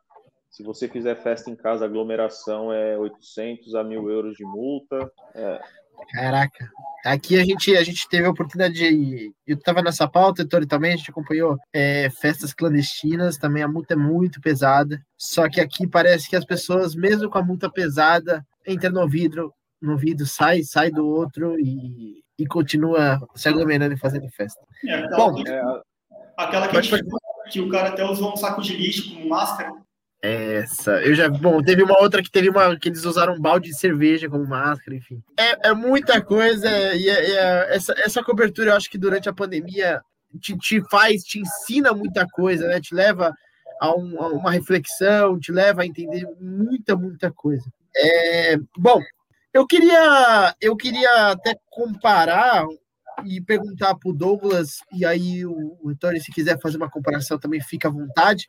Se 0.56 0.64
você 0.64 0.88
fizer 0.88 1.22
festa 1.22 1.50
em 1.50 1.56
casa, 1.56 1.84
aglomeração 1.84 2.72
é 2.72 2.98
800 2.98 3.76
a 3.76 3.84
1.000 3.84 4.10
euros 4.10 4.38
de 4.38 4.46
multa. 4.46 5.12
É. 5.34 5.60
Caraca. 6.14 6.70
Aqui 7.04 7.38
a 7.38 7.44
gente, 7.44 7.76
a 7.76 7.84
gente 7.84 8.08
teve 8.08 8.26
a 8.26 8.30
oportunidade 8.30 8.74
de. 8.74 9.34
Eu 9.46 9.58
estava 9.58 9.82
nessa 9.82 10.08
pauta, 10.08 10.44
Ettore 10.44 10.66
também, 10.66 10.94
a 10.94 10.96
gente 10.96 11.12
acompanhou 11.12 11.58
é, 11.74 12.10
festas 12.10 12.54
clandestinas, 12.54 13.38
também 13.38 13.64
a 13.64 13.68
multa 13.68 13.96
é 13.96 13.98
muito 13.98 14.40
pesada. 14.40 14.98
Só 15.18 15.50
que 15.50 15.60
aqui 15.60 15.86
parece 15.86 16.30
que 16.30 16.38
as 16.38 16.46
pessoas, 16.46 16.96
mesmo 16.96 17.30
com 17.30 17.38
a 17.38 17.44
multa 17.44 17.70
pesada, 17.70 18.42
entram 18.66 18.94
no 18.94 19.10
vidro, 19.10 19.54
no 19.82 19.98
vidro, 19.98 20.26
sai, 20.26 20.64
sai 20.64 20.90
do 20.90 21.06
outro 21.06 21.60
e, 21.60 22.24
e 22.40 22.48
continua 22.48 23.20
se 23.36 23.50
aglomerando 23.50 23.94
e 23.94 24.00
fazendo 24.00 24.30
festa. 24.30 24.62
É, 24.88 24.94
aquela, 24.94 25.18
Bom, 25.18 25.44
que, 25.44 25.52
é, 25.52 25.62
aquela 26.38 26.68
que, 26.70 26.82
gente, 26.82 27.04
que 27.52 27.60
o 27.60 27.70
cara 27.70 27.90
até 27.90 28.06
usou 28.06 28.32
um 28.32 28.38
saco 28.38 28.62
de 28.62 28.78
lixo 28.78 29.14
como 29.14 29.28
máscara. 29.28 29.85
Essa, 30.26 31.02
eu 31.04 31.14
já. 31.14 31.30
Bom, 31.30 31.62
teve 31.62 31.84
uma 31.84 32.00
outra 32.00 32.24
que 32.24 32.32
teve 32.32 32.50
uma. 32.50 32.76
que 32.78 32.90
eles 32.90 33.06
usaram 33.06 33.36
um 33.36 33.40
balde 33.40 33.70
de 33.70 33.78
cerveja 33.78 34.28
como 34.28 34.48
máscara, 34.48 34.98
enfim. 34.98 35.22
É, 35.38 35.70
é 35.70 35.74
muita 35.74 36.20
coisa, 36.20 36.68
e 36.96 37.08
é, 37.08 37.32
é, 37.32 37.76
essa, 37.76 37.94
essa 38.00 38.24
cobertura, 38.24 38.72
eu 38.72 38.76
acho 38.76 38.90
que 38.90 38.98
durante 38.98 39.30
a 39.30 39.34
pandemia 39.34 40.02
te, 40.42 40.58
te 40.58 40.82
faz, 40.90 41.22
te 41.22 41.40
ensina 41.40 41.94
muita 41.94 42.26
coisa, 42.28 42.68
né? 42.68 42.82
Te 42.82 42.96
leva 42.96 43.32
a, 43.80 43.96
um, 43.96 44.20
a 44.20 44.30
uma 44.30 44.52
reflexão, 44.52 45.40
te 45.40 45.52
leva 45.52 45.84
a 45.84 45.86
entender 45.86 46.28
muita, 46.40 46.96
muita 46.96 47.32
coisa. 47.32 47.66
É, 47.96 48.58
bom, 48.78 49.00
eu 49.54 49.68
queria, 49.68 50.56
eu 50.60 50.76
queria 50.76 51.32
até 51.32 51.56
comparar 51.70 52.66
e 53.24 53.40
perguntar 53.42 53.96
para 53.96 54.10
o 54.10 54.14
Douglas, 54.14 54.78
e 54.92 55.06
aí 55.06 55.46
o, 55.46 55.78
Antônio, 55.86 56.22
se 56.22 56.32
quiser 56.32 56.60
fazer 56.60 56.78
uma 56.78 56.90
comparação, 56.90 57.40
também 57.40 57.62
fica 57.62 57.88
à 57.88 57.92
vontade. 57.92 58.46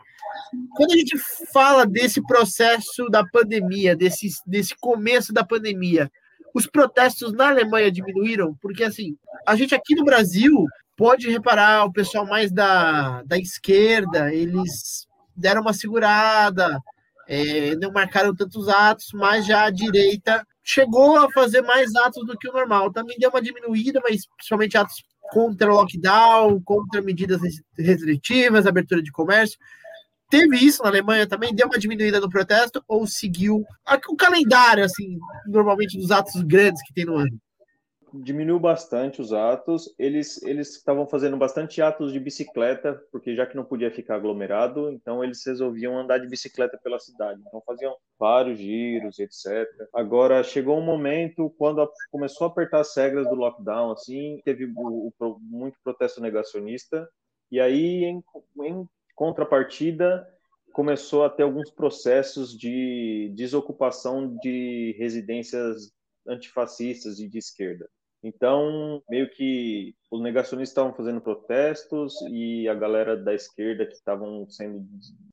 Quando 0.74 0.92
a 0.92 0.96
gente 0.96 1.16
fala 1.52 1.86
desse 1.86 2.20
processo 2.22 3.08
da 3.08 3.24
pandemia, 3.24 3.94
desse, 3.94 4.28
desse 4.46 4.74
começo 4.80 5.32
da 5.32 5.44
pandemia, 5.44 6.10
os 6.54 6.66
protestos 6.66 7.32
na 7.32 7.48
Alemanha 7.48 7.92
diminuíram? 7.92 8.56
Porque, 8.60 8.82
assim, 8.82 9.16
a 9.46 9.54
gente 9.54 9.74
aqui 9.74 9.94
no 9.94 10.04
Brasil 10.04 10.66
pode 10.96 11.30
reparar 11.30 11.84
o 11.84 11.92
pessoal 11.92 12.26
mais 12.26 12.50
da, 12.50 13.22
da 13.22 13.38
esquerda, 13.38 14.32
eles 14.34 15.06
deram 15.36 15.60
uma 15.60 15.74
segurada, 15.74 16.78
é, 17.28 17.76
não 17.76 17.92
marcaram 17.92 18.34
tantos 18.34 18.68
atos, 18.68 19.08
mas 19.12 19.44
já 19.44 19.64
a 19.64 19.70
direita 19.70 20.46
chegou 20.66 21.16
a 21.16 21.30
fazer 21.30 21.62
mais 21.62 21.94
atos 21.94 22.26
do 22.26 22.36
que 22.36 22.48
o 22.48 22.52
normal. 22.52 22.92
Também 22.92 23.16
deu 23.18 23.30
uma 23.30 23.40
diminuída, 23.40 24.00
mas 24.02 24.26
principalmente 24.36 24.76
atos 24.76 25.04
contra 25.30 25.72
lockdown, 25.72 26.60
contra 26.62 27.00
medidas 27.00 27.40
restritivas, 27.78 28.66
abertura 28.66 29.00
de 29.00 29.12
comércio. 29.12 29.56
Teve 30.28 30.56
isso 30.56 30.82
na 30.82 30.88
Alemanha 30.88 31.24
também? 31.24 31.54
Deu 31.54 31.68
uma 31.68 31.78
diminuída 31.78 32.18
no 32.18 32.28
protesto 32.28 32.82
ou 32.88 33.06
seguiu 33.06 33.64
o 34.08 34.16
calendário, 34.16 34.84
assim, 34.84 35.16
normalmente 35.46 35.96
dos 35.96 36.10
atos 36.10 36.42
grandes 36.42 36.82
que 36.82 36.92
tem 36.92 37.04
no 37.04 37.16
ano? 37.16 37.40
Diminuiu 38.22 38.58
bastante 38.58 39.20
os 39.20 39.32
atos. 39.32 39.94
Eles 39.98 40.42
eles 40.42 40.76
estavam 40.76 41.06
fazendo 41.06 41.36
bastante 41.36 41.80
atos 41.82 42.12
de 42.12 42.20
bicicleta, 42.20 43.00
porque 43.10 43.34
já 43.34 43.46
que 43.46 43.56
não 43.56 43.64
podia 43.64 43.90
ficar 43.90 44.16
aglomerado, 44.16 44.90
então 44.90 45.22
eles 45.22 45.44
resolviam 45.44 45.98
andar 45.98 46.18
de 46.18 46.28
bicicleta 46.28 46.78
pela 46.82 46.98
cidade. 46.98 47.40
Então 47.46 47.62
faziam 47.66 47.96
vários 48.18 48.58
giros, 48.58 49.18
etc. 49.18 49.66
Agora 49.94 50.42
chegou 50.42 50.78
um 50.78 50.84
momento 50.84 51.54
quando 51.58 51.80
a, 51.82 51.88
começou 52.10 52.46
a 52.46 52.50
apertar 52.50 52.80
as 52.80 52.94
regras 52.96 53.28
do 53.28 53.34
lockdown, 53.34 53.92
assim, 53.92 54.40
teve 54.44 54.66
o, 54.76 55.12
o, 55.18 55.38
muito 55.40 55.78
protesto 55.82 56.20
negacionista. 56.20 57.08
E 57.50 57.60
aí, 57.60 58.04
em, 58.04 58.22
em 58.62 58.88
contrapartida, 59.14 60.26
começou 60.72 61.24
a 61.24 61.30
ter 61.30 61.42
alguns 61.42 61.70
processos 61.70 62.56
de 62.56 63.32
desocupação 63.34 64.36
de 64.36 64.94
residências 64.98 65.90
antifascistas 66.28 67.18
e 67.18 67.28
de 67.28 67.38
esquerda. 67.38 67.88
Então, 68.26 69.00
meio 69.08 69.30
que 69.30 69.94
os 70.10 70.20
negacionistas 70.20 70.72
estavam 70.72 70.92
fazendo 70.92 71.20
protestos 71.20 72.12
e 72.28 72.68
a 72.68 72.74
galera 72.74 73.16
da 73.16 73.32
esquerda 73.32 73.86
que 73.86 73.92
estavam 73.92 74.50
sendo 74.50 74.84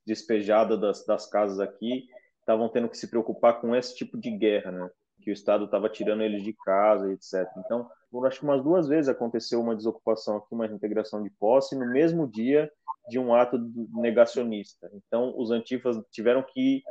despejada 0.05 0.77
das, 0.77 1.03
das 1.03 1.25
casas 1.25 1.59
aqui 1.59 2.05
estavam 2.39 2.69
tendo 2.69 2.87
que 2.87 2.97
se 2.97 3.09
preocupar 3.09 3.59
com 3.59 3.75
esse 3.75 3.95
tipo 3.95 4.15
de 4.15 4.29
guerra, 4.29 4.71
né? 4.71 4.91
Que 5.23 5.31
o 5.31 5.33
Estado 5.33 5.65
estava 5.65 5.89
tirando 5.89 6.21
eles 6.21 6.43
de 6.43 6.53
casa, 6.53 7.11
etc. 7.11 7.49
Então, 7.65 7.89
acho 8.27 8.39
que 8.39 8.45
umas 8.45 8.63
duas 8.63 8.87
vezes 8.87 9.09
aconteceu 9.09 9.59
uma 9.59 9.75
desocupação 9.75 10.37
aqui, 10.37 10.49
uma 10.51 10.67
integração 10.67 11.23
de 11.23 11.31
posse 11.31 11.75
no 11.75 11.91
mesmo 11.91 12.27
dia 12.27 12.71
de 13.09 13.17
um 13.17 13.33
ato 13.33 13.57
negacionista. 13.91 14.87
Então, 14.93 15.33
os 15.35 15.49
antifas 15.49 15.97
tiveram 16.11 16.43
que 16.43 16.83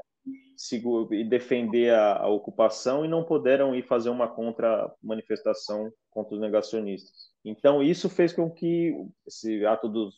e 1.10 1.24
defender 1.24 1.92
a, 1.92 2.18
a, 2.18 2.28
ocupação 2.28 3.04
e 3.04 3.08
não 3.08 3.24
puderam 3.24 3.74
ir 3.74 3.82
fazer 3.82 4.10
uma 4.10 4.28
contra-manifestação 4.28 5.92
contra 6.10 6.34
os 6.34 6.40
negacionistas. 6.40 7.32
Então, 7.44 7.82
isso 7.82 8.08
fez 8.08 8.32
com 8.32 8.48
que 8.48 8.94
esse 9.26 9.66
ato 9.66 9.88
dos, 9.88 10.14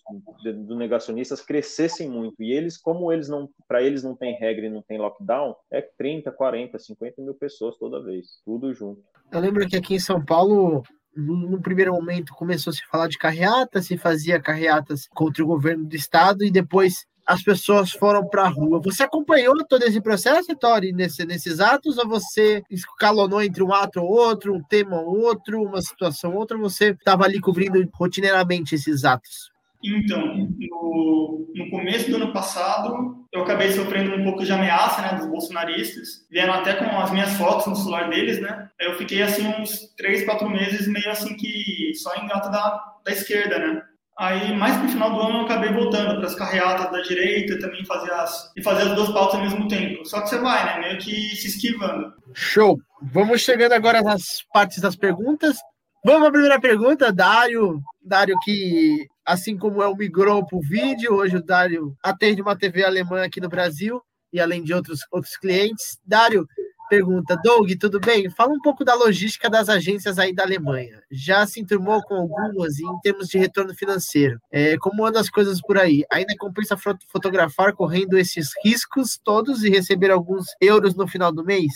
negacionistas 0.77 1.41
crescessem 1.41 2.11
muito. 2.11 2.43
E 2.43 2.53
eles, 2.53 2.77
como 2.77 3.11
eles 3.11 3.29
não, 3.29 3.49
para 3.67 3.83
eles 3.83 4.03
não 4.03 4.15
tem 4.15 4.35
regra 4.35 4.67
e 4.67 4.71
não 4.71 4.83
tem 4.83 4.99
lockdown, 4.99 5.57
é 5.71 5.81
30, 5.81 6.31
40, 6.31 6.79
50 6.79 7.23
mil 7.23 7.35
pessoas 7.35 7.79
toda 7.79 8.03
vez, 8.03 8.43
tudo 8.45 8.75
junto. 8.75 9.03
Eu 9.33 9.41
lembro 9.41 9.67
que 9.67 9.77
aqui 9.77 9.95
em 9.95 10.01
São 10.01 10.23
Paulo 10.23 10.83
no 11.17 11.63
primeiro 11.63 11.93
momento 11.93 12.35
começou 12.35 12.71
a 12.71 12.75
se 12.75 12.85
falar 12.87 13.09
de 13.09 13.17
carreata, 13.17 13.81
se 13.81 13.97
fazia 13.97 14.41
carreatas 14.41 15.07
contra 15.09 15.45
o 15.45 15.47
governo 15.47 15.87
do 15.87 15.95
estado 15.95 16.45
e 16.45 16.51
depois 16.51 17.07
as 17.27 17.43
pessoas 17.43 17.91
foram 17.91 18.27
para 18.27 18.43
a 18.43 18.49
rua. 18.49 18.81
Você 18.81 19.03
acompanhou 19.03 19.55
todo 19.67 19.83
esse 19.83 20.01
processo, 20.01 20.55
Tori, 20.57 20.93
nesse, 20.93 21.25
nesses 21.25 21.61
atos, 21.61 21.99
ou 21.99 22.09
você 22.09 22.63
escalonou 22.71 23.43
entre 23.43 23.63
um 23.63 23.73
ato 23.73 24.01
ou 24.01 24.11
outro, 24.11 24.55
um 24.55 24.63
tema 24.63 25.01
ou 25.01 25.21
outro, 25.21 25.63
uma 25.63 25.81
situação 25.81 26.33
ou 26.33 26.39
outra, 26.39 26.57
ou 26.57 26.63
você 26.63 26.91
estava 26.91 27.25
ali 27.25 27.41
cobrindo 27.41 27.83
rotineiramente 27.95 28.75
esses 28.75 29.05
atos? 29.05 29.53
Então, 29.83 30.49
no, 30.59 31.47
no, 31.55 31.71
começo 31.71 32.11
do 32.11 32.17
ano 32.17 32.33
passado, 32.33 33.27
eu 33.31 33.43
acabei 33.43 33.71
sofrendo 33.71 34.15
um 34.17 34.25
pouco 34.25 34.43
de 34.43 34.51
ameaça, 34.51 35.03
né, 35.03 35.19
dos 35.19 35.27
bolsonaristas. 35.27 36.27
Vieram 36.31 36.55
até 36.55 36.73
com 36.75 36.87
as 36.99 37.11
minhas 37.11 37.35
fotos 37.35 37.67
no 37.67 37.77
celular 37.77 38.09
deles, 38.09 38.41
né? 38.41 38.71
Eu 38.81 38.95
fiquei, 38.95 39.21
assim, 39.21 39.47
uns 39.47 39.93
três, 39.95 40.25
quatro 40.25 40.49
meses 40.49 40.89
meio 40.89 41.11
assim 41.11 41.37
que 41.37 41.93
só 41.97 42.15
em 42.15 42.27
gata 42.27 42.49
da, 42.49 42.95
da 43.05 43.13
esquerda, 43.13 43.59
né? 43.59 43.83
Aí, 44.17 44.55
mais 44.57 44.77
pro 44.77 44.89
final 44.89 45.13
do 45.13 45.21
ano, 45.21 45.39
eu 45.39 45.45
acabei 45.45 45.73
voltando 45.73 46.17
para 46.17 46.27
as 46.27 46.35
carreatas 46.37 46.91
da 46.93 47.01
direita, 47.03 47.59
também 47.59 47.85
fazer 47.85 48.13
as 48.13 48.53
e 48.57 48.63
fazer 48.63 48.83
as 48.83 48.95
duas 48.95 49.11
pautas 49.11 49.37
ao 49.37 49.43
mesmo 49.43 49.67
tempo. 49.67 50.05
Só 50.05 50.21
que 50.21 50.29
você 50.29 50.39
vai, 50.39 50.65
né, 50.65 50.87
meio 50.87 50.99
que 50.99 51.35
se 51.37 51.49
esquivando. 51.49 52.13
Show. 52.33 52.79
Vamos 53.03 53.41
chegando 53.41 53.73
agora 53.73 54.03
nas 54.03 54.45
partes 54.53 54.81
das 54.81 54.95
perguntas. 54.95 55.57
Vamos 56.05 56.29
a 56.29 56.31
primeira 56.31 56.61
pergunta, 56.61 57.13
Dário. 57.13 57.83
Dário 58.03 58.37
que 58.45 59.07
assim 59.25 59.57
como 59.57 59.83
eu 59.83 59.97
migrou 59.97 60.47
para 60.47 60.59
o 60.59 60.63
vídeo, 60.63 61.15
hoje 61.15 61.37
o 61.37 61.43
Dário 61.43 61.97
atende 62.03 62.43
uma 62.43 62.57
TV 62.57 62.85
alemã 62.85 63.25
aqui 63.25 63.41
no 63.41 63.49
Brasil 63.49 64.03
e 64.33 64.39
além 64.39 64.63
de 64.63 64.75
outros, 64.75 65.01
outros 65.11 65.37
clientes. 65.37 65.99
Dário 66.05 66.47
pergunta, 66.95 67.37
Doug, 67.43 67.69
tudo 67.81 67.99
bem? 67.99 68.31
Fala 68.31 68.53
um 68.53 68.61
pouco 68.61 68.85
da 68.85 68.95
logística 68.95 69.51
das 69.51 69.69
agências 69.69 70.17
aí 70.17 70.33
da 70.33 70.45
Alemanha. 70.45 71.03
Já 71.11 71.45
se 71.45 71.61
enturmou 71.61 72.01
com 72.03 72.15
algumas 72.15 72.79
em 72.79 73.01
termos 73.03 73.29
de 73.29 73.37
retorno 73.37 73.75
financeiro. 73.75 74.41
É, 74.51 74.77
como 74.79 75.05
andam 75.05 75.21
as 75.21 75.29
coisas 75.29 75.61
por 75.61 75.77
aí? 75.77 76.05
Ainda 76.11 76.37
compensa 76.39 76.77
fotografar 77.09 77.73
correndo 77.73 78.17
esses 78.17 78.51
riscos 78.65 79.19
todos 79.23 79.65
e 79.65 79.71
receber 79.71 80.13
alguns 80.13 80.47
euros 80.61 80.95
no 80.95 81.09
final 81.09 81.33
do 81.33 81.45
mês? 81.45 81.73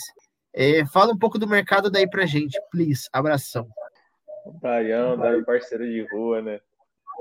É, 0.53 0.85
fala 0.85 1.11
um 1.11 1.17
pouco 1.17 1.37
do 1.37 1.47
mercado 1.47 1.91
daí 1.91 2.09
pra 2.09 2.25
gente, 2.25 2.57
please. 2.71 3.09
Abração. 3.11 3.67
Darião, 4.61 5.17
Dário 5.17 5.45
parceiro 5.45 5.85
de 5.85 6.07
rua, 6.11 6.41
né? 6.41 6.61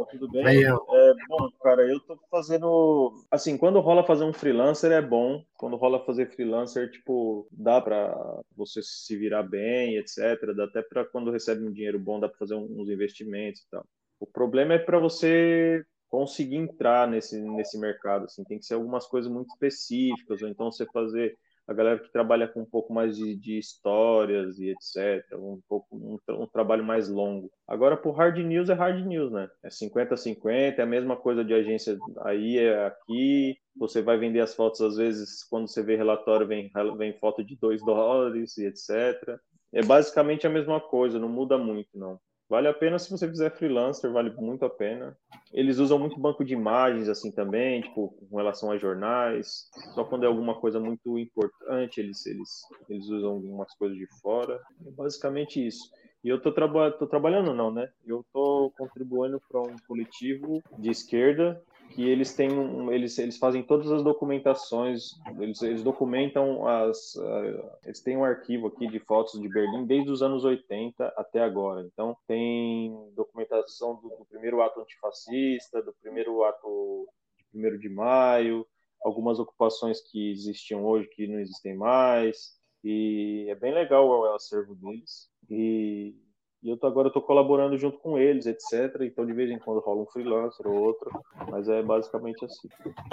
Tudo 0.07 0.31
bem? 0.31 0.47
Aí, 0.47 0.63
é, 0.65 1.15
bom, 1.29 1.51
cara, 1.63 1.83
eu 1.83 2.01
tô 2.01 2.19
fazendo. 2.31 3.25
Assim, 3.31 3.57
quando 3.57 3.81
rola 3.81 4.05
fazer 4.05 4.25
um 4.25 4.33
freelancer 4.33 4.93
é 4.93 5.03
bom. 5.03 5.45
Quando 5.55 5.77
rola 5.77 6.05
fazer 6.05 6.31
freelancer, 6.31 6.91
tipo, 6.91 7.49
dá 7.51 7.81
pra 7.81 8.17
você 8.57 8.81
se 8.83 9.17
virar 9.17 9.43
bem, 9.43 9.97
etc. 9.97 10.55
Dá 10.57 10.65
até 10.65 10.83
pra 10.83 11.05
quando 11.05 11.31
recebe 11.31 11.65
um 11.65 11.73
dinheiro 11.73 11.99
bom, 11.99 12.21
dá 12.21 12.29
pra 12.29 12.39
fazer 12.39 12.55
uns 12.55 12.89
investimentos 12.89 13.63
e 13.63 13.71
tal. 13.71 13.85
O 14.21 14.27
problema 14.27 14.75
é 14.75 14.79
para 14.79 14.99
você 14.99 15.85
conseguir 16.09 16.57
entrar 16.57 17.07
nesse, 17.07 17.41
nesse 17.41 17.79
mercado, 17.79 18.25
assim, 18.25 18.43
tem 18.45 18.59
que 18.59 18.65
ser 18.65 18.75
algumas 18.75 19.07
coisas 19.07 19.31
muito 19.31 19.49
específicas, 19.49 20.43
ou 20.43 20.49
então 20.49 20.73
você 20.73 20.87
fazer 20.87 21.37
a 21.69 21.75
galera 21.75 21.99
que 21.99 22.11
trabalha 22.11 22.49
com 22.49 22.63
um 22.63 22.65
pouco 22.65 22.95
mais 22.95 23.15
de, 23.15 23.37
de 23.37 23.59
histórias 23.59 24.59
e 24.59 24.71
etc. 24.71 25.23
Um 25.35 25.61
pouco 25.69 25.87
um, 25.93 26.17
um, 26.31 26.47
trabalho 26.47 26.83
mais 26.83 27.11
longo. 27.11 27.51
Agora, 27.67 27.95
por 27.95 28.13
hard 28.13 28.39
news 28.39 28.71
é 28.71 28.73
hard 28.73 29.05
news, 29.05 29.31
né? 29.31 29.51
É 29.63 29.69
50-50, 29.69 30.79
é 30.79 30.83
a 30.83 30.87
mesma 30.87 31.15
coisa 31.15 31.45
de 31.45 31.53
agência 31.53 31.99
aí, 32.23 32.57
é 32.57 32.87
aqui. 32.87 33.59
Você 33.77 34.01
vai 34.01 34.17
vender 34.17 34.41
as 34.41 34.55
fotos, 34.55 34.81
às 34.81 34.97
vezes, 34.97 35.45
quando 35.45 35.69
você 35.69 35.83
vê 35.83 35.95
relatório, 35.95 36.47
vem, 36.47 36.71
vem 36.97 37.13
foto 37.19 37.45
de 37.45 37.55
2 37.55 37.85
dólares 37.85 38.57
e 38.57 38.65
etc. 38.65 39.39
É 39.71 39.83
basicamente 39.83 40.47
a 40.47 40.51
mesma 40.51 40.81
coisa, 40.81 41.19
não 41.19 41.29
muda 41.29 41.59
muito, 41.59 41.91
não. 41.95 42.19
Vale 42.49 42.67
a 42.67 42.73
pena 42.73 42.99
se 42.99 43.11
você 43.11 43.29
fizer 43.29 43.51
freelancer, 43.51 44.11
vale 44.11 44.31
muito 44.31 44.65
a 44.65 44.71
pena. 44.71 45.17
Eles 45.53 45.79
usam 45.79 45.99
muito 45.99 46.19
banco 46.19 46.45
de 46.45 46.55
imagens 46.55 47.09
assim 47.09 47.31
também, 47.31 47.83
tipo, 47.83 48.09
com 48.31 48.37
relação 48.37 48.71
a 48.71 48.79
jornais. 48.79 49.69
Só 49.95 50.03
quando 50.03 50.25
é 50.25 50.27
alguma 50.27 50.55
coisa 50.55 50.81
muito 50.81 51.19
importante, 51.19 52.01
eles, 52.01 52.25
eles, 52.25 52.63
eles 52.89 53.07
usam 53.09 53.33
algumas 53.33 53.75
coisas 53.75 53.99
de 53.99 54.07
fora. 54.23 54.59
É 54.87 54.91
basicamente 54.91 55.65
isso. 55.65 55.91
E 56.25 56.29
eu 56.29 56.41
tô, 56.41 56.51
traba 56.51 56.91
tô 56.91 57.07
trabalhando 57.07 57.55
não, 57.55 57.71
né? 57.71 57.89
Eu 58.07 58.25
tô 58.33 58.73
contribuindo 58.77 59.41
para 59.49 59.61
um 59.61 59.77
coletivo 59.87 60.63
de 60.79 60.91
esquerda 60.91 61.63
que 61.91 62.09
eles 62.09 62.35
têm 62.35 62.53
um, 62.53 62.93
eles, 62.93 63.19
eles 63.19 63.39
fazem 63.39 63.63
todas 63.63 63.91
as 63.91 64.03
documentações, 64.03 65.11
eles, 65.39 65.61
eles 65.63 65.83
documentam 65.83 66.67
as 66.67 67.15
uh, 67.17 67.71
eles 67.85 68.01
têm 68.01 68.17
um 68.17 68.25
arquivo 68.25 68.69
aqui 68.69 68.87
de 68.87 68.99
fotos 69.01 69.41
de 69.41 69.49
Berlim 69.49 69.87
desde 69.87 70.11
os 70.11 70.23
anos 70.23 70.45
80 70.45 71.13
até 71.17 71.41
agora. 71.41 71.87
Então 71.93 72.17
tem 72.27 72.95
documentação 73.15 73.97
do, 73.97 74.09
do 74.09 74.27
primeiro 74.29 74.63
ato 74.63 74.81
antifascista, 74.81 75.83
do 75.83 75.95
primeiro 76.01 76.45
ato 76.45 77.09
de 77.53 77.67
1 77.67 77.79
de 77.79 77.89
maio, 77.89 78.67
algumas 79.03 79.39
ocupações 79.39 80.01
que 80.01 80.31
existiam 80.31 80.85
hoje 80.85 81.09
que 81.09 81.27
não 81.27 81.41
existem 81.41 81.77
mais. 81.77 82.59
E 82.85 83.47
é 83.49 83.55
bem 83.55 83.75
legal 83.75 84.07
o 84.07 84.35
acervo 84.35 84.75
deles. 84.75 85.29
E 85.51 86.15
e 86.63 86.69
eu 86.69 86.77
tô, 86.77 86.87
agora 86.87 87.09
estou 87.09 87.23
colaborando 87.23 87.79
junto 87.79 87.99
com 87.99 88.19
eles, 88.19 88.47
etc. 88.47 89.03
Então, 89.03 89.25
de 89.25 89.33
vez 89.33 89.51
em 89.51 89.59
quando 89.59 89.81
rola 89.81 90.03
um 90.03 90.07
freelancer 90.07 90.67
ou 90.67 90.75
outro, 90.75 91.11
mas 91.49 91.69
é 91.69 91.83
basicamente 91.83 92.45
assim. 92.45 92.69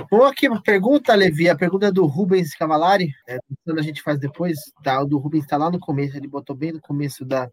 Bom, 0.10 0.24
aqui 0.24 0.48
uma 0.48 0.62
pergunta, 0.62 1.14
Levi. 1.14 1.48
A 1.48 1.56
pergunta 1.56 1.88
é 1.88 1.92
do 1.92 2.06
Rubens 2.06 2.56
Cavalari. 2.56 3.10
É, 3.28 3.38
a 3.68 3.82
gente 3.82 4.02
faz 4.02 4.20
depois, 4.20 4.58
tá? 4.84 5.02
O 5.02 5.06
do 5.06 5.20
Rubens 5.20 5.44
está 5.44 5.58
lá 5.58 5.70
no 5.70 5.80
começo, 5.80 6.18
ele 6.18 6.28
botou 6.28 6.56
bem 6.56 6.72
no 6.72 6.82
começo 6.82 7.24
da 7.24 7.50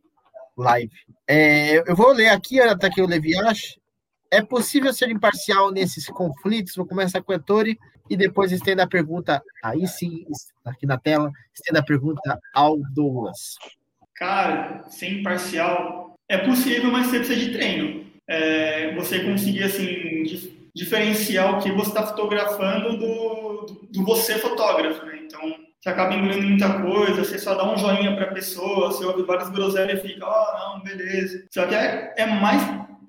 live. 0.57 0.93
É, 1.29 1.89
eu 1.89 1.95
vou 1.95 2.13
ler 2.13 2.29
aqui, 2.29 2.61
até 2.61 2.89
que 2.89 3.03
o 3.03 3.07
Levi 3.07 3.37
acha. 3.37 3.77
É 4.31 4.41
possível 4.43 4.95
ser 4.95 5.11
imparcial 5.11 5.71
nesses 5.71 6.07
conflitos? 6.07 6.75
Vou 6.75 6.87
começar 6.87 7.23
com 7.23 7.33
o 7.33 7.35
Ettore 7.35 7.79
e 8.09 8.17
depois 8.17 8.51
estenda 8.51 8.85
a 8.85 8.89
pergunta, 8.89 9.43
aí 9.63 9.87
sim, 9.87 10.25
aqui 10.65 10.87
na 10.87 10.99
tela, 10.99 11.31
estenda 11.55 11.81
a 11.81 11.85
pergunta 11.85 12.39
ao 12.55 12.79
Douglas. 12.95 13.57
Cara, 14.23 14.85
ser 14.89 15.19
imparcial 15.19 16.15
é 16.29 16.39
possível, 16.39 16.93
mas 16.93 17.09
você 17.09 17.19
precisa 17.19 17.41
de 17.41 17.53
treino. 17.53 18.05
É, 18.29 18.95
você 18.95 19.19
conseguir, 19.19 19.65
assim, 19.65 20.23
dif 20.23 20.63
diferenciar 20.73 21.53
o 21.53 21.61
que 21.61 21.73
você 21.73 21.89
está 21.89 22.07
fotografando 22.07 22.97
do, 22.97 23.67
do, 23.67 23.89
do, 23.91 24.05
você 24.05 24.39
fotógrafo, 24.39 25.05
né? 25.05 25.19
Então, 25.25 25.41
você 25.79 25.89
acaba 25.89 26.15
engolindo 26.15 26.47
muita 26.47 26.81
coisa, 26.81 27.25
você 27.25 27.37
só 27.37 27.57
dá 27.57 27.69
um 27.69 27.77
joinha 27.77 28.15
para 28.15 28.27
a 28.27 28.33
pessoa, 28.33 28.93
você 28.93 29.05
ouve 29.05 29.25
várias 29.25 29.51
groselhas 29.51 29.99
e 29.99 30.09
fica, 30.09 30.25
oh, 30.25 30.77
não, 30.77 30.85
beleza. 30.85 31.45
Só 31.53 31.67
que 31.67 31.75
é, 31.75 32.15
é 32.17 32.25
mais 32.25 32.63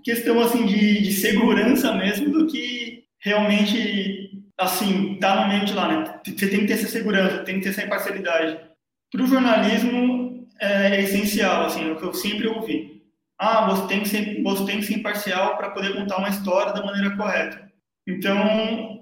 questão, 0.04 0.42
assim, 0.42 0.66
de, 0.66 1.04
de 1.04 1.14
segurança 1.14 1.94
mesmo 1.94 2.32
do 2.32 2.48
que 2.48 3.04
realmente, 3.22 4.32
assim, 4.58 5.16
tá 5.22 5.44
no 5.44 5.48
meio 5.48 5.64
de 5.64 5.74
lá, 5.74 5.88
né? 5.88 6.20
Você 6.26 6.50
tem 6.50 6.62
que 6.62 6.66
ter 6.66 6.74
essa 6.74 6.88
segurança, 6.88 7.44
tem 7.44 7.58
que 7.60 7.62
ter 7.62 7.70
essa 7.70 7.84
imparcialidade. 7.84 8.60
Para 9.12 9.22
o 9.22 9.28
jornalismo, 9.28 10.23
é 10.64 11.02
essencial, 11.02 11.66
assim, 11.66 11.90
é 11.90 11.92
o 11.92 11.98
que 11.98 12.04
eu 12.04 12.14
sempre 12.14 12.48
ouvi. 12.48 13.04
Ah, 13.38 13.70
você 13.70 13.88
tem 13.88 14.02
que 14.02 14.10
ser, 14.10 14.42
você 14.42 14.66
tem 14.66 14.80
que 14.80 14.86
ser 14.86 14.96
imparcial 14.96 15.58
para 15.58 15.72
poder 15.72 15.94
contar 15.96 16.18
uma 16.18 16.30
história 16.30 16.74
da 16.74 16.86
maneira 16.86 17.16
correta. 17.18 17.72
Então, 18.08 19.02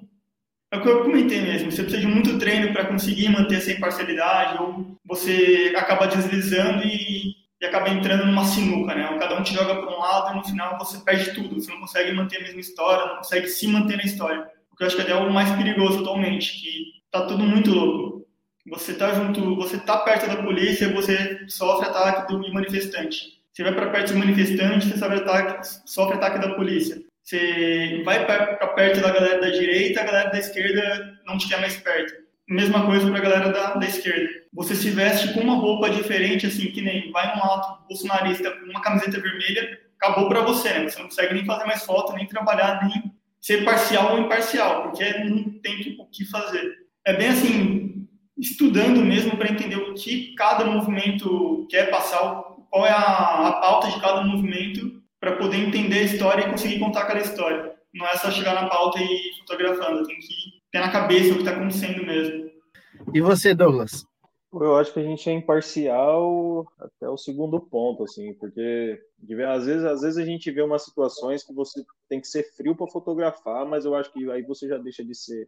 é 0.72 0.78
o 0.78 0.82
que 0.82 0.88
eu 0.88 1.04
comentei 1.04 1.42
mesmo, 1.42 1.72
você 1.72 1.84
precisa 1.84 2.02
de 2.02 2.08
muito 2.08 2.40
treino 2.40 2.72
para 2.72 2.86
conseguir 2.86 3.30
manter 3.30 3.56
essa 3.58 3.72
imparcialidade, 3.72 4.58
ou 4.62 4.98
você 5.06 5.74
acaba 5.76 6.08
deslizando 6.08 6.84
e, 6.84 7.36
e 7.62 7.66
acaba 7.66 7.90
entrando 7.90 8.26
numa 8.26 8.46
sinuca, 8.46 8.96
né? 8.96 9.18
Cada 9.20 9.38
um 9.38 9.44
te 9.44 9.54
joga 9.54 9.76
para 9.76 9.96
um 9.96 10.00
lado 10.00 10.34
e 10.34 10.38
no 10.38 10.44
final 10.46 10.78
você 10.78 10.98
perde 11.00 11.34
tudo, 11.34 11.56
você 11.56 11.70
não 11.72 11.82
consegue 11.82 12.14
manter 12.14 12.38
a 12.38 12.44
mesma 12.44 12.62
história, 12.62 13.06
não 13.06 13.18
consegue 13.18 13.48
se 13.48 13.68
manter 13.68 13.98
na 13.98 14.04
história. 14.04 14.50
O 14.72 14.76
que 14.78 14.84
eu 14.84 14.88
acho 14.88 14.96
que 14.96 15.12
é 15.12 15.16
o 15.16 15.32
mais 15.32 15.52
perigoso 15.52 16.00
atualmente, 16.00 16.54
que 16.62 17.02
tá 17.12 17.26
tudo 17.26 17.44
muito 17.44 17.70
louco. 17.70 18.21
Você 18.70 18.92
está 18.92 19.14
junto, 19.14 19.56
você 19.56 19.78
tá 19.80 19.98
perto 19.98 20.28
da 20.28 20.44
polícia, 20.44 20.94
você 20.94 21.46
sofre 21.48 21.88
ataque 21.88 22.32
do 22.32 22.54
manifestante. 22.54 23.42
Você 23.52 23.64
vai 23.64 23.74
para 23.74 23.90
perto 23.90 24.14
do 24.14 24.20
manifestante, 24.20 24.86
você 24.86 24.98
sofre 24.98 25.18
ataque, 25.18 25.68
sofre 25.86 26.16
ataque 26.16 26.40
da 26.40 26.54
polícia. 26.54 27.02
Você 27.24 28.02
vai 28.04 28.26
para 28.26 28.68
perto 28.68 29.02
da 29.02 29.12
galera 29.12 29.42
da 29.42 29.50
direita, 29.50 30.02
a 30.02 30.06
galera 30.06 30.30
da 30.30 30.40
esquerda 30.40 31.20
não 31.26 31.38
te 31.38 31.48
quer 31.48 31.60
mais 31.60 31.78
perto. 31.78 32.14
Mesma 32.48 32.86
coisa 32.86 33.10
para 33.10 33.18
a 33.18 33.22
galera 33.22 33.50
da, 33.52 33.74
da 33.76 33.86
esquerda. 33.86 34.30
Você 34.54 34.76
se 34.76 34.90
veste 34.90 35.34
com 35.34 35.42
uma 35.42 35.56
roupa 35.56 35.90
diferente, 35.90 36.46
assim, 36.46 36.72
que 36.72 36.82
nem 36.82 37.12
vai 37.12 37.36
num 37.36 37.44
ato 37.44 37.88
bolsonarista 37.88 38.52
com 38.52 38.66
uma 38.66 38.82
camiseta 38.82 39.20
vermelha, 39.20 39.80
acabou 39.98 40.28
para 40.28 40.42
você, 40.42 40.70
né? 40.70 40.90
Você 40.90 41.00
não 41.00 41.06
consegue 41.06 41.34
nem 41.34 41.46
fazer 41.46 41.66
mais 41.66 41.84
foto, 41.84 42.14
nem 42.14 42.28
trabalhar, 42.28 42.86
nem 42.86 43.12
ser 43.40 43.64
parcial 43.64 44.14
ou 44.14 44.20
imparcial, 44.20 44.84
porque 44.84 45.06
não 45.24 45.50
tem 45.62 45.96
o 46.00 46.06
que 46.08 46.26
fazer. 46.26 46.78
É 47.06 47.16
bem 47.16 47.30
assim, 47.30 48.01
estudando 48.42 49.02
mesmo 49.02 49.38
para 49.38 49.52
entender 49.52 49.78
o 49.78 49.94
que 49.94 50.34
cada 50.34 50.66
movimento 50.66 51.68
quer 51.70 51.92
passar, 51.92 52.42
qual 52.70 52.86
é 52.86 52.92
a, 52.92 53.48
a 53.48 53.52
pauta 53.62 53.90
de 53.92 54.02
cada 54.02 54.24
movimento, 54.24 55.00
para 55.20 55.38
poder 55.38 55.58
entender 55.58 56.00
a 56.00 56.04
história 56.04 56.44
e 56.44 56.50
conseguir 56.50 56.80
contar 56.80 57.02
aquela 57.02 57.22
história. 57.22 57.76
Não 57.94 58.08
é 58.08 58.18
só 58.18 58.32
chegar 58.32 58.56
na 58.56 58.68
pauta 58.68 59.00
e 59.00 59.40
fotografando, 59.40 60.08
tem 60.08 60.18
que 60.18 60.28
ter 60.72 60.80
na 60.80 60.92
cabeça 60.92 61.32
o 61.32 61.34
que 61.36 61.40
está 61.42 61.52
acontecendo 61.52 62.04
mesmo. 62.04 62.50
E 63.14 63.22
você, 63.22 63.54
Douglas? 63.54 64.06
Eu 64.54 64.76
acho 64.76 64.92
que 64.92 65.00
a 65.00 65.04
gente 65.04 65.30
é 65.30 65.34
imparcial 65.34 66.68
até 66.78 67.08
o 67.08 67.18
segundo 67.18 67.60
ponto, 67.60 68.04
assim, 68.04 68.34
porque 68.34 69.00
às 69.48 69.66
vezes, 69.66 69.86
às 69.86 70.02
vezes 70.02 70.18
a 70.18 70.26
gente 70.26 70.52
vê 70.52 70.62
umas 70.62 70.84
situações 70.84 71.44
que 71.44 71.54
você 71.54 71.86
tem 72.10 72.20
que 72.20 72.28
ser 72.28 72.44
frio 72.56 72.76
para 72.76 72.88
fotografar, 72.88 73.66
mas 73.66 73.86
eu 73.86 73.96
acho 73.96 74.12
que 74.12 74.30
aí 74.30 74.42
você 74.42 74.68
já 74.68 74.78
deixa 74.78 75.06
de 75.06 75.16
ser. 75.16 75.48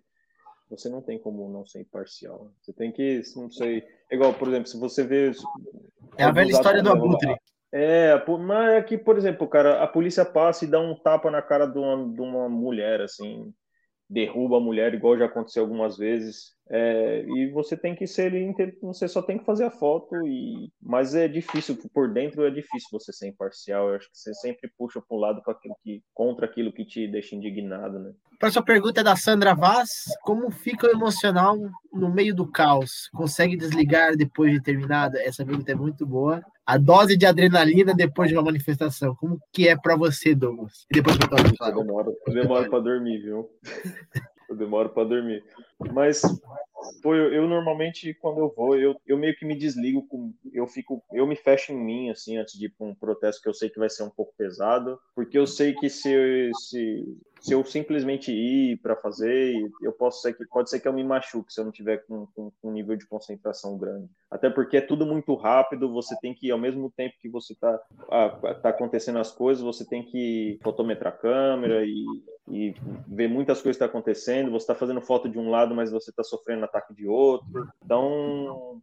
Você 0.78 0.90
não 0.90 1.02
tem 1.02 1.18
como 1.18 1.50
não 1.50 1.66
ser 1.66 1.82
imparcial. 1.82 2.52
Você 2.62 2.74
tem 2.74 2.92
que, 2.92 3.22
não 3.36 3.50
sei. 3.50 3.84
Igual, 4.12 4.34
por 4.34 4.48
exemplo, 4.48 4.68
se 4.68 4.80
você 4.80 5.04
vê. 5.04 5.32
É 6.18 6.24
a 6.24 6.32
velha 6.32 6.52
história 6.52 6.82
do 6.82 6.90
Abutre. 6.90 7.36
É, 7.72 8.24
mas 8.40 8.74
é 8.74 8.82
que, 8.84 8.98
por 8.98 9.18
exemplo, 9.18 9.48
cara, 9.48 9.82
a 9.82 9.88
polícia 9.88 10.24
passa 10.24 10.64
e 10.64 10.68
dá 10.68 10.80
um 10.80 10.96
tapa 10.96 11.32
na 11.32 11.42
cara 11.42 11.66
de 11.66 11.80
uma, 11.80 12.14
de 12.14 12.22
uma 12.22 12.48
mulher, 12.48 13.02
assim, 13.02 13.52
derruba 14.08 14.58
a 14.58 14.60
mulher, 14.60 14.94
igual 14.94 15.18
já 15.18 15.26
aconteceu 15.26 15.64
algumas 15.64 15.98
vezes. 15.98 16.54
É, 16.70 17.26
e 17.28 17.52
você 17.52 17.76
tem 17.76 17.94
que 17.94 18.08
ser 18.08 18.32
você 18.82 19.08
só 19.08 19.22
tem 19.22 19.38
que 19.38 19.46
fazer 19.46 19.66
a 19.66 19.72
foto 19.72 20.16
e 20.26 20.72
mas 20.82 21.14
é 21.14 21.28
difícil 21.28 21.78
por 21.94 22.14
dentro 22.14 22.46
é 22.46 22.50
difícil 22.50 22.88
você 22.90 23.12
ser 23.12 23.28
imparcial 23.28 23.90
eu 23.90 23.96
acho 23.96 24.10
que 24.10 24.18
você 24.18 24.34
sempre 24.36 24.72
puxa 24.78 25.02
para 25.02 25.18
o 25.18 25.20
lado 25.20 25.44
para 25.44 25.52
aquilo 25.52 25.76
que 25.84 26.02
contra 26.14 26.46
aquilo 26.46 26.72
que 26.72 26.86
te 26.86 27.06
deixa 27.06 27.36
indignado 27.36 28.00
né? 28.00 28.14
Próxima 28.40 28.66
pergunta 28.66 29.00
é 29.00 29.04
da 29.06 29.16
Sandra 29.16 29.54
Vaz. 29.54 29.90
Como 30.22 30.52
fica 30.52 30.86
o 30.86 30.90
emocional 30.90 31.58
no 31.94 32.14
meio 32.14 32.36
do 32.36 32.46
caos? 32.46 33.10
Consegue 33.14 33.56
desligar 33.56 34.18
depois 34.18 34.52
de 34.52 34.62
terminada? 34.62 35.18
Essa 35.24 35.46
pergunta 35.46 35.72
é 35.72 35.76
muito 35.76 36.06
boa. 36.06 36.44
A 36.66 36.78
dose 36.78 37.16
de 37.16 37.26
adrenalina 37.26 37.94
depois 37.94 38.28
de 38.28 38.36
uma 38.36 38.44
manifestação. 38.44 39.16
Como 39.16 39.40
que 39.54 39.70
é 39.70 39.78
para 39.78 39.96
você 39.96 40.36
Douglas? 40.36 40.86
E 40.92 40.96
depois 40.96 41.16
eu, 41.18 41.68
eu 41.68 41.76
demoro 41.76 42.14
eu 42.28 42.34
demoro 42.34 42.70
para 42.70 42.80
dormir 42.80 43.22
viu 43.22 43.50
eu 44.50 44.56
demoro 44.56 44.90
para 44.90 45.08
dormir. 45.08 45.44
Mas 45.92 46.22
pô, 47.02 47.16
eu, 47.16 47.34
eu, 47.34 47.48
normalmente 47.48 48.14
quando 48.16 48.40
eu 48.40 48.54
vou, 48.56 48.78
eu, 48.78 48.96
eu 49.06 49.18
meio 49.18 49.36
que 49.36 49.46
me 49.46 49.56
desligo, 49.56 50.08
com, 50.08 50.34
eu 50.52 50.68
fico, 50.68 51.04
eu 51.12 51.26
me 51.26 51.36
fecho 51.36 51.72
em 51.72 51.78
mim 51.78 52.10
assim 52.10 52.38
antes 52.38 52.58
de 52.58 52.66
ir 52.66 52.70
para 52.70 52.88
um 52.88 52.96
protesto 52.96 53.42
que 53.42 53.50
eu 53.50 53.54
sei 53.54 53.70
que 53.70 53.80
vai 53.80 53.90
ser 53.90 54.04
um 54.04 54.10
pouco 54.10 54.34
pesado, 54.38 55.00
porque 55.16 55.38
eu 55.38 55.48
sei 55.48 55.74
que 55.74 55.90
se, 55.90 56.52
se 56.56 57.06
se 57.44 57.52
eu 57.52 57.64
simplesmente 57.66 58.32
ir 58.32 58.78
para 58.78 58.96
fazer, 58.96 59.70
eu 59.82 59.92
posso 59.92 60.22
ser 60.22 60.34
que 60.34 60.46
pode 60.46 60.70
ser 60.70 60.80
que 60.80 60.88
eu 60.88 60.94
me 60.94 61.04
machuque 61.04 61.52
se 61.52 61.60
eu 61.60 61.66
não 61.66 61.74
tiver 61.74 61.98
com, 62.08 62.26
com, 62.28 62.50
com, 62.50 62.70
um 62.70 62.72
nível 62.72 62.96
de 62.96 63.06
concentração 63.06 63.78
grande. 63.78 64.10
Até 64.32 64.50
porque 64.50 64.78
é 64.78 64.82
tudo 64.82 65.06
muito 65.06 65.36
rápido, 65.36 65.92
você 65.92 66.18
tem 66.22 66.34
que 66.34 66.50
ao 66.50 66.58
mesmo 66.58 66.90
tempo 66.96 67.16
que 67.20 67.28
você 67.28 67.52
está 67.52 67.78
tá 68.62 68.70
acontecendo 68.70 69.20
as 69.20 69.30
coisas, 69.30 69.62
você 69.62 69.84
tem 69.84 70.04
que 70.04 70.58
fotometrar 70.64 71.14
a 71.14 71.18
câmera 71.18 71.86
e, 71.86 72.06
e 72.48 72.76
ver 73.08 73.28
muitas 73.28 73.62
coisas 73.62 73.78
que 73.78 73.80
tá 73.80 73.86
acontecendo. 73.86 74.52
Você 74.52 74.64
está 74.64 74.76
fazendo 74.76 75.02
foto 75.02 75.30
de 75.30 75.40
um 75.40 75.50
lado, 75.50 75.74
mas 75.74 75.92
você 75.92 76.10
está 76.10 76.24
sofrendo 76.24 76.66
ataque 76.66 76.94
de 76.94 77.08
outro. 77.08 77.68
Então, 77.84 78.82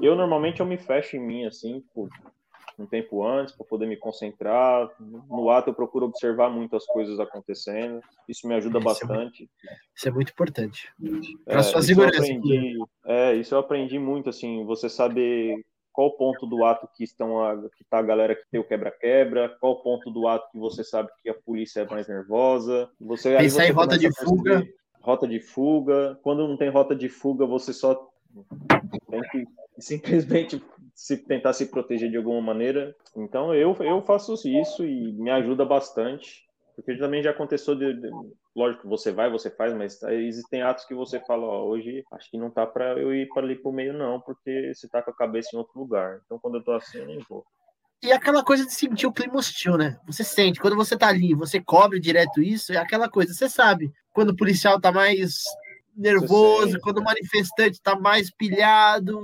eu 0.00 0.14
normalmente 0.14 0.60
eu 0.60 0.66
me 0.66 0.76
fecho 0.76 1.16
em 1.16 1.20
mim 1.20 1.46
assim, 1.46 1.82
por, 1.94 2.08
um 2.78 2.86
tempo 2.86 3.26
antes 3.26 3.54
para 3.54 3.66
poder 3.66 3.86
me 3.86 3.96
concentrar. 3.96 4.88
No 5.00 5.50
ato 5.50 5.70
eu 5.70 5.74
procuro 5.74 6.06
observar 6.06 6.50
muito 6.50 6.76
as 6.76 6.84
coisas 6.84 7.18
acontecendo. 7.18 8.00
Isso 8.28 8.46
me 8.46 8.54
ajuda 8.54 8.78
isso 8.78 8.84
bastante. 8.84 9.50
É, 9.68 9.76
isso 9.94 10.08
é 10.08 10.10
muito 10.10 10.32
importante. 10.32 10.92
Para 11.44 11.60
é, 11.60 11.62
sua 11.62 11.82
segurança. 11.82 12.18
Aprendi, 12.18 12.78
é, 13.06 13.34
isso 13.34 13.54
eu 13.54 13.58
aprendi 13.58 13.98
muito 13.98 14.28
assim, 14.28 14.64
você 14.64 14.88
saber 14.88 15.64
qual 15.96 16.14
ponto 16.14 16.46
do 16.46 16.62
ato 16.62 16.86
que 16.94 17.02
estão 17.02 17.42
a, 17.42 17.56
que 17.70 17.82
tá 17.88 18.00
a 18.00 18.02
galera 18.02 18.36
que 18.36 18.46
tem 18.50 18.60
o 18.60 18.64
quebra-quebra, 18.64 19.56
qual 19.58 19.82
ponto 19.82 20.10
do 20.10 20.28
ato 20.28 20.52
que 20.52 20.58
você 20.58 20.84
sabe 20.84 21.08
que 21.22 21.30
a 21.30 21.34
polícia 21.34 21.80
é 21.80 21.86
mais 21.86 22.06
nervosa. 22.06 22.90
Você 23.00 23.34
Pensar 23.34 23.40
aí 23.40 23.48
você 23.48 23.72
em 23.72 23.74
rota 23.74 23.98
de 23.98 24.14
fuga. 24.14 24.68
Rota 25.00 25.26
de 25.26 25.40
fuga. 25.40 26.18
Quando 26.22 26.46
não 26.46 26.58
tem 26.58 26.68
rota 26.68 26.94
de 26.94 27.08
fuga, 27.08 27.46
você 27.46 27.72
só 27.72 28.10
tem 29.08 29.22
que 29.22 29.46
simplesmente 29.78 30.62
se 30.94 31.16
tentar 31.16 31.54
se 31.54 31.64
proteger 31.64 32.10
de 32.10 32.18
alguma 32.18 32.42
maneira. 32.42 32.94
Então 33.16 33.54
eu, 33.54 33.74
eu 33.80 34.02
faço 34.02 34.34
isso 34.46 34.84
e 34.84 35.12
me 35.14 35.30
ajuda 35.30 35.64
bastante, 35.64 36.45
porque 36.76 36.94
também 36.98 37.22
já 37.22 37.30
aconteceu 37.30 37.74
de, 37.74 37.94
de 37.94 38.10
lógico, 38.54 38.86
você 38.86 39.10
vai, 39.10 39.30
você 39.30 39.50
faz, 39.50 39.72
mas 39.72 40.00
existem 40.02 40.60
atos 40.60 40.84
que 40.84 40.94
você 40.94 41.18
fala, 41.20 41.42
ó, 41.46 41.64
hoje 41.64 42.04
acho 42.12 42.30
que 42.30 42.36
não 42.36 42.50
tá 42.50 42.66
para 42.66 43.00
eu 43.00 43.14
ir 43.14 43.26
para 43.28 43.42
ali 43.42 43.56
pro 43.56 43.72
meio 43.72 43.94
não, 43.94 44.20
porque 44.20 44.72
você 44.74 44.86
tá 44.86 45.00
com 45.00 45.10
a 45.10 45.16
cabeça 45.16 45.50
em 45.54 45.58
outro 45.58 45.80
lugar. 45.80 46.20
Então 46.26 46.38
quando 46.38 46.58
eu 46.58 46.62
tô 46.62 46.72
assim, 46.72 46.98
eu 46.98 47.06
nem 47.06 47.18
vou. 47.26 47.44
E 48.02 48.12
aquela 48.12 48.44
coisa 48.44 48.66
de 48.66 48.74
sentir 48.74 49.06
o 49.06 49.12
clima 49.12 49.36
hostil, 49.36 49.78
né? 49.78 49.98
Você 50.06 50.22
sente, 50.22 50.60
quando 50.60 50.76
você 50.76 50.98
tá 50.98 51.08
ali, 51.08 51.34
você 51.34 51.58
cobre 51.58 51.98
direto 51.98 52.42
isso, 52.42 52.74
é 52.74 52.76
aquela 52.76 53.08
coisa, 53.08 53.32
você 53.32 53.48
sabe, 53.48 53.90
quando 54.12 54.30
o 54.30 54.36
policial 54.36 54.78
tá 54.78 54.92
mais 54.92 55.42
nervoso, 55.96 56.78
quando 56.80 56.98
o 56.98 57.04
manifestante 57.04 57.80
tá 57.80 57.98
mais 57.98 58.30
pilhado, 58.30 59.18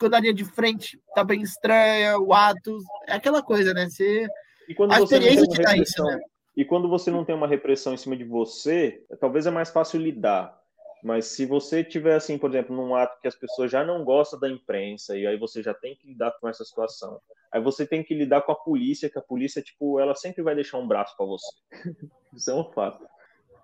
quando 0.00 0.14
a 0.14 0.20
linha 0.20 0.32
de 0.32 0.44
frente 0.44 0.98
tá 1.14 1.22
bem 1.22 1.42
estranha, 1.42 2.18
o 2.18 2.32
ato, 2.32 2.78
é 3.06 3.12
aquela 3.12 3.42
coisa, 3.42 3.74
né? 3.74 3.90
Você, 3.90 4.26
e 4.66 4.74
quando 4.74 4.92
a 4.92 5.00
você 5.00 5.16
experiência 5.16 5.46
te 5.46 5.60
dá 5.60 5.76
isso, 5.76 6.02
né? 6.02 6.18
E 6.56 6.64
quando 6.64 6.88
você 6.88 7.10
não 7.10 7.24
tem 7.24 7.34
uma 7.34 7.48
repressão 7.48 7.94
em 7.94 7.96
cima 7.96 8.16
de 8.16 8.24
você, 8.24 9.04
talvez 9.20 9.46
é 9.46 9.50
mais 9.50 9.70
fácil 9.70 10.00
lidar. 10.00 10.56
Mas 11.02 11.26
se 11.26 11.44
você 11.44 11.84
tiver, 11.84 12.14
assim, 12.14 12.38
por 12.38 12.48
exemplo, 12.48 12.74
num 12.74 12.94
ato 12.94 13.20
que 13.20 13.28
as 13.28 13.34
pessoas 13.34 13.70
já 13.70 13.84
não 13.84 14.04
gostam 14.04 14.40
da 14.40 14.48
imprensa, 14.48 15.18
e 15.18 15.26
aí 15.26 15.36
você 15.36 15.62
já 15.62 15.74
tem 15.74 15.94
que 15.94 16.06
lidar 16.06 16.32
com 16.40 16.48
essa 16.48 16.64
situação, 16.64 17.20
aí 17.52 17.60
você 17.60 17.86
tem 17.86 18.02
que 18.02 18.14
lidar 18.14 18.40
com 18.40 18.52
a 18.52 18.56
polícia, 18.56 19.10
que 19.10 19.18
a 19.18 19.22
polícia, 19.22 19.60
tipo, 19.60 20.00
ela 20.00 20.14
sempre 20.14 20.42
vai 20.42 20.54
deixar 20.54 20.78
um 20.78 20.88
braço 20.88 21.14
para 21.16 21.26
você. 21.26 21.46
isso 22.32 22.50
é 22.50 22.54
um 22.54 22.72
fato. 22.72 23.04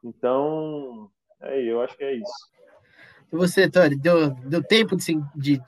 Então, 0.05 1.11
é, 1.41 1.63
eu 1.63 1.81
acho 1.81 1.97
que 1.97 2.05
é 2.05 2.15
isso. 2.15 2.51
E 3.33 3.37
você, 3.37 3.71
Tony, 3.71 3.97
deu, 3.97 4.31
deu 4.31 4.63
tempo 4.63 4.97
de, 4.97 5.15
de, 5.35 5.63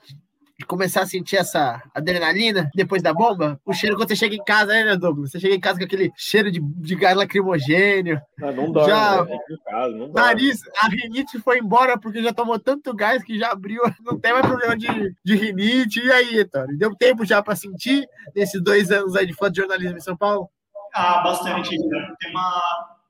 de 0.57 0.65
começar 0.65 1.01
a 1.01 1.05
sentir 1.05 1.37
essa 1.37 1.81
adrenalina 1.93 2.69
depois 2.75 3.01
da 3.01 3.13
bomba, 3.13 3.59
o 3.65 3.73
cheiro 3.73 3.95
quando 3.95 4.09
você 4.09 4.15
chega 4.15 4.35
em 4.35 4.43
casa, 4.43 4.71
né, 4.71 4.95
Douglas? 4.95 5.31
Você 5.31 5.39
chega 5.39 5.55
em 5.55 5.59
casa 5.59 5.79
com 5.79 5.85
aquele 5.85 6.11
cheiro 6.15 6.51
de, 6.51 6.59
de 6.61 6.95
gás 6.95 7.15
lacrimogênio. 7.15 8.21
Ah, 8.41 8.51
não 8.51 8.71
dói, 8.71 8.87
já... 8.87 9.25
né? 9.25 9.39
não 9.95 10.07
Nariz, 10.09 10.61
a 10.81 10.87
rinite 10.87 11.39
foi 11.39 11.59
embora 11.59 11.97
porque 11.97 12.21
já 12.21 12.31
tomou 12.31 12.59
tanto 12.59 12.93
gás 12.93 13.23
que 13.23 13.37
já 13.37 13.51
abriu, 13.51 13.81
não 14.05 14.19
tem 14.19 14.33
mais 14.33 14.45
problema 14.45 14.77
de, 14.77 15.15
de 15.23 15.35
rinite. 15.35 15.99
E 15.99 16.11
aí, 16.11 16.45
Tony? 16.45 16.77
Deu 16.77 16.95
tempo 16.95 17.25
já 17.25 17.41
para 17.41 17.55
sentir 17.55 18.07
nesses 18.35 18.61
dois 18.61 18.91
anos 18.91 19.15
aí 19.15 19.25
de 19.25 19.33
jornalismo 19.55 19.97
em 19.97 20.01
São 20.01 20.15
Paulo? 20.15 20.49
Ah, 20.93 21.21
bastante. 21.23 21.69
Tem 21.69 22.31
uma, 22.31 22.61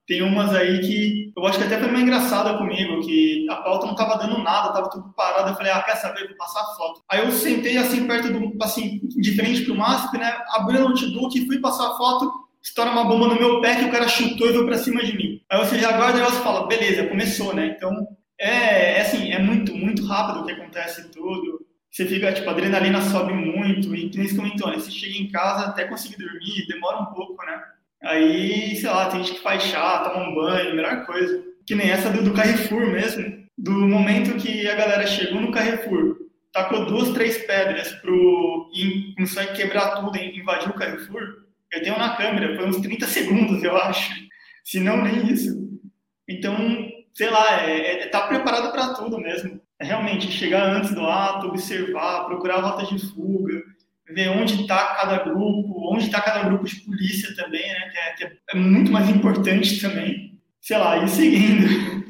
tem 0.08 0.22
umas 0.22 0.54
aí 0.54 0.80
que 0.82 1.32
eu 1.36 1.46
acho 1.46 1.58
que 1.58 1.64
até 1.64 1.80
foi 1.80 1.90
meio 1.90 2.04
engraçada 2.04 2.58
comigo, 2.58 3.02
que 3.02 3.48
a 3.50 3.56
pauta 3.58 3.88
não 3.88 3.96
tava 3.96 4.18
dando 4.18 4.38
nada, 4.44 4.74
tava 4.74 4.90
tudo 4.90 5.14
parado. 5.14 5.50
Eu 5.50 5.56
falei, 5.56 5.72
ah, 5.72 5.82
quer 5.82 5.96
saber? 5.96 6.28
Vou 6.28 6.38
passar 6.38 6.62
a 6.62 6.76
foto. 6.76 7.02
Aí 7.10 7.20
eu 7.20 7.32
sentei 7.32 7.78
assim, 7.78 8.06
perto 8.06 8.32
do, 8.32 8.64
assim, 8.64 9.00
de 9.08 9.36
frente 9.36 9.64
pro 9.64 9.76
MASP, 9.76 10.18
né? 10.18 10.36
Abri 10.50 10.78
o 10.78 10.90
notebook, 10.90 11.46
fui 11.46 11.60
passar 11.60 11.88
a 11.88 11.98
foto, 11.98 12.32
estoura 12.62 12.92
uma 12.92 13.06
bomba 13.06 13.28
no 13.28 13.36
meu 13.36 13.62
pé 13.62 13.76
que 13.76 13.86
o 13.86 13.92
cara 13.92 14.08
chutou 14.08 14.48
e 14.48 14.52
veio 14.52 14.66
pra 14.66 14.78
cima 14.78 15.04
de 15.04 15.16
mim. 15.16 15.42
Aí 15.50 15.58
você 15.60 15.80
já 15.80 15.94
guarda 15.94 16.20
e 16.20 16.24
você 16.24 16.42
fala, 16.42 16.68
beleza, 16.68 17.08
começou, 17.08 17.56
né? 17.56 17.68
Então, 17.68 18.08
é, 18.38 18.98
é 18.98 19.02
assim, 19.02 19.32
é 19.32 19.40
muito, 19.40 19.74
muito 19.74 20.06
rápido 20.06 20.42
o 20.42 20.46
que 20.46 20.52
acontece 20.52 21.10
tudo. 21.12 21.66
Você 21.90 22.06
fica, 22.08 22.34
tipo, 22.34 22.50
a 22.50 22.54
adrenalina 22.54 23.02
sobe 23.02 23.34
muito, 23.34 23.96
e 23.96 24.10
nem 24.16 24.28
se 24.28 24.36
comentou, 24.36 24.70
né? 24.70 24.80
Você 24.80 24.92
chega 24.92 25.16
em 25.16 25.30
casa 25.30 25.68
até 25.68 25.86
conseguir 25.86 26.18
dormir, 26.18 26.68
demora 26.68 27.00
um 27.00 27.06
pouco, 27.06 27.46
né? 27.46 27.62
Aí, 28.04 28.76
sei 28.76 28.90
lá, 28.90 29.10
tem 29.10 29.24
gente 29.24 29.36
que 29.36 29.44
faz 29.44 29.64
chá, 29.64 30.00
toma 30.00 30.30
um 30.30 30.36
banho, 30.36 30.76
melhor 30.76 31.06
coisa. 31.06 31.44
Que 31.66 31.74
nem 31.74 31.90
essa 31.90 32.10
do, 32.10 32.22
do 32.22 32.34
Carrefour 32.34 32.88
mesmo. 32.88 33.44
Do 33.58 33.72
momento 33.72 34.38
que 34.38 34.68
a 34.68 34.76
galera 34.76 35.08
chegou 35.08 35.40
no 35.40 35.52
Carrefour, 35.52 36.18
tacou 36.52 36.86
duas, 36.86 37.10
três 37.14 37.38
pedras 37.46 37.92
pro, 37.94 38.70
e 38.76 39.14
começou 39.16 39.42
a 39.42 39.48
quebrar 39.48 39.96
tudo 39.96 40.18
invadir 40.18 40.70
o 40.70 40.74
Carrefour, 40.74 41.44
eu 41.72 41.82
tenho 41.82 41.98
na 41.98 42.16
câmera, 42.16 42.56
foi 42.56 42.68
uns 42.68 42.78
30 42.78 43.08
segundos, 43.08 43.64
eu 43.64 43.76
acho. 43.76 44.14
Se 44.64 44.80
não, 44.80 45.02
nem 45.02 45.32
isso. 45.32 45.52
Então, 46.28 46.56
sei 47.14 47.30
lá, 47.30 47.64
é, 47.64 48.04
é 48.04 48.08
tá 48.08 48.28
preparado 48.28 48.72
para 48.72 48.94
tudo 48.94 49.20
mesmo. 49.20 49.60
É 49.80 49.86
realmente 49.86 50.32
chegar 50.32 50.70
antes 50.70 50.94
do 50.94 51.06
ato, 51.06 51.48
observar, 51.48 52.26
procurar 52.26 52.56
a 52.58 52.62
rota 52.62 52.86
de 52.86 53.00
fuga, 53.12 53.64
ver 54.08 54.30
onde 54.30 54.62
está 54.62 54.96
cada 54.96 55.24
grupo, 55.24 55.94
onde 55.94 56.06
está 56.06 56.22
cada 56.22 56.44
grupo 56.44 56.66
de 56.66 56.76
polícia 56.82 57.34
também, 57.36 57.68
né? 57.68 57.90
Que 57.90 57.98
é, 57.98 58.28
que 58.30 58.38
é, 58.52 58.56
muito 58.56 58.92
mais 58.92 59.10
importante 59.10 59.80
também. 59.80 60.40
Sei 60.60 60.78
lá, 60.78 61.04
e 61.04 61.08
seguindo. 61.10 62.04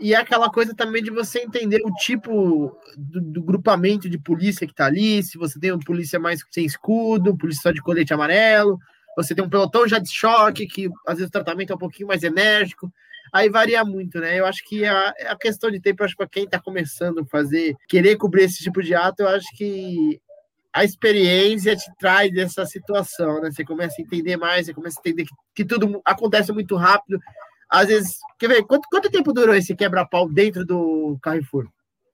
E 0.00 0.14
é 0.14 0.16
aquela 0.16 0.50
coisa 0.50 0.74
também 0.74 1.02
de 1.02 1.10
você 1.10 1.40
entender 1.40 1.80
o 1.84 1.92
tipo 1.94 2.74
do, 2.96 3.20
do 3.20 3.42
grupamento 3.42 4.08
de 4.08 4.18
polícia 4.18 4.66
que 4.66 4.72
está 4.72 4.86
ali, 4.86 5.22
se 5.22 5.36
você 5.36 5.60
tem 5.60 5.72
um 5.72 5.78
polícia 5.78 6.18
mais 6.18 6.42
sem 6.50 6.64
escudo, 6.64 7.36
polícia 7.36 7.62
só 7.62 7.70
de 7.70 7.82
colete 7.82 8.14
amarelo, 8.14 8.78
você 9.16 9.34
tem 9.34 9.44
um 9.44 9.50
pelotão 9.50 9.86
já 9.86 9.98
de 9.98 10.10
choque, 10.10 10.66
que 10.66 10.88
às 11.06 11.16
vezes 11.18 11.28
o 11.28 11.32
tratamento 11.32 11.72
é 11.72 11.76
um 11.76 11.78
pouquinho 11.78 12.08
mais 12.08 12.22
enérgico. 12.22 12.90
Aí 13.32 13.48
varia 13.48 13.84
muito, 13.84 14.18
né? 14.18 14.40
Eu 14.40 14.46
acho 14.46 14.64
que 14.66 14.84
a, 14.84 15.08
a 15.28 15.36
questão 15.36 15.70
de 15.70 15.80
tempo, 15.80 16.02
acho 16.02 16.16
para 16.16 16.28
quem 16.28 16.44
está 16.44 16.58
começando 16.58 17.20
a 17.20 17.26
fazer, 17.26 17.76
querer 17.88 18.16
cobrir 18.16 18.44
esse 18.44 18.62
tipo 18.62 18.82
de 18.82 18.94
ato, 18.94 19.22
eu 19.22 19.28
acho 19.28 19.46
que 19.56 20.20
a 20.72 20.84
experiência 20.84 21.76
te 21.76 21.90
traz 21.98 22.34
essa 22.36 22.64
situação, 22.64 23.40
né? 23.40 23.50
Você 23.50 23.64
começa 23.64 23.96
a 23.98 24.02
entender 24.02 24.36
mais, 24.36 24.66
você 24.66 24.74
começa 24.74 24.98
a 24.98 25.00
entender 25.00 25.24
que, 25.24 25.34
que 25.54 25.64
tudo 25.64 26.00
acontece 26.04 26.52
muito 26.52 26.76
rápido. 26.76 27.18
Às 27.68 27.88
vezes, 27.88 28.18
quer 28.38 28.48
ver, 28.48 28.64
quanto, 28.64 28.88
quanto 28.90 29.10
tempo 29.10 29.32
durou 29.32 29.54
esse 29.54 29.74
quebra-pau 29.74 30.28
dentro 30.28 30.64
do 30.64 31.18
Carrefour? 31.22 31.68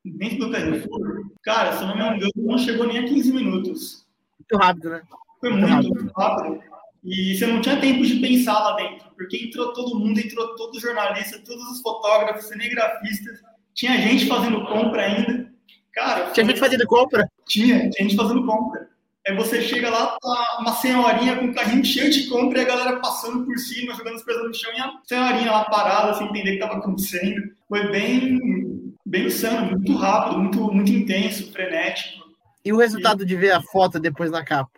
dentro 0.05 0.39
do 0.39 0.51
Carrefour, 0.53 1.31
cara, 1.43 1.77
se 1.77 1.83
eu 1.83 1.89
não 1.89 1.97
me 1.97 2.17
engano, 2.17 2.31
não 2.37 2.59
chegou 2.59 2.87
nem 2.87 2.99
a 2.99 3.05
15 3.09 3.33
minutos. 3.33 4.07
Muito 4.39 4.63
rápido, 4.63 4.91
né? 4.91 5.03
Foi 5.41 5.51
muito, 5.51 5.95
muito 5.95 6.13
rápido. 6.13 6.61
E 7.03 7.37
você 7.37 7.47
não 7.47 7.61
tinha 7.61 7.81
tempo 7.81 8.05
de 8.05 8.21
pensar 8.21 8.59
lá 8.59 8.77
dentro, 8.77 9.09
porque 9.17 9.37
entrou 9.37 9.73
todo 9.73 9.99
mundo, 9.99 10.19
entrou 10.19 10.55
todos 10.57 10.77
os 10.77 10.83
jornalistas, 10.83 11.43
todos 11.43 11.65
os 11.71 11.81
fotógrafos, 11.81 12.47
cinegrafistas, 12.47 13.41
tinha 13.75 14.01
gente 14.01 14.27
fazendo 14.27 14.65
compra 14.67 15.03
ainda. 15.03 15.53
Cara, 15.97 16.31
tinha 16.31 16.45
gente 16.45 16.61
fazendo 16.61 16.87
compra? 16.87 17.27
Tinha, 17.49 17.89
tinha 17.89 18.07
gente 18.07 18.17
fazendo 18.17 18.45
compra. 18.45 18.87
Aí 19.27 19.35
você 19.35 19.63
chega 19.63 19.89
lá, 19.89 20.17
tá 20.21 20.59
uma 20.61 20.75
senhorinha 20.75 21.37
com 21.37 21.47
um 21.47 21.55
carrinho 21.55 21.85
cheio 21.85 22.11
de 22.13 22.29
compra 22.29 22.59
e 22.59 22.63
a 22.63 22.69
galera 22.69 23.01
passando 23.01 23.47
por 23.47 23.59
cima, 23.59 23.95
jogando 23.95 24.17
as 24.17 24.23
coisas 24.23 24.45
no 24.45 24.55
chão 24.55 24.71
e 24.77 24.81
a 24.81 24.93
senhorinha 25.05 25.51
lá 25.51 25.65
parada, 25.65 26.13
sem 26.15 26.29
entender 26.29 26.51
o 26.51 26.59
que 26.59 26.63
estava 26.63 26.79
acontecendo. 26.79 27.51
Foi 27.67 27.91
bem, 27.91 28.95
bem 29.07 29.25
insano, 29.25 29.71
muito 29.71 29.97
rápido, 29.97 30.39
muito, 30.39 30.71
muito 30.71 30.93
intenso, 30.93 31.51
frenético. 31.51 32.27
E 32.63 32.73
o 32.75 32.77
resultado 32.77 33.23
e... 33.23 33.27
de 33.27 33.35
ver 33.35 33.53
a 33.53 33.63
foto 33.63 33.99
depois 33.99 34.31
na 34.31 34.45
capa? 34.45 34.71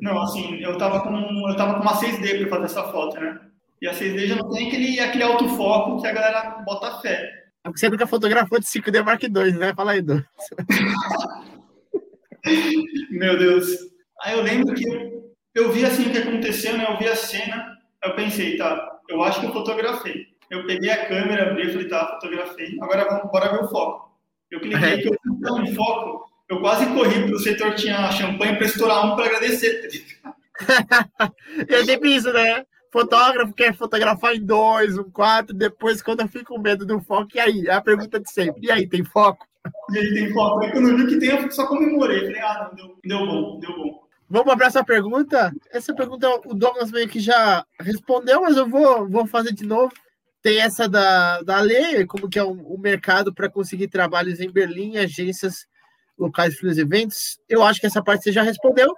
Não, 0.00 0.20
assim, 0.22 0.56
eu 0.56 0.78
tava 0.78 1.00
com, 1.02 1.50
eu 1.50 1.56
tava 1.56 1.74
com 1.74 1.82
uma 1.82 2.00
6D 2.00 2.38
para 2.40 2.48
fazer 2.48 2.64
essa 2.64 2.90
foto, 2.90 3.20
né? 3.20 3.40
E 3.82 3.86
a 3.86 3.92
6D 3.92 4.26
já 4.26 4.36
não 4.36 4.48
tem 4.48 4.68
aquele, 4.68 4.98
aquele 5.00 5.24
autofoco 5.24 6.00
que 6.00 6.06
a 6.06 6.12
galera 6.12 6.62
bota 6.64 6.98
fé. 7.00 7.41
É 7.64 7.68
porque 7.68 7.78
você 7.78 7.88
nunca 7.88 8.06
fotografou 8.06 8.58
de 8.58 8.66
5D 8.66 9.04
Mark 9.04 9.22
II, 9.22 9.52
né? 9.52 9.72
Fala 9.74 9.92
aí, 9.92 10.02
Du. 10.02 10.24
Meu 13.10 13.38
Deus. 13.38 13.66
Aí 14.22 14.36
eu 14.36 14.42
lembro 14.42 14.74
que 14.74 14.88
eu, 14.88 15.34
eu 15.54 15.72
vi 15.72 15.84
assim 15.84 16.08
o 16.08 16.10
que 16.12 16.18
aconteceu, 16.18 16.76
né? 16.76 16.86
Eu 16.88 16.98
vi 16.98 17.08
a 17.08 17.16
cena, 17.16 17.78
eu 18.04 18.14
pensei, 18.14 18.56
tá, 18.56 18.98
eu 19.08 19.22
acho 19.22 19.40
que 19.40 19.46
eu 19.46 19.52
fotografei. 19.52 20.26
Eu 20.50 20.66
peguei 20.66 20.90
a 20.90 21.06
câmera, 21.06 21.50
abri 21.50 21.68
e 21.68 21.72
falei, 21.72 21.88
tá, 21.88 22.18
fotografei. 22.20 22.76
Agora 22.80 23.04
vamos, 23.04 23.30
bora 23.30 23.52
ver 23.52 23.64
o 23.64 23.68
foco. 23.68 24.18
Eu 24.50 24.60
cliquei 24.60 24.98
que 24.98 25.08
eu 25.08 25.18
fui 25.24 25.62
um 25.62 25.74
foco 25.74 26.32
eu 26.52 26.60
quase 26.60 26.84
corri 26.92 27.24
para 27.24 27.34
o 27.34 27.38
setor 27.38 27.74
que 27.74 27.82
tinha 27.82 28.12
champanhe 28.12 28.56
para 28.56 28.66
estourar 28.66 29.06
um 29.06 29.16
para 29.16 29.24
agradecer. 29.24 29.88
é 31.66 31.84
sempre 31.84 32.12
isso, 32.14 32.30
né? 32.30 32.66
Fotógrafo 32.92 33.54
quer 33.54 33.74
fotografar 33.74 34.34
em 34.36 34.44
dois, 34.44 34.98
um 34.98 35.10
quatro, 35.10 35.54
depois 35.54 36.02
quando 36.02 36.20
eu 36.20 36.28
fico 36.28 36.54
com 36.54 36.60
medo 36.60 36.84
do 36.84 37.00
foco, 37.00 37.30
e 37.34 37.40
aí? 37.40 37.66
É 37.66 37.72
a 37.72 37.80
pergunta 37.80 38.20
de 38.20 38.30
sempre. 38.30 38.66
E 38.66 38.70
aí, 38.70 38.86
tem 38.86 39.02
foco? 39.02 39.46
E 39.90 39.98
aí, 39.98 40.12
tem 40.12 40.32
foco? 40.34 40.60
Quando 40.70 40.90
eu 40.90 40.96
vi 40.98 41.06
que 41.06 41.18
tem, 41.18 41.30
eu 41.30 41.50
só 41.50 41.66
comemorei. 41.66 42.20
Falei, 42.20 42.40
ah, 42.40 42.70
não, 42.70 42.76
deu, 42.76 42.98
deu 43.02 43.26
bom, 43.26 43.58
deu 43.60 43.76
bom. 43.76 44.02
Vamos 44.28 44.54
para 44.54 44.66
essa 44.66 44.84
pergunta? 44.84 45.54
Essa 45.70 45.94
pergunta 45.94 46.28
o 46.44 46.54
Douglas 46.54 46.90
meio 46.90 47.08
que 47.08 47.18
já 47.18 47.64
respondeu, 47.80 48.42
mas 48.42 48.58
eu 48.58 48.68
vou, 48.68 49.08
vou 49.08 49.26
fazer 49.26 49.52
de 49.52 49.64
novo. 49.64 49.92
Tem 50.42 50.60
essa 50.60 50.86
da, 50.86 51.40
da 51.40 51.60
lei, 51.60 52.04
como 52.04 52.28
que 52.28 52.38
é 52.38 52.44
o, 52.44 52.52
o 52.52 52.78
mercado 52.78 53.32
para 53.32 53.48
conseguir 53.48 53.88
trabalhos 53.88 54.38
em 54.38 54.50
Berlim, 54.50 54.98
agências 54.98 55.66
locais 56.18 56.58
para 56.58 56.68
os 56.68 56.76
eventos? 56.76 57.38
Eu 57.48 57.62
acho 57.62 57.80
que 57.80 57.86
essa 57.86 58.02
parte 58.02 58.24
você 58.24 58.32
já 58.32 58.42
respondeu. 58.42 58.94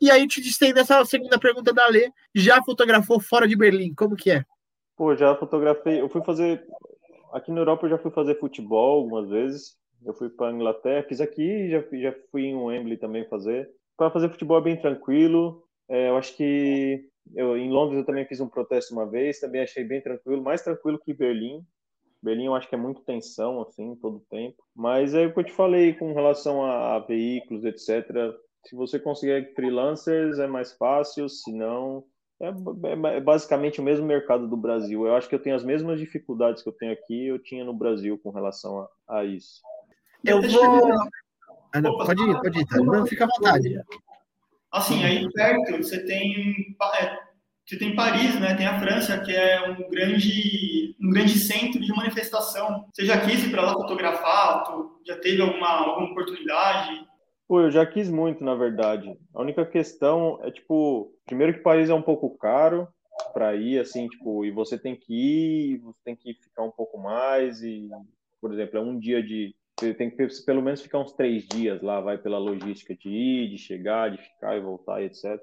E 0.00 0.10
aí 0.10 0.26
te 0.26 0.40
estendo 0.40 0.78
essa 0.78 1.04
segunda 1.04 1.38
pergunta 1.38 1.72
da 1.72 1.86
Lê. 1.88 2.10
Já 2.34 2.62
fotografou 2.62 3.20
fora 3.20 3.48
de 3.48 3.56
Berlim? 3.56 3.94
Como 3.94 4.16
que 4.16 4.30
é? 4.30 4.44
Pô, 4.96 5.14
já 5.14 5.34
fotografei. 5.36 6.00
Eu 6.00 6.08
fui 6.08 6.22
fazer. 6.22 6.64
Aqui 7.32 7.50
na 7.50 7.60
Europa 7.60 7.86
eu 7.86 7.90
já 7.90 7.98
fui 7.98 8.10
fazer 8.10 8.38
futebol 8.38 9.00
algumas 9.00 9.28
vezes. 9.28 9.76
Eu 10.04 10.14
fui 10.14 10.28
para 10.28 10.52
Inglaterra, 10.52 11.06
fiz 11.08 11.20
aqui, 11.20 11.70
já, 11.70 11.82
já 11.92 12.14
fui 12.30 12.44
em 12.44 12.54
Wembley 12.54 12.96
também 12.96 13.28
fazer. 13.28 13.68
Para 13.96 14.10
fazer 14.10 14.28
futebol 14.28 14.58
é 14.58 14.62
bem 14.62 14.80
tranquilo. 14.80 15.64
É, 15.88 16.10
eu 16.10 16.16
acho 16.16 16.36
que 16.36 17.08
eu, 17.34 17.56
em 17.56 17.70
Londres 17.70 17.98
eu 17.98 18.04
também 18.04 18.26
fiz 18.26 18.40
um 18.40 18.48
protesto 18.48 18.94
uma 18.94 19.08
vez, 19.08 19.40
também 19.40 19.62
achei 19.62 19.84
bem 19.84 20.00
tranquilo, 20.00 20.42
mais 20.42 20.62
tranquilo 20.62 21.00
que 21.02 21.14
Berlim. 21.14 21.64
Berlim 22.22 22.46
eu 22.46 22.54
acho 22.54 22.68
que 22.68 22.74
é 22.74 22.78
muito 22.78 23.02
tensão, 23.02 23.60
assim, 23.62 23.94
todo 23.96 24.24
tempo. 24.30 24.56
Mas 24.74 25.14
é 25.14 25.26
o 25.26 25.32
que 25.32 25.40
eu 25.40 25.44
te 25.44 25.52
falei 25.52 25.94
com 25.94 26.12
relação 26.12 26.64
a, 26.64 26.96
a 26.96 26.98
veículos, 27.00 27.64
etc. 27.64 28.06
Se 28.68 28.74
você 28.74 28.98
conseguir 28.98 29.54
freelancers, 29.54 30.38
é 30.38 30.46
mais 30.46 30.72
fácil, 30.72 31.28
se 31.28 31.52
não. 31.52 32.04
É, 32.40 32.48
é, 32.48 33.16
é, 33.16 33.20
basicamente 33.20 33.80
o 33.80 33.84
mesmo 33.84 34.04
mercado 34.04 34.46
do 34.46 34.56
Brasil. 34.56 35.06
Eu 35.06 35.14
acho 35.14 35.28
que 35.28 35.34
eu 35.34 35.42
tenho 35.42 35.56
as 35.56 35.64
mesmas 35.64 35.98
dificuldades 35.98 36.62
que 36.62 36.68
eu 36.68 36.72
tenho 36.72 36.92
aqui, 36.92 37.28
eu 37.28 37.38
tinha 37.38 37.64
no 37.64 37.72
Brasil 37.72 38.18
com 38.18 38.30
relação 38.30 38.88
a, 39.08 39.18
a 39.18 39.24
isso. 39.24 39.62
Eu 40.24 40.42
vou. 40.42 40.92
Ah, 41.72 41.80
não, 41.80 41.96
pode 41.96 42.22
ir, 42.22 42.40
pode 42.40 42.60
ir, 42.60 42.66
tá? 42.66 42.76
Não, 42.78 43.06
fica 43.06 43.24
à 43.24 43.28
vontade. 43.28 43.80
Assim, 44.72 45.04
aí 45.04 45.30
perto 45.32 45.76
você 45.78 46.04
tem 46.04 46.76
é, 47.00 47.18
você 47.64 47.76
tem 47.76 47.96
Paris, 47.96 48.38
né? 48.38 48.54
Tem 48.54 48.66
a 48.66 48.78
França, 48.78 49.18
que 49.18 49.34
é 49.34 49.68
um 49.68 49.90
grande, 49.90 50.94
um 51.00 51.10
grande 51.10 51.38
centro 51.38 51.80
de 51.80 51.92
manifestação. 51.94 52.86
Você 52.92 53.04
já 53.04 53.20
quis 53.20 53.42
ir 53.42 53.50
para 53.50 53.62
lá 53.62 53.72
fotografar? 53.72 54.64
Tu 54.64 55.00
já 55.06 55.16
teve 55.16 55.42
alguma, 55.42 55.68
alguma 55.68 56.10
oportunidade? 56.10 57.05
Pô, 57.48 57.60
eu 57.60 57.70
já 57.70 57.86
quis 57.86 58.10
muito, 58.10 58.42
na 58.42 58.54
verdade. 58.54 59.16
A 59.32 59.40
única 59.40 59.64
questão 59.64 60.40
é, 60.42 60.50
tipo, 60.50 61.12
primeiro 61.24 61.54
que 61.54 61.60
Paris 61.60 61.88
é 61.88 61.94
um 61.94 62.02
pouco 62.02 62.36
caro 62.36 62.88
para 63.32 63.54
ir, 63.54 63.78
assim, 63.78 64.08
tipo, 64.08 64.44
e 64.44 64.50
você 64.50 64.76
tem 64.76 64.96
que 64.96 65.14
ir, 65.14 65.78
você 65.78 66.00
tem 66.04 66.16
que 66.16 66.34
ficar 66.34 66.64
um 66.64 66.72
pouco 66.72 66.98
mais, 66.98 67.62
e, 67.62 67.88
por 68.40 68.52
exemplo, 68.52 68.78
é 68.78 68.82
um 68.82 68.98
dia 68.98 69.22
de. 69.22 69.54
Você 69.78 69.94
tem 69.94 70.10
que 70.10 70.26
pelo 70.44 70.62
menos 70.62 70.80
ficar 70.80 70.98
uns 70.98 71.12
três 71.12 71.46
dias 71.46 71.82
lá, 71.82 72.00
vai 72.00 72.16
pela 72.16 72.38
logística 72.38 72.96
de 72.96 73.10
ir, 73.10 73.50
de 73.50 73.58
chegar, 73.58 74.10
de 74.10 74.16
ficar 74.16 74.56
e 74.56 74.60
voltar, 74.60 75.02
etc. 75.02 75.38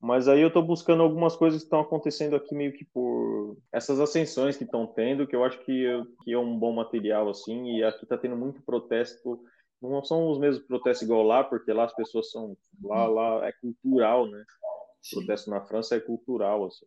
Mas 0.00 0.28
aí 0.28 0.40
eu 0.40 0.48
estou 0.48 0.62
buscando 0.62 1.02
algumas 1.02 1.36
coisas 1.36 1.60
que 1.60 1.66
estão 1.66 1.80
acontecendo 1.80 2.36
aqui 2.36 2.54
meio 2.54 2.72
que 2.72 2.84
por 2.84 3.56
essas 3.72 4.00
ascensões 4.00 4.56
que 4.56 4.64
estão 4.64 4.86
tendo, 4.86 5.26
que 5.26 5.34
eu 5.34 5.44
acho 5.44 5.58
que, 5.60 5.86
que 6.24 6.32
é 6.32 6.38
um 6.38 6.58
bom 6.58 6.72
material, 6.72 7.28
assim, 7.28 7.76
e 7.76 7.84
aqui 7.84 8.04
está 8.04 8.18
tendo 8.18 8.36
muito 8.36 8.62
protesto. 8.62 9.40
Não 9.80 10.04
são 10.04 10.28
os 10.30 10.38
mesmos 10.38 10.66
protestos 10.66 11.02
igual 11.02 11.22
lá, 11.22 11.44
porque 11.44 11.72
lá 11.72 11.84
as 11.84 11.94
pessoas 11.94 12.30
são. 12.30 12.56
Lá, 12.82 13.06
lá 13.06 13.46
é 13.46 13.52
cultural, 13.52 14.26
né? 14.26 14.44
O 15.12 15.16
protesto 15.16 15.50
na 15.50 15.60
França 15.60 15.96
é 15.96 16.00
cultural, 16.00 16.66
assim. 16.66 16.86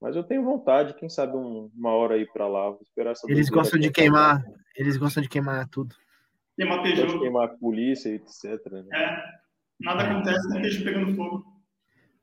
Mas 0.00 0.14
eu 0.14 0.22
tenho 0.22 0.44
vontade, 0.44 0.94
quem 0.94 1.08
sabe 1.08 1.36
um, 1.36 1.70
uma 1.76 1.90
hora 1.90 2.18
ir 2.18 2.30
para 2.32 2.46
lá, 2.46 2.70
vou 2.70 2.80
esperar 2.82 3.12
essa 3.12 3.30
Eles 3.30 3.48
gostam 3.48 3.80
de 3.80 3.90
queimar, 3.90 4.44
eles 4.76 4.96
gostam 4.96 5.22
de 5.22 5.28
queimar 5.28 5.68
tudo. 5.68 5.94
Queimar 6.56 6.82
Peugeot. 6.82 7.18
Queimar 7.18 7.44
a 7.44 7.48
polícia, 7.48 8.08
etc. 8.10 8.64
Né? 8.70 8.84
É, 8.92 9.22
nada 9.80 10.04
acontece, 10.04 10.48
nem 10.48 10.62
Peugeot 10.62 10.84
pegando 10.84 11.16
fogo. 11.16 11.58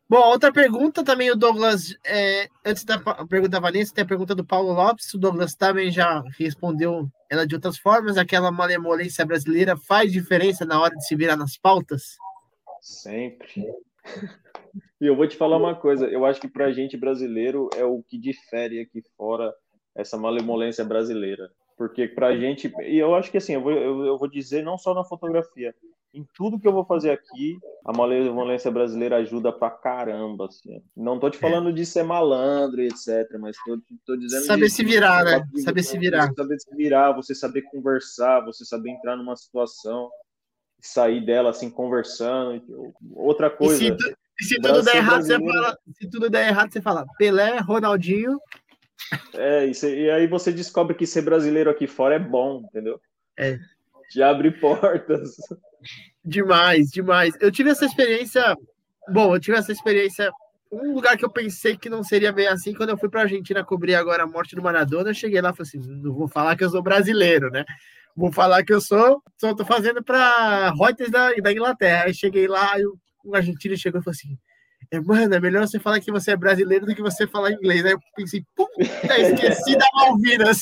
Bom, 0.08 0.24
outra 0.28 0.54
pergunta 0.54 1.04
também, 1.04 1.32
o 1.32 1.36
Douglas, 1.36 1.98
é, 2.06 2.48
antes 2.64 2.84
da 2.84 3.00
pergunta 3.26 3.50
da 3.50 3.60
Vanessa, 3.60 3.94
tem 3.94 4.04
a 4.04 4.08
pergunta 4.08 4.36
do 4.36 4.46
Paulo 4.46 4.72
Lopes, 4.72 5.12
o 5.14 5.18
Douglas 5.18 5.56
também 5.56 5.90
já 5.90 6.24
respondeu 6.38 7.10
ela 7.30 7.46
de 7.46 7.56
outras 7.56 7.78
formas, 7.78 8.18
aquela 8.18 8.52
malemolência 8.52 9.26
brasileira 9.26 9.76
faz 9.78 10.12
diferença 10.12 10.66
na 10.66 10.80
hora 10.80 10.96
de 10.96 11.06
se 11.06 11.16
virar 11.16 11.36
nas 11.36 11.58
pautas? 11.58 12.16
Sempre. 12.82 13.66
E 15.00 15.06
eu 15.06 15.16
vou 15.16 15.28
te 15.28 15.36
falar 15.36 15.58
uma 15.58 15.76
coisa, 15.76 16.06
eu 16.08 16.26
acho 16.26 16.40
que 16.40 16.48
para 16.48 16.66
a 16.66 16.72
gente 16.72 16.98
brasileiro 16.98 17.70
é 17.76 17.84
o 17.84 18.02
que 18.02 18.18
difere 18.18 18.80
aqui 18.80 19.04
fora 19.18 19.54
essa 19.94 20.18
malemolência 20.18 20.84
brasileira. 20.86 21.52
Porque 21.78 22.08
para 22.08 22.28
a 22.28 22.38
gente, 22.38 22.74
e 22.84 22.98
eu 22.98 23.14
acho 23.16 23.30
que 23.30 23.38
assim, 23.38 23.54
eu 23.54 23.62
vou, 23.62 23.72
eu, 23.72 24.06
eu 24.06 24.18
vou 24.18 24.30
dizer 24.30 24.64
não 24.64 24.78
só 24.78 24.94
na 24.94 25.04
fotografia, 25.04 25.76
em 26.14 26.26
tudo 26.34 26.58
que 26.58 26.66
eu 26.66 26.72
vou 26.72 26.86
fazer 26.86 27.12
aqui, 27.12 27.60
a 27.84 27.92
malemolência 27.92 28.72
brasileira 28.72 29.18
ajuda 29.18 29.52
pra 29.52 29.70
caramba, 29.70 30.46
assim. 30.46 30.82
Não 30.96 31.20
tô 31.20 31.30
te 31.30 31.38
falando 31.38 31.74
de 31.74 31.86
ser 31.86 32.04
malandro 32.04 32.82
e 32.82 32.88
etc, 32.88 33.38
mas 33.38 33.58
tô, 33.66 33.78
tô 34.06 34.16
dizendo... 34.16 34.46
Saber 34.46 34.70
se 34.70 34.86
virar, 34.86 35.26
né? 35.26 35.46
Saber 35.58 35.84
se 35.84 35.98
virar. 35.98 36.34
Saber 36.34 36.58
se 36.58 36.74
virar, 36.74 37.12
você 37.12 37.36
saber 37.36 37.64
conversar, 37.64 38.46
você 38.46 38.64
saber 38.64 38.92
entrar 38.92 39.18
numa 39.18 39.36
situação, 39.36 40.10
sair 40.80 41.26
dela, 41.26 41.50
assim, 41.50 41.70
conversando. 41.70 42.64
Outra 43.14 43.50
coisa... 43.50 43.84
E 43.84 43.88
se, 43.88 43.98
tu, 43.98 44.16
se 44.40 44.62
tudo 44.62 44.82
der 44.84 44.96
errado, 44.96 45.22
você 45.22 45.38
fala... 45.38 45.78
Se 46.00 46.10
tudo 46.10 46.30
der 46.30 46.48
errado, 46.48 46.72
você 46.72 46.82
fala 46.82 47.06
Pelé, 47.18 47.60
Ronaldinho... 47.60 48.40
É, 49.34 49.68
e, 49.68 49.86
e 49.86 50.10
aí 50.10 50.28
você 50.28 50.52
descobre 50.52 50.96
que 50.96 51.06
ser 51.06 51.22
brasileiro 51.22 51.70
aqui 51.70 51.88
fora 51.88 52.16
é 52.16 52.20
bom, 52.20 52.64
entendeu? 52.66 53.00
É. 53.38 53.58
Te 54.10 54.22
abre 54.22 54.52
portas. 54.52 55.36
Demais, 56.24 56.90
demais. 56.90 57.36
Eu 57.40 57.52
tive 57.52 57.70
essa 57.70 57.86
experiência. 57.86 58.58
Bom, 59.10 59.36
eu 59.36 59.40
tive 59.40 59.58
essa 59.58 59.72
experiência. 59.72 60.32
Um 60.72 60.94
lugar 60.94 61.18
que 61.18 61.24
eu 61.24 61.30
pensei 61.30 61.78
que 61.78 61.90
não 61.90 62.04
seria 62.04 62.32
bem 62.32 62.48
assim, 62.48 62.74
quando 62.74 62.90
eu 62.90 62.98
fui 62.98 63.10
para 63.10 63.22
a 63.22 63.24
Argentina 63.24 63.64
cobrir 63.64 63.96
agora 63.96 64.24
a 64.24 64.28
morte 64.28 64.56
do 64.56 64.62
Maradona, 64.62 65.12
eu 65.12 65.14
cheguei 65.14 65.40
lá 65.40 65.52
e 65.52 65.56
falei 65.56 65.70
assim: 65.70 66.02
não 66.02 66.14
vou 66.14 66.28
falar 66.28 66.56
que 66.56 66.64
eu 66.64 66.70
sou 66.70 66.82
brasileiro, 66.82 67.50
né? 67.52 67.64
Vou 68.16 68.32
falar 68.32 68.64
que 68.64 68.74
eu 68.74 68.82
sou, 68.82 69.22
só 69.38 69.54
tô 69.54 69.66
fazendo 69.66 70.04
para 70.04 70.72
Reuters 70.72 71.12
da, 71.12 71.34
da 71.34 71.52
Inglaterra. 71.52 72.06
Aí 72.06 72.14
cheguei 72.14 72.48
lá 72.48 72.80
e 72.80 72.86
o, 72.86 72.98
o 73.24 73.36
argentino 73.36 73.78
chegou 73.78 74.02
e 74.02 74.04
falou 74.04 74.16
assim: 74.16 74.38
mano, 74.94 75.34
é 75.34 75.40
melhor 75.40 75.68
você 75.68 75.80
falar 75.80 76.00
que 76.00 76.12
você 76.12 76.32
é 76.32 76.38
brasileiro 76.38 76.86
do 76.86 76.96
que 76.96 77.02
você 77.02 77.28
falar 77.28 77.52
inglês. 77.52 77.86
Aí 77.86 77.92
eu 77.92 78.00
pensei, 78.16 78.44
puta, 78.56 78.72
esqueci 79.20 79.78
da 79.78 79.86
Malvinas. 79.94 80.62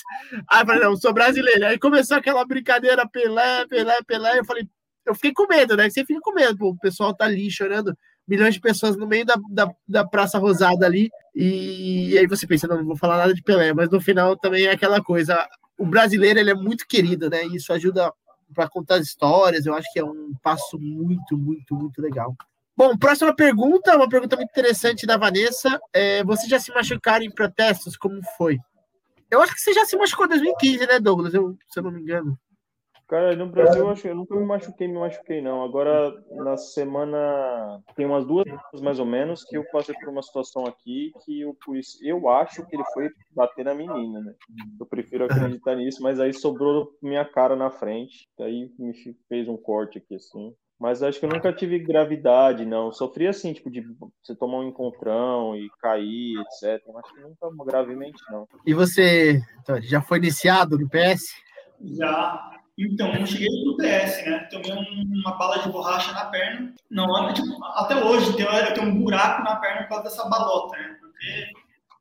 Aí 0.50 0.62
eu 0.62 0.66
falei, 0.66 0.82
não, 0.82 0.96
sou 0.96 1.14
brasileiro. 1.14 1.66
Aí 1.66 1.80
começou 1.80 2.18
aquela 2.18 2.46
brincadeira, 2.46 3.08
Pelé, 3.08 3.66
Pelé, 3.68 3.98
Pelé. 4.06 4.40
Eu 4.40 4.46
falei, 4.46 4.68
eu 5.06 5.16
fiquei 5.16 5.34
com 5.34 5.48
medo, 5.48 5.76
né? 5.76 5.90
Você 5.90 6.06
fica 6.06 6.20
com 6.22 6.34
medo, 6.34 6.58
pô, 6.58 6.70
o 6.70 6.80
pessoal 6.80 7.14
tá 7.14 7.26
ali 7.26 7.50
chorando, 7.52 7.98
milhões 8.28 8.54
de 8.54 8.62
pessoas 8.62 8.96
no 8.96 9.06
meio 9.06 9.26
da, 9.26 9.36
da, 9.50 9.70
da 9.88 10.08
Praça 10.08 10.38
Rosada 10.38 10.86
ali, 10.86 11.10
e, 11.36 12.12
e, 12.12 12.18
aí 12.18 12.26
você 12.26 12.48
pensa, 12.48 12.68
não, 12.68 12.78
não 12.78 12.86
vou 12.86 12.96
falar 12.96 13.18
nada 13.18 13.34
de 13.34 13.44
Pelé, 13.44 13.74
mas 13.74 13.90
no 13.90 14.00
final 14.00 14.38
também 14.38 14.66
é 14.66 14.72
aquela 14.72 15.04
coisa, 15.04 15.46
o 15.78 15.86
brasileiro, 15.86 16.40
ele 16.40 16.52
é 16.52 16.56
muito 16.56 16.88
querido, 16.88 17.30
né? 17.30 17.46
E 17.46 17.58
isso 17.58 17.74
ajuda 17.74 18.14
para 18.54 18.70
contar 18.70 19.00
histórias. 19.00 19.66
Eu 19.66 19.74
acho 19.74 19.92
que 19.92 20.00
é 20.00 20.06
um 20.06 20.32
passo 20.42 20.78
muito, 20.80 21.38
muito, 21.38 21.76
muito 21.76 22.02
legal. 22.02 22.36
Bom, 22.76 22.98
próxima 22.98 23.36
pergunta, 23.36 23.96
uma 23.96 24.10
pergunta 24.10 24.36
muito 24.36 24.50
interessante 24.50 25.06
da 25.06 25.16
Vanessa. 25.16 25.80
É, 25.94 26.24
você 26.24 26.48
já 26.48 26.60
se 26.60 26.72
machucaram 26.74 27.24
em 27.24 27.32
protestos? 27.32 27.96
Como 27.96 28.20
foi? 28.36 28.58
Eu 29.30 29.42
acho 29.42 29.54
que 29.54 29.62
você 29.62 29.74
já 29.74 29.86
se 29.86 29.96
machucou 29.96 30.26
em 30.26 30.30
2015, 30.30 30.88
né, 30.88 31.00
Douglas? 31.00 31.34
Eu, 31.34 31.56
se 31.68 31.80
eu 31.80 31.84
não 31.84 31.92
me 31.92 32.02
engano. 32.02 32.38
Cara, 33.08 33.36
no 33.36 33.48
Brasil 33.48 33.84
eu, 33.84 33.90
acho, 33.90 34.08
eu 34.08 34.16
nunca 34.16 34.36
me 34.36 34.44
machuquei, 34.44 34.88
me 34.88 34.98
machuquei, 34.98 35.40
não. 35.40 35.64
Agora, 35.64 36.12
na 36.32 36.58
semana, 36.58 37.80
tem 37.96 38.08
umas 38.08 38.26
duas 38.26 38.46
mais 38.82 38.98
ou 38.98 39.06
menos, 39.06 39.44
que 39.44 39.56
eu 39.56 39.64
passei 39.72 39.94
por 39.94 40.10
uma 40.10 40.24
situação 40.24 40.66
aqui 40.66 41.12
que 41.24 41.42
eu, 41.42 41.56
eu 42.02 42.30
acho 42.30 42.66
que 42.66 42.76
ele 42.76 42.84
foi 42.92 43.10
bater 43.36 43.66
na 43.66 43.76
menina, 43.76 44.20
né? 44.20 44.34
Eu 44.80 44.86
prefiro 44.88 45.26
acreditar 45.26 45.76
nisso, 45.76 46.02
mas 46.02 46.20
aí 46.20 46.34
sobrou 46.34 46.98
minha 47.04 47.24
cara 47.24 47.56
na 47.56 47.70
frente, 47.70 48.28
aí 48.40 48.72
me 48.80 48.94
fez 49.30 49.48
um 49.48 49.58
corte 49.58 50.00
aqui, 50.00 50.16
assim. 50.16 50.52
Mas 50.80 51.02
acho 51.02 51.20
que 51.20 51.26
eu 51.26 51.30
nunca 51.30 51.54
tive 51.54 51.80
gravidade, 51.80 52.66
não. 52.66 52.92
Sofri 52.92 53.28
assim, 53.28 53.54
tipo, 53.54 53.70
de 53.70 53.82
você 54.22 54.36
tomar 54.36 54.60
um 54.60 54.68
encontrão 54.68 55.56
e 55.56 55.70
cair, 55.82 56.36
etc. 56.40 56.84
Mas 56.94 57.06
acho 57.06 57.14
que 57.14 57.22
nunca 57.22 57.66
gravemente, 57.66 58.22
não. 58.30 58.48
E 58.66 58.74
você 58.74 59.42
já 59.84 60.02
foi 60.02 60.18
iniciado 60.18 60.78
no 60.78 60.90
PS? 60.90 61.24
Já. 61.82 62.52
Então, 62.78 63.14
eu 63.14 63.26
cheguei 63.26 63.48
no 63.66 63.78
PS, 63.78 64.26
né? 64.26 64.48
Tomei 64.50 64.72
uma 65.24 65.38
bala 65.38 65.60
de 65.60 65.70
borracha 65.70 66.12
na 66.12 66.26
perna. 66.26 66.74
Não, 66.90 67.34
tipo, 67.34 67.64
até 67.64 68.04
hoje 68.04 68.36
tem, 68.36 68.46
eu 68.46 68.74
tenho 68.74 68.88
um 68.88 69.04
buraco 69.04 69.44
na 69.44 69.58
perna 69.58 69.84
por 69.84 69.90
causa 69.90 70.04
dessa 70.06 70.28
balota, 70.28 70.76
né? 70.78 70.98
Porque 71.00 71.54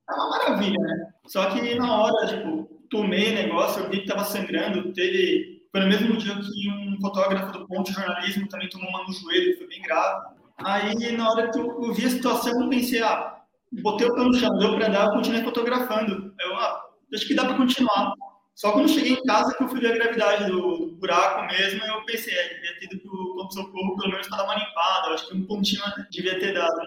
é 0.09 0.15
uma 0.15 0.31
maravilha, 0.31 0.79
né? 0.79 1.13
Só 1.27 1.51
que 1.51 1.75
na 1.75 2.03
hora, 2.03 2.27
tipo, 2.27 2.65
tomei 2.91 3.33
o 3.33 3.35
negócio, 3.35 3.83
eu 3.83 3.91
vi 3.91 4.01
que 4.01 4.07
tava 4.07 4.25
sangrando, 4.25 4.93
teve. 4.93 5.62
Foi 5.73 5.81
no 5.81 5.89
mesmo 5.89 6.17
dia 6.19 6.35
que 6.35 6.71
um 6.71 7.01
fotógrafo 7.01 7.53
do 7.53 7.67
Ponte 7.67 7.93
Jornalismo 7.93 8.47
também 8.49 8.69
tomou 8.69 8.89
uma 8.91 9.05
no 9.05 9.13
joelho, 9.13 9.57
foi 9.57 9.67
bem 9.67 9.81
grave. 9.81 10.27
Aí, 10.59 11.17
na 11.17 11.31
hora 11.31 11.51
que 11.51 11.59
eu, 11.59 11.95
vi 11.95 12.05
a 12.05 12.11
situação, 12.11 12.63
eu 12.63 12.69
pensei, 12.69 13.03
ah, 13.03 13.41
botei 13.83 14.07
o 14.07 14.15
pé 14.15 14.23
no 14.23 14.35
chão, 14.35 14.59
deu 14.59 14.77
pra 14.77 14.89
andar, 14.89 15.07
eu 15.07 15.13
continuei 15.13 15.43
fotografando. 15.43 16.35
Eu, 16.39 16.57
ah, 16.57 16.85
acho 17.15 17.27
que 17.27 17.35
dá 17.35 17.47
pra 17.47 17.57
continuar. 17.57 18.13
Só 18.55 18.73
quando 18.73 18.91
cheguei 18.91 19.15
em 19.15 19.23
casa 19.25 19.57
que 19.57 19.65
eu 19.65 19.69
fui 19.69 19.81
ver 19.81 19.93
a 19.93 19.95
gravidade 19.95 20.51
do, 20.51 20.87
do 20.91 20.97
buraco 20.97 21.47
mesmo, 21.47 21.83
eu 21.85 22.05
pensei, 22.05 22.35
é, 22.35 22.55
devia 22.55 22.79
ter 22.79 22.85
ido 22.85 22.99
pro 23.01 23.35
ponto-socorro 23.37 23.97
pelo 23.97 24.13
menos 24.13 24.29
para 24.29 24.39
dar 24.39 24.45
uma 24.45 24.55
limpada, 24.55 25.09
eu 25.09 25.15
acho 25.15 25.29
que 25.29 25.37
um 25.37 25.47
pontinho 25.47 25.83
devia 26.11 26.39
ter 26.39 26.53
dado. 26.53 26.81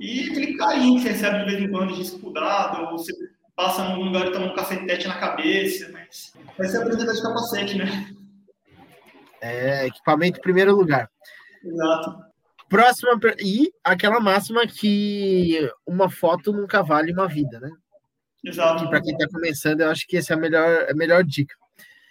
E 0.00 0.28
aquele 0.28 0.56
carinho 0.56 0.96
que 0.96 1.02
você 1.02 1.10
recebe 1.10 1.38
de 1.38 1.44
vez 1.44 1.62
em 1.62 1.70
quando 1.70 1.94
de 1.94 2.02
escudado, 2.02 2.82
ou 2.82 2.98
você 2.98 3.12
passa 3.54 3.88
num 3.88 4.04
lugar 4.04 4.26
e 4.26 4.32
toma 4.32 4.46
um 4.46 4.54
cacetete 4.54 5.06
na 5.06 5.18
cabeça, 5.18 5.88
mas 5.92 6.32
vai 6.58 6.66
ser 6.66 6.78
aprender 6.78 7.06
de 7.06 7.22
capacete, 7.22 7.78
né? 7.78 8.13
É, 9.46 9.86
equipamento 9.86 10.38
em 10.38 10.42
primeiro 10.42 10.74
lugar. 10.74 11.10
Exato. 11.62 12.16
Próxima, 12.68 13.20
e 13.38 13.70
aquela 13.84 14.18
máxima 14.18 14.66
que 14.66 15.70
uma 15.86 16.10
foto 16.10 16.52
nunca 16.52 16.82
vale 16.82 17.12
uma 17.12 17.28
vida, 17.28 17.60
né? 17.60 17.70
Exato. 18.42 18.88
Para 18.88 19.02
quem 19.02 19.12
está 19.12 19.28
começando, 19.28 19.80
eu 19.82 19.90
acho 19.90 20.06
que 20.06 20.16
essa 20.16 20.34
é 20.34 20.36
a 20.36 20.40
melhor, 20.40 20.86
a 20.90 20.94
melhor 20.94 21.22
dica. 21.22 21.54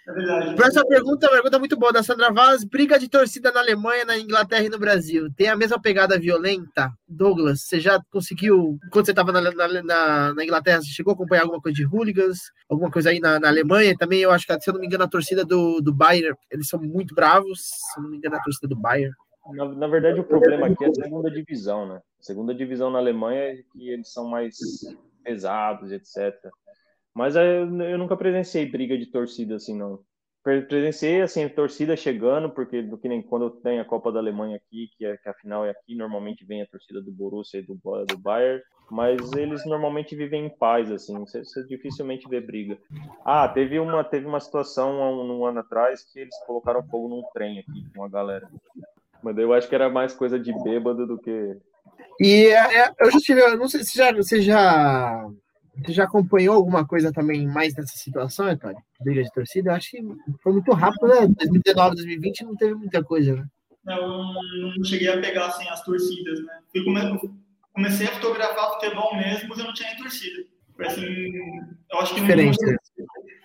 É 0.06 0.12
verdade. 0.12 0.54
Próxima 0.54 0.86
pergunta, 0.86 1.26
uma 1.26 1.32
pergunta 1.32 1.58
muito 1.58 1.78
boa 1.78 1.92
da 1.92 2.02
Sandra 2.02 2.30
Vaz. 2.30 2.62
Briga 2.62 2.98
de 2.98 3.08
torcida 3.08 3.50
na 3.50 3.60
Alemanha, 3.60 4.04
na 4.04 4.18
Inglaterra 4.18 4.64
e 4.64 4.68
no 4.68 4.78
Brasil. 4.78 5.32
Tem 5.34 5.48
a 5.48 5.56
mesma 5.56 5.80
pegada 5.80 6.18
violenta? 6.18 6.90
Douglas, 7.08 7.62
você 7.62 7.80
já 7.80 7.98
conseguiu, 8.10 8.78
quando 8.92 9.06
você 9.06 9.12
estava 9.12 9.32
na, 9.32 9.40
na, 9.40 10.34
na, 10.34 10.44
Inglaterra, 10.44 10.82
você 10.82 10.88
chegou 10.88 11.12
a 11.12 11.14
acompanhar 11.14 11.42
alguma 11.42 11.60
coisa 11.60 11.74
de 11.74 11.86
hooligans? 11.86 12.38
Alguma 12.68 12.90
coisa 12.90 13.10
aí 13.10 13.18
na, 13.18 13.40
na 13.40 13.48
Alemanha? 13.48 13.96
Também 13.98 14.20
eu 14.20 14.30
acho 14.30 14.46
que, 14.46 14.60
se 14.60 14.68
eu 14.68 14.74
não 14.74 14.80
me 14.80 14.86
engano, 14.86 15.04
a 15.04 15.08
torcida 15.08 15.44
do, 15.44 15.80
do 15.80 15.92
Bayern, 15.92 16.36
eles 16.50 16.68
são 16.68 16.80
muito 16.80 17.14
bravos. 17.14 17.60
Se 17.60 17.98
eu 17.98 18.02
não 18.02 18.10
me 18.10 18.18
engano, 18.18 18.36
a 18.36 18.42
torcida 18.42 18.68
do 18.68 18.76
Bayern. 18.76 19.14
Na, 19.52 19.64
na 19.66 19.86
verdade, 19.86 20.20
o 20.20 20.24
problema 20.24 20.66
aqui 20.66 20.84
é 20.84 20.88
a 20.88 20.94
segunda 20.94 21.30
divisão, 21.30 21.86
né? 21.86 21.96
A 21.96 22.22
segunda 22.22 22.54
divisão 22.54 22.90
na 22.90 22.98
Alemanha 22.98 23.40
é 23.40 23.56
que 23.72 23.88
eles 23.90 24.12
são 24.12 24.28
mais 24.28 24.56
pesados, 25.22 25.92
etc. 25.92 26.34
Mas 27.14 27.36
eu, 27.36 27.42
eu 27.82 27.98
nunca 27.98 28.16
presenciei 28.16 28.66
briga 28.66 28.98
de 28.98 29.06
torcida 29.06 29.54
assim, 29.56 29.76
não. 29.76 30.00
Presenciei 30.42 31.22
assim, 31.22 31.48
torcida 31.48 31.96
chegando, 31.96 32.50
porque 32.50 32.82
do 32.82 32.98
que 32.98 33.08
nem 33.08 33.22
quando 33.22 33.48
tem 33.48 33.80
a 33.80 33.84
Copa 33.84 34.12
da 34.12 34.18
Alemanha 34.18 34.56
aqui, 34.56 34.90
que, 34.98 35.06
é, 35.06 35.16
que 35.16 35.28
a 35.28 35.32
final 35.32 35.64
é 35.64 35.70
aqui, 35.70 35.94
normalmente 35.94 36.44
vem 36.44 36.60
a 36.60 36.66
torcida 36.66 37.00
do 37.00 37.10
Borussia 37.10 37.60
e 37.60 37.62
do, 37.62 37.80
do 38.06 38.18
Bayern, 38.18 38.62
mas 38.90 39.32
eles 39.32 39.64
normalmente 39.64 40.14
vivem 40.14 40.44
em 40.44 40.50
paz, 40.50 40.92
assim, 40.92 41.18
você, 41.18 41.42
você 41.42 41.64
dificilmente 41.66 42.28
vê 42.28 42.42
briga. 42.42 42.76
Ah, 43.24 43.48
teve 43.48 43.78
uma, 43.78 44.04
teve 44.04 44.26
uma 44.26 44.40
situação 44.40 44.92
um, 44.92 45.38
um 45.38 45.46
ano 45.46 45.60
atrás 45.60 46.04
que 46.04 46.18
eles 46.18 46.36
colocaram 46.46 46.82
fogo 46.82 47.08
num 47.08 47.22
trem 47.32 47.60
aqui 47.60 47.86
com 47.96 48.04
a 48.04 48.08
galera. 48.08 48.46
Mas 49.22 49.38
eu 49.38 49.54
acho 49.54 49.66
que 49.66 49.74
era 49.74 49.88
mais 49.88 50.12
coisa 50.12 50.38
de 50.38 50.52
bêbado 50.62 51.06
do 51.06 51.16
que. 51.16 51.56
E 52.20 52.48
é, 52.48 52.82
é 52.82 52.94
eu 53.00 53.10
já 53.10 53.18
tive, 53.18 53.56
não 53.56 53.66
sei 53.66 53.82
se 53.82 53.96
já, 53.96 54.12
você 54.12 54.42
já 54.42 55.26
você 55.76 55.92
já 55.92 56.04
acompanhou 56.04 56.54
alguma 56.54 56.86
coisa 56.86 57.12
também 57.12 57.46
mais 57.46 57.74
nessa 57.74 57.96
situação, 57.96 58.46
Antônio? 58.46 58.78
Briga 59.00 59.22
de 59.22 59.32
torcida? 59.32 59.70
Eu 59.70 59.74
acho 59.74 59.90
que 59.90 60.02
foi 60.42 60.52
muito 60.52 60.72
rápido, 60.72 61.08
né? 61.08 61.26
2019, 61.26 61.96
2020 61.96 62.44
não 62.44 62.56
teve 62.56 62.74
muita 62.74 63.02
coisa, 63.02 63.34
né? 63.34 63.46
Eu 63.86 64.08
não 64.08 64.84
cheguei 64.84 65.08
a 65.08 65.20
pegar 65.20 65.46
assim, 65.46 65.68
as 65.68 65.82
torcidas, 65.82 66.42
né? 66.44 66.58
Fui 66.72 66.84
comecei 67.72 68.06
a 68.06 68.12
fotografar 68.12 68.72
futebol 68.74 69.16
mesmo, 69.16 69.48
mas 69.48 69.58
eu 69.58 69.64
não 69.64 69.74
tinha 69.74 69.90
nem 69.90 69.98
torcida. 69.98 70.44
Foi 70.76 70.86
assim, 70.86 71.04
eu 71.90 71.98
acho 71.98 72.14
que 72.14 72.20
Diferente. 72.20 72.56
Muito... 72.64 72.80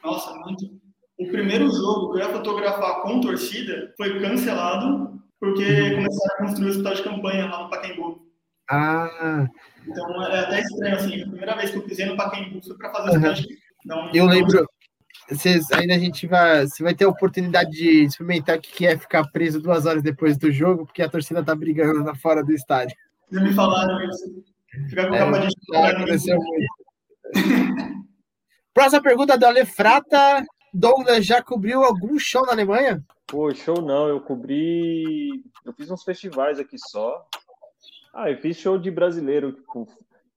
Nossa, 0.03 0.33
muito. 0.39 0.79
O 1.17 1.27
primeiro 1.27 1.69
jogo 1.69 2.13
que 2.13 2.19
eu 2.19 2.25
ia 2.25 2.33
fotografar 2.33 3.01
com 3.01 3.19
torcida 3.19 3.93
foi 3.97 4.19
cancelado 4.21 5.19
porque 5.39 5.63
uhum. 5.63 5.95
começaram 5.95 6.35
a 6.35 6.37
construir 6.37 6.67
o 6.67 6.69
hospital 6.69 6.93
de 6.93 7.03
campanha 7.03 7.45
lá 7.45 7.63
no 7.63 7.69
Pacaembu. 7.69 8.21
Ah. 8.69 9.47
Então 9.89 10.23
é 10.23 10.39
até 10.39 10.61
estranho, 10.61 10.95
assim, 10.95 11.21
a 11.21 11.27
primeira 11.27 11.55
vez 11.55 11.71
que 11.71 11.77
eu 11.77 11.81
pisei 11.81 12.05
no 12.05 12.15
Pacaembu 12.15 12.61
foi 12.61 12.77
para 12.77 12.91
fazer 12.91 13.17
uhum. 13.17 13.33
Então, 13.83 14.09
eu 14.13 14.25
lembro, 14.25 14.67
vocês, 15.29 15.71
ainda 15.71 15.95
a 15.95 15.99
gente 15.99 16.27
vai, 16.27 16.67
você 16.67 16.83
vai 16.83 16.93
ter 16.93 17.05
a 17.05 17.09
oportunidade 17.09 17.71
de 17.71 18.05
experimentar 18.05 18.57
o 18.57 18.61
que 18.61 18.85
é 18.85 18.97
ficar 18.97 19.29
preso 19.31 19.61
duas 19.61 19.85
horas 19.85 20.03
depois 20.03 20.37
do 20.37 20.51
jogo, 20.51 20.85
porque 20.85 21.01
a 21.01 21.09
torcida 21.09 21.43
tá 21.43 21.55
brigando 21.55 22.03
na 22.03 22.15
fora 22.15 22.43
do 22.43 22.51
estádio. 22.51 22.95
Já 23.31 23.41
me 23.41 23.53
falaram 23.53 24.03
isso. 24.09 24.43
Ficar 24.89 25.07
com 25.07 25.15
é, 25.15 25.19
capa 25.19 25.39
de 25.39 25.75
aconteceu 25.75 26.37
muito. 26.37 27.99
Próxima 28.73 29.01
pergunta 29.01 29.37
do 29.37 29.45
Ale 29.45 29.65
Frata. 29.65 30.45
Douglas 30.73 31.25
já 31.25 31.41
cobriu 31.41 31.83
algum 31.83 32.17
show 32.19 32.45
na 32.45 32.51
Alemanha? 32.51 33.03
Pô, 33.27 33.53
show 33.53 33.81
não, 33.81 34.07
eu 34.07 34.21
cobri. 34.21 35.43
Eu 35.65 35.73
fiz 35.73 35.89
uns 35.89 36.03
festivais 36.03 36.59
aqui 36.59 36.77
só. 36.77 37.25
Ah, 38.13 38.29
eu 38.29 38.37
fiz 38.37 38.57
show 38.57 38.77
de 38.77 38.89
brasileiro 38.89 39.61
com 39.67 39.85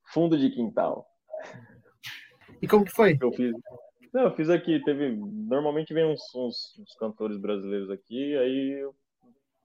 fundo 0.05 0.39
de 0.39 0.51
quintal. 0.51 1.07
E 2.61 2.69
como 2.69 2.85
que 2.85 2.93
foi? 2.93 3.17
Eu 3.21 3.33
fiz. 3.33 3.53
Não, 4.13 4.23
eu 4.25 4.37
fiz 4.37 4.51
aqui, 4.51 4.83
teve. 4.85 5.11
Normalmente 5.17 5.95
vem 5.95 6.05
uns, 6.05 6.23
uns, 6.35 6.79
uns 6.79 6.95
cantores 6.97 7.39
brasileiros 7.39 7.91
aqui, 7.91 8.37
aí 8.37 8.81
eu 8.81 8.95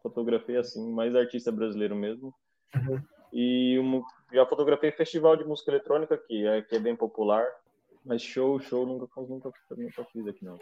fotografei 0.01 0.55
assim, 0.57 0.91
mais 0.93 1.15
artista 1.15 1.51
brasileiro 1.51 1.95
mesmo. 1.95 2.33
Uhum. 2.75 3.01
E 3.33 3.77
um, 3.77 4.01
já 4.31 4.45
fotografei 4.45 4.91
festival 4.91 5.35
de 5.35 5.43
música 5.43 5.71
eletrônica, 5.71 6.17
que 6.17 6.47
é, 6.47 6.61
que 6.61 6.75
é 6.75 6.79
bem 6.79 6.95
popular, 6.95 7.45
mas 8.05 8.21
show, 8.21 8.59
show 8.59 8.85
nunca, 8.85 9.07
nunca, 9.17 9.51
nunca 9.75 10.05
fiz 10.05 10.27
aqui 10.27 10.45
não. 10.45 10.57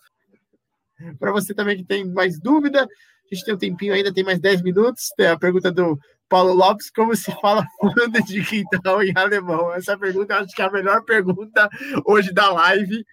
Para 1.20 1.32
você 1.32 1.54
também 1.54 1.78
que 1.78 1.84
tem 1.84 2.06
mais 2.06 2.40
dúvida, 2.40 2.84
a 2.84 2.88
gente 3.34 3.46
tem 3.46 3.56
um 3.56 3.58
tempinho 3.58 3.94
ainda, 3.94 4.14
tem 4.14 4.24
mais 4.24 4.40
10 4.40 4.62
minutos. 4.62 5.10
Tem 5.16 5.28
a 5.28 5.40
pergunta 5.40 5.72
do 5.72 5.98
Paulo 6.28 6.54
Lopes: 6.54 6.92
como 6.92 7.16
se 7.16 7.32
fala 7.40 7.66
fundo 7.80 8.22
de 8.24 8.44
quintal 8.44 9.02
em 9.02 9.14
alemão? 9.16 9.74
Essa 9.74 9.98
pergunta 9.98 10.38
acho 10.38 10.54
que 10.54 10.62
é 10.62 10.66
a 10.66 10.72
melhor 10.72 11.04
pergunta 11.04 11.70
hoje 12.06 12.34
da 12.34 12.52
live. 12.52 13.06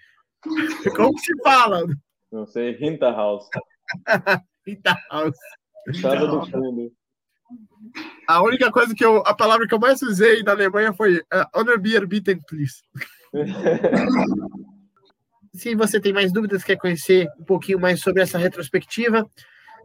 Como 0.94 1.18
se 1.18 1.32
fala? 1.42 1.86
Não 2.30 2.46
sei, 2.46 2.76
Hinterhaus. 2.80 3.48
Hinterhaus. 4.66 5.36
Casa 6.00 6.26
do 6.26 6.46
fundo. 6.46 6.90
A 8.26 8.42
única 8.42 8.70
coisa 8.70 8.94
que 8.94 9.04
eu. 9.04 9.18
A 9.26 9.34
palavra 9.34 9.66
que 9.66 9.74
eu 9.74 9.78
mais 9.78 10.00
usei 10.02 10.42
na 10.42 10.52
Alemanha 10.52 10.92
foi 10.92 11.18
uh, 11.18 11.78
Bier 11.78 12.06
Bitten, 12.06 12.40
please. 12.46 12.82
Se 15.54 15.74
você 15.74 15.98
tem 15.98 16.12
mais 16.12 16.30
dúvidas, 16.32 16.62
quer 16.62 16.76
conhecer 16.76 17.26
um 17.38 17.44
pouquinho 17.44 17.80
mais 17.80 18.00
sobre 18.00 18.22
essa 18.22 18.36
retrospectiva, 18.38 19.26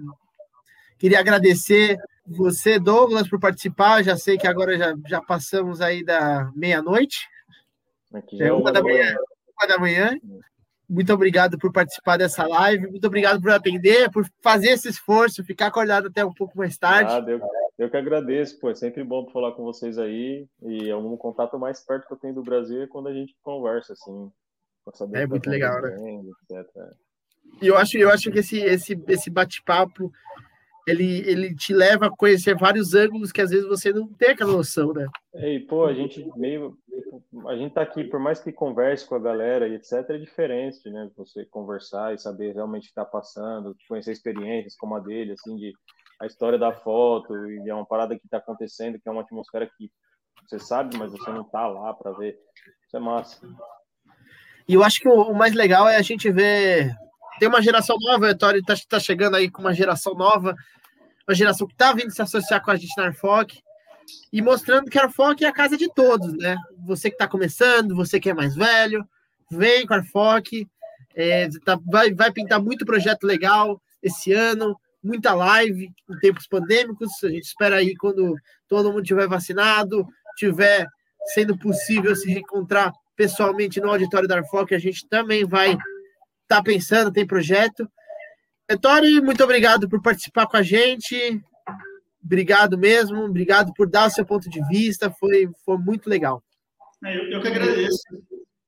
queria 0.97 1.19
agradecer 1.19 1.97
você, 2.25 2.79
Douglas, 2.79 3.27
por 3.27 3.39
participar. 3.39 4.03
Já 4.03 4.15
sei 4.15 4.37
que 4.37 4.47
agora 4.47 4.77
já, 4.77 4.95
já 5.07 5.21
passamos 5.21 5.81
aí 5.81 6.03
da 6.03 6.51
meia-noite. 6.55 7.27
É 8.39 8.51
uma 8.51 8.71
da 8.71 8.81
manhã. 8.81 9.15
Uma 9.59 9.67
da 9.67 9.77
manhã. 9.77 10.17
Muito 10.87 11.13
obrigado 11.13 11.57
por 11.57 11.71
participar 11.71 12.17
dessa 12.17 12.45
live. 12.45 12.87
Muito 12.87 13.07
obrigado 13.07 13.41
por 13.41 13.51
atender, 13.51 14.11
por 14.11 14.25
fazer 14.41 14.69
esse 14.69 14.89
esforço, 14.89 15.43
ficar 15.43 15.67
acordado 15.67 16.07
até 16.07 16.23
um 16.23 16.33
pouco 16.33 16.57
mais 16.57 16.77
tarde. 16.77 17.11
Ah, 17.11 17.23
eu, 17.27 17.41
eu 17.79 17.89
que 17.89 17.97
agradeço, 17.97 18.59
pô. 18.59 18.69
É 18.69 18.75
sempre 18.75 19.03
bom 19.03 19.27
falar 19.31 19.53
com 19.53 19.63
vocês 19.63 19.97
aí. 19.97 20.45
E 20.61 20.89
é 20.89 20.95
um 20.95 21.17
contato 21.17 21.57
mais 21.57 21.81
perto 21.81 22.07
que 22.07 22.13
eu 22.13 22.17
tenho 22.17 22.35
do 22.35 22.43
Brasil 22.43 22.83
é 22.83 22.87
quando 22.87 23.07
a 23.07 23.13
gente 23.13 23.35
conversa, 23.41 23.93
assim. 23.93 24.31
é 25.13 25.25
muito 25.25 25.43
tá 25.43 25.51
legal, 25.51 25.81
né? 25.81 26.21
Etc. 26.51 26.67
E 27.61 27.67
eu 27.67 27.77
acho, 27.77 27.97
eu 27.97 28.09
acho 28.09 28.31
que 28.31 28.39
esse, 28.39 28.59
esse, 28.59 29.01
esse 29.07 29.29
bate-papo 29.29 30.11
ele, 30.87 31.19
ele 31.29 31.55
te 31.55 31.73
leva 31.73 32.07
a 32.07 32.15
conhecer 32.15 32.55
vários 32.55 32.93
ângulos 32.93 33.31
que 33.31 33.41
às 33.41 33.49
vezes 33.49 33.67
você 33.67 33.91
não 33.91 34.07
tem 34.13 34.31
aquela 34.31 34.51
noção, 34.51 34.93
né? 34.93 35.07
E, 35.35 35.59
pô, 35.61 35.85
a 35.85 35.93
gente 35.93 36.25
meio. 36.35 36.77
A 37.47 37.55
gente 37.55 37.73
tá 37.73 37.81
aqui, 37.81 38.03
por 38.03 38.19
mais 38.19 38.39
que 38.39 38.51
converse 38.51 39.07
com 39.07 39.15
a 39.15 39.19
galera 39.19 39.67
e 39.67 39.75
etc., 39.75 40.09
é 40.09 40.17
diferente, 40.17 40.89
né? 40.89 41.09
Você 41.17 41.45
conversar 41.45 42.13
e 42.13 42.19
saber 42.19 42.53
realmente 42.53 42.83
o 42.83 42.85
que 42.85 42.91
está 42.91 43.05
passando, 43.05 43.75
conhecer 43.87 44.11
experiências 44.11 44.75
como 44.75 44.95
a 44.95 44.99
dele, 44.99 45.33
assim, 45.33 45.55
de 45.55 45.73
a 46.21 46.25
história 46.25 46.57
da 46.57 46.71
foto, 46.71 47.35
e 47.49 47.69
é 47.69 47.73
uma 47.73 47.85
parada 47.85 48.17
que 48.17 48.25
está 48.25 48.37
acontecendo, 48.37 48.99
que 48.99 49.09
é 49.09 49.11
uma 49.11 49.21
atmosfera 49.21 49.69
que 49.77 49.91
você 50.47 50.59
sabe, 50.59 50.97
mas 50.97 51.11
você 51.11 51.29
não 51.31 51.43
tá 51.43 51.67
lá 51.67 51.93
para 51.93 52.11
ver. 52.11 52.37
Isso 52.85 52.97
é 52.97 52.99
massa. 52.99 53.39
E 54.67 54.73
eu 54.73 54.83
acho 54.83 54.99
que 54.99 55.09
o, 55.09 55.33
mais 55.33 55.53
legal 55.53 55.87
é 55.87 55.97
a 55.97 56.01
gente 56.01 56.31
ver. 56.31 56.93
Tem 57.43 57.49
uma 57.49 57.61
geração 57.61 57.97
nova, 57.99 58.25
o 58.25 58.29
Vitória 58.29 58.59
está 58.59 58.73
tá 58.87 58.99
chegando 59.01 59.35
aí 59.35 59.51
com 59.51 59.59
uma 59.59 59.73
geração 59.73 60.13
nova, 60.13 60.55
uma 61.27 61.35
geração 61.35 61.67
que 61.67 61.73
está 61.73 61.91
vindo 61.91 62.09
se 62.09 62.21
associar 62.21 62.63
com 62.63 62.71
a 62.71 62.77
gente 62.77 62.95
na 62.95 63.07
Arfoc 63.07 63.51
e 64.31 64.41
mostrando 64.41 64.89
que 64.89 64.97
a 64.97 65.03
Arfoc 65.03 65.41
é 65.41 65.47
a 65.47 65.51
casa 65.51 65.75
de 65.75 65.93
todos, 65.93 66.37
né? 66.37 66.55
Você 66.85 67.09
que 67.09 67.15
está 67.15 67.27
começando, 67.27 67.97
você 67.97 68.17
que 68.17 68.29
é 68.29 68.33
mais 68.33 68.55
velho, 68.55 69.05
vem 69.51 69.85
com 69.85 69.93
a 69.93 69.97
Arfoc, 69.97 70.65
é, 71.13 71.49
tá, 71.65 71.77
vai, 71.85 72.13
vai 72.13 72.31
pintar 72.31 72.61
muito 72.61 72.85
projeto 72.85 73.25
legal 73.25 73.77
esse 74.01 74.31
ano, 74.31 74.79
muita 75.03 75.33
live 75.33 75.91
em 76.09 76.19
tempos 76.19 76.47
pandêmicos. 76.47 77.11
A 77.25 77.27
gente 77.27 77.43
espera 77.43 77.75
aí 77.75 77.93
quando 77.97 78.37
todo 78.69 78.89
mundo 78.89 79.03
tiver 79.03 79.27
vacinado, 79.27 80.07
tiver 80.37 80.87
sendo 81.33 81.57
possível 81.57 82.15
se 82.15 82.31
reencontrar 82.31 82.93
pessoalmente 83.17 83.81
no 83.81 83.89
auditório 83.89 84.29
da 84.29 84.37
Arfoc, 84.37 84.71
a 84.71 84.79
gente 84.79 85.05
também 85.09 85.43
vai 85.43 85.77
estar 86.43 86.57
tá 86.57 86.63
pensando, 86.63 87.11
tem 87.11 87.25
projeto. 87.25 87.89
Tori, 88.81 89.21
muito 89.21 89.43
obrigado 89.43 89.89
por 89.89 90.01
participar 90.01 90.47
com 90.47 90.57
a 90.57 90.63
gente. 90.63 91.15
Obrigado 92.23 92.77
mesmo, 92.77 93.23
obrigado 93.23 93.73
por 93.73 93.89
dar 93.89 94.07
o 94.07 94.09
seu 94.09 94.25
ponto 94.25 94.49
de 94.49 94.65
vista, 94.67 95.11
foi, 95.11 95.49
foi 95.65 95.77
muito 95.77 96.09
legal. 96.09 96.41
É, 97.03 97.17
eu, 97.17 97.31
eu 97.31 97.41
que 97.41 97.47
agradeço. 97.49 98.01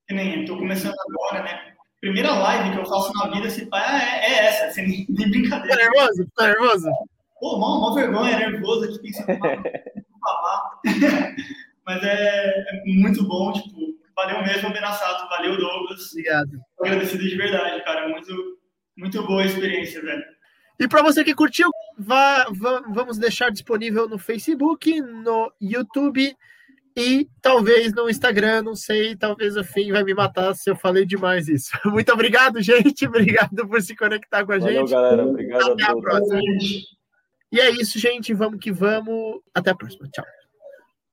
Que 0.07 0.13
nem 0.13 0.41
estou 0.41 0.57
começando 0.57 0.93
agora, 1.09 1.43
né? 1.43 1.73
Primeira 2.01 2.33
live 2.33 2.71
que 2.71 2.79
eu 2.79 2.85
faço 2.85 3.13
na 3.13 3.33
vida, 3.33 3.49
se 3.49 3.65
pá, 3.67 3.99
é, 3.99 4.25
é 4.25 4.47
essa, 4.47 4.71
sem 4.75 5.07
nem 5.09 5.29
brincadeira. 5.29 5.75
Tá 5.75 5.83
nervoso? 5.83 6.27
Tá 6.35 6.47
nervoso? 6.47 6.89
Pô, 7.39 7.57
mó, 7.57 7.79
mó 7.79 7.93
vergonha, 7.93 8.37
nervoso 8.37 8.85
aqui, 8.85 8.99
pensando 8.99 9.39
falar. 10.25 10.79
Mas 11.85 12.03
é, 12.03 12.47
é, 12.47 12.83
muito 12.85 13.27
bom, 13.27 13.51
tipo, 13.53 13.94
valeu 14.15 14.41
mesmo, 14.43 14.71
Benassato, 14.71 15.27
valeu, 15.29 15.57
Douglas. 15.57 16.11
Obrigado. 16.11 16.51
Agradecido 16.79 17.23
de 17.23 17.35
verdade, 17.35 17.83
cara, 17.83 18.07
muito, 18.07 18.33
muito 18.97 19.25
boa 19.25 19.41
a 19.41 19.45
experiência, 19.45 20.01
velho. 20.01 20.23
E 20.79 20.87
para 20.87 21.01
você 21.01 21.23
que 21.23 21.33
curtiu, 21.33 21.69
vá, 21.97 22.45
vá, 22.51 22.81
vamos 22.89 23.17
deixar 23.17 23.49
disponível 23.49 24.09
no 24.09 24.17
Facebook, 24.17 24.99
no 25.01 25.51
YouTube 25.61 26.35
e 26.97 27.27
talvez 27.41 27.93
no 27.93 28.09
Instagram, 28.09 28.61
não 28.61 28.75
sei, 28.75 29.17
talvez 29.17 29.57
o 29.57 29.63
fim 29.63 29.91
vai 29.91 30.03
me 30.03 30.13
matar 30.13 30.53
se 30.53 30.69
eu 30.69 30.75
falei 30.77 31.05
demais 31.05 31.49
isso. 31.49 31.69
Muito 31.85 32.11
obrigado, 32.11 32.61
gente. 32.61 33.05
Obrigado 33.07 33.67
por 33.67 33.81
se 33.81 33.95
conectar 33.95 34.45
com 34.45 34.53
a 34.53 34.57
Valeu, 34.57 34.79
gente. 34.79 34.91
galera. 34.91 35.25
Obrigado 35.25 35.73
Até 35.73 35.83
a, 35.83 35.91
a 35.91 35.97
próxima. 35.99 36.39
E 37.51 37.59
é 37.59 37.69
isso, 37.71 37.99
gente. 37.99 38.33
Vamos 38.33 38.59
que 38.59 38.71
vamos. 38.71 39.41
Até 39.53 39.71
a 39.71 39.75
próxima. 39.75 40.07
Tchau. 40.09 40.25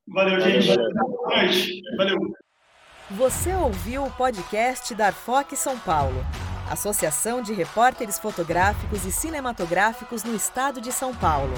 Valeu, 0.09 0.41
gente. 0.41 0.77
Boa 0.77 1.37
noite. 1.37 1.83
Valeu. 1.97 2.19
Você 3.17 3.53
ouviu 3.53 4.07
o 4.07 4.11
podcast 4.11 4.95
da 4.95 5.09
Arfoque 5.09 5.55
São 5.55 5.79
Paulo, 5.79 6.25
Associação 6.71 7.43
de 7.43 7.53
Repórteres 7.53 8.19
Fotográficos 8.19 9.05
e 9.05 9.13
Cinematográficos 9.13 10.25
no 10.25 10.35
Estado 10.35 10.81
de 10.81 10.91
São 10.91 11.15
Paulo. 11.15 11.53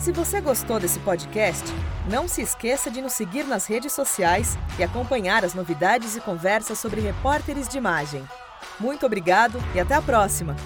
Se 0.00 0.10
você 0.10 0.40
gostou 0.40 0.80
desse 0.80 0.98
podcast, 0.98 1.64
não 2.10 2.26
se 2.26 2.42
esqueça 2.42 2.90
de 2.90 3.00
nos 3.00 3.12
seguir 3.12 3.44
nas 3.44 3.66
redes 3.66 3.92
sociais 3.92 4.58
e 4.80 4.82
acompanhar 4.82 5.44
as 5.44 5.54
novidades 5.54 6.16
e 6.16 6.20
conversas 6.20 6.80
sobre 6.80 7.00
repórteres 7.00 7.68
de 7.68 7.78
imagem. 7.78 8.26
Muito 8.80 9.06
obrigado 9.06 9.62
e 9.76 9.80
até 9.80 9.94
a 9.94 10.02
próxima! 10.02 10.56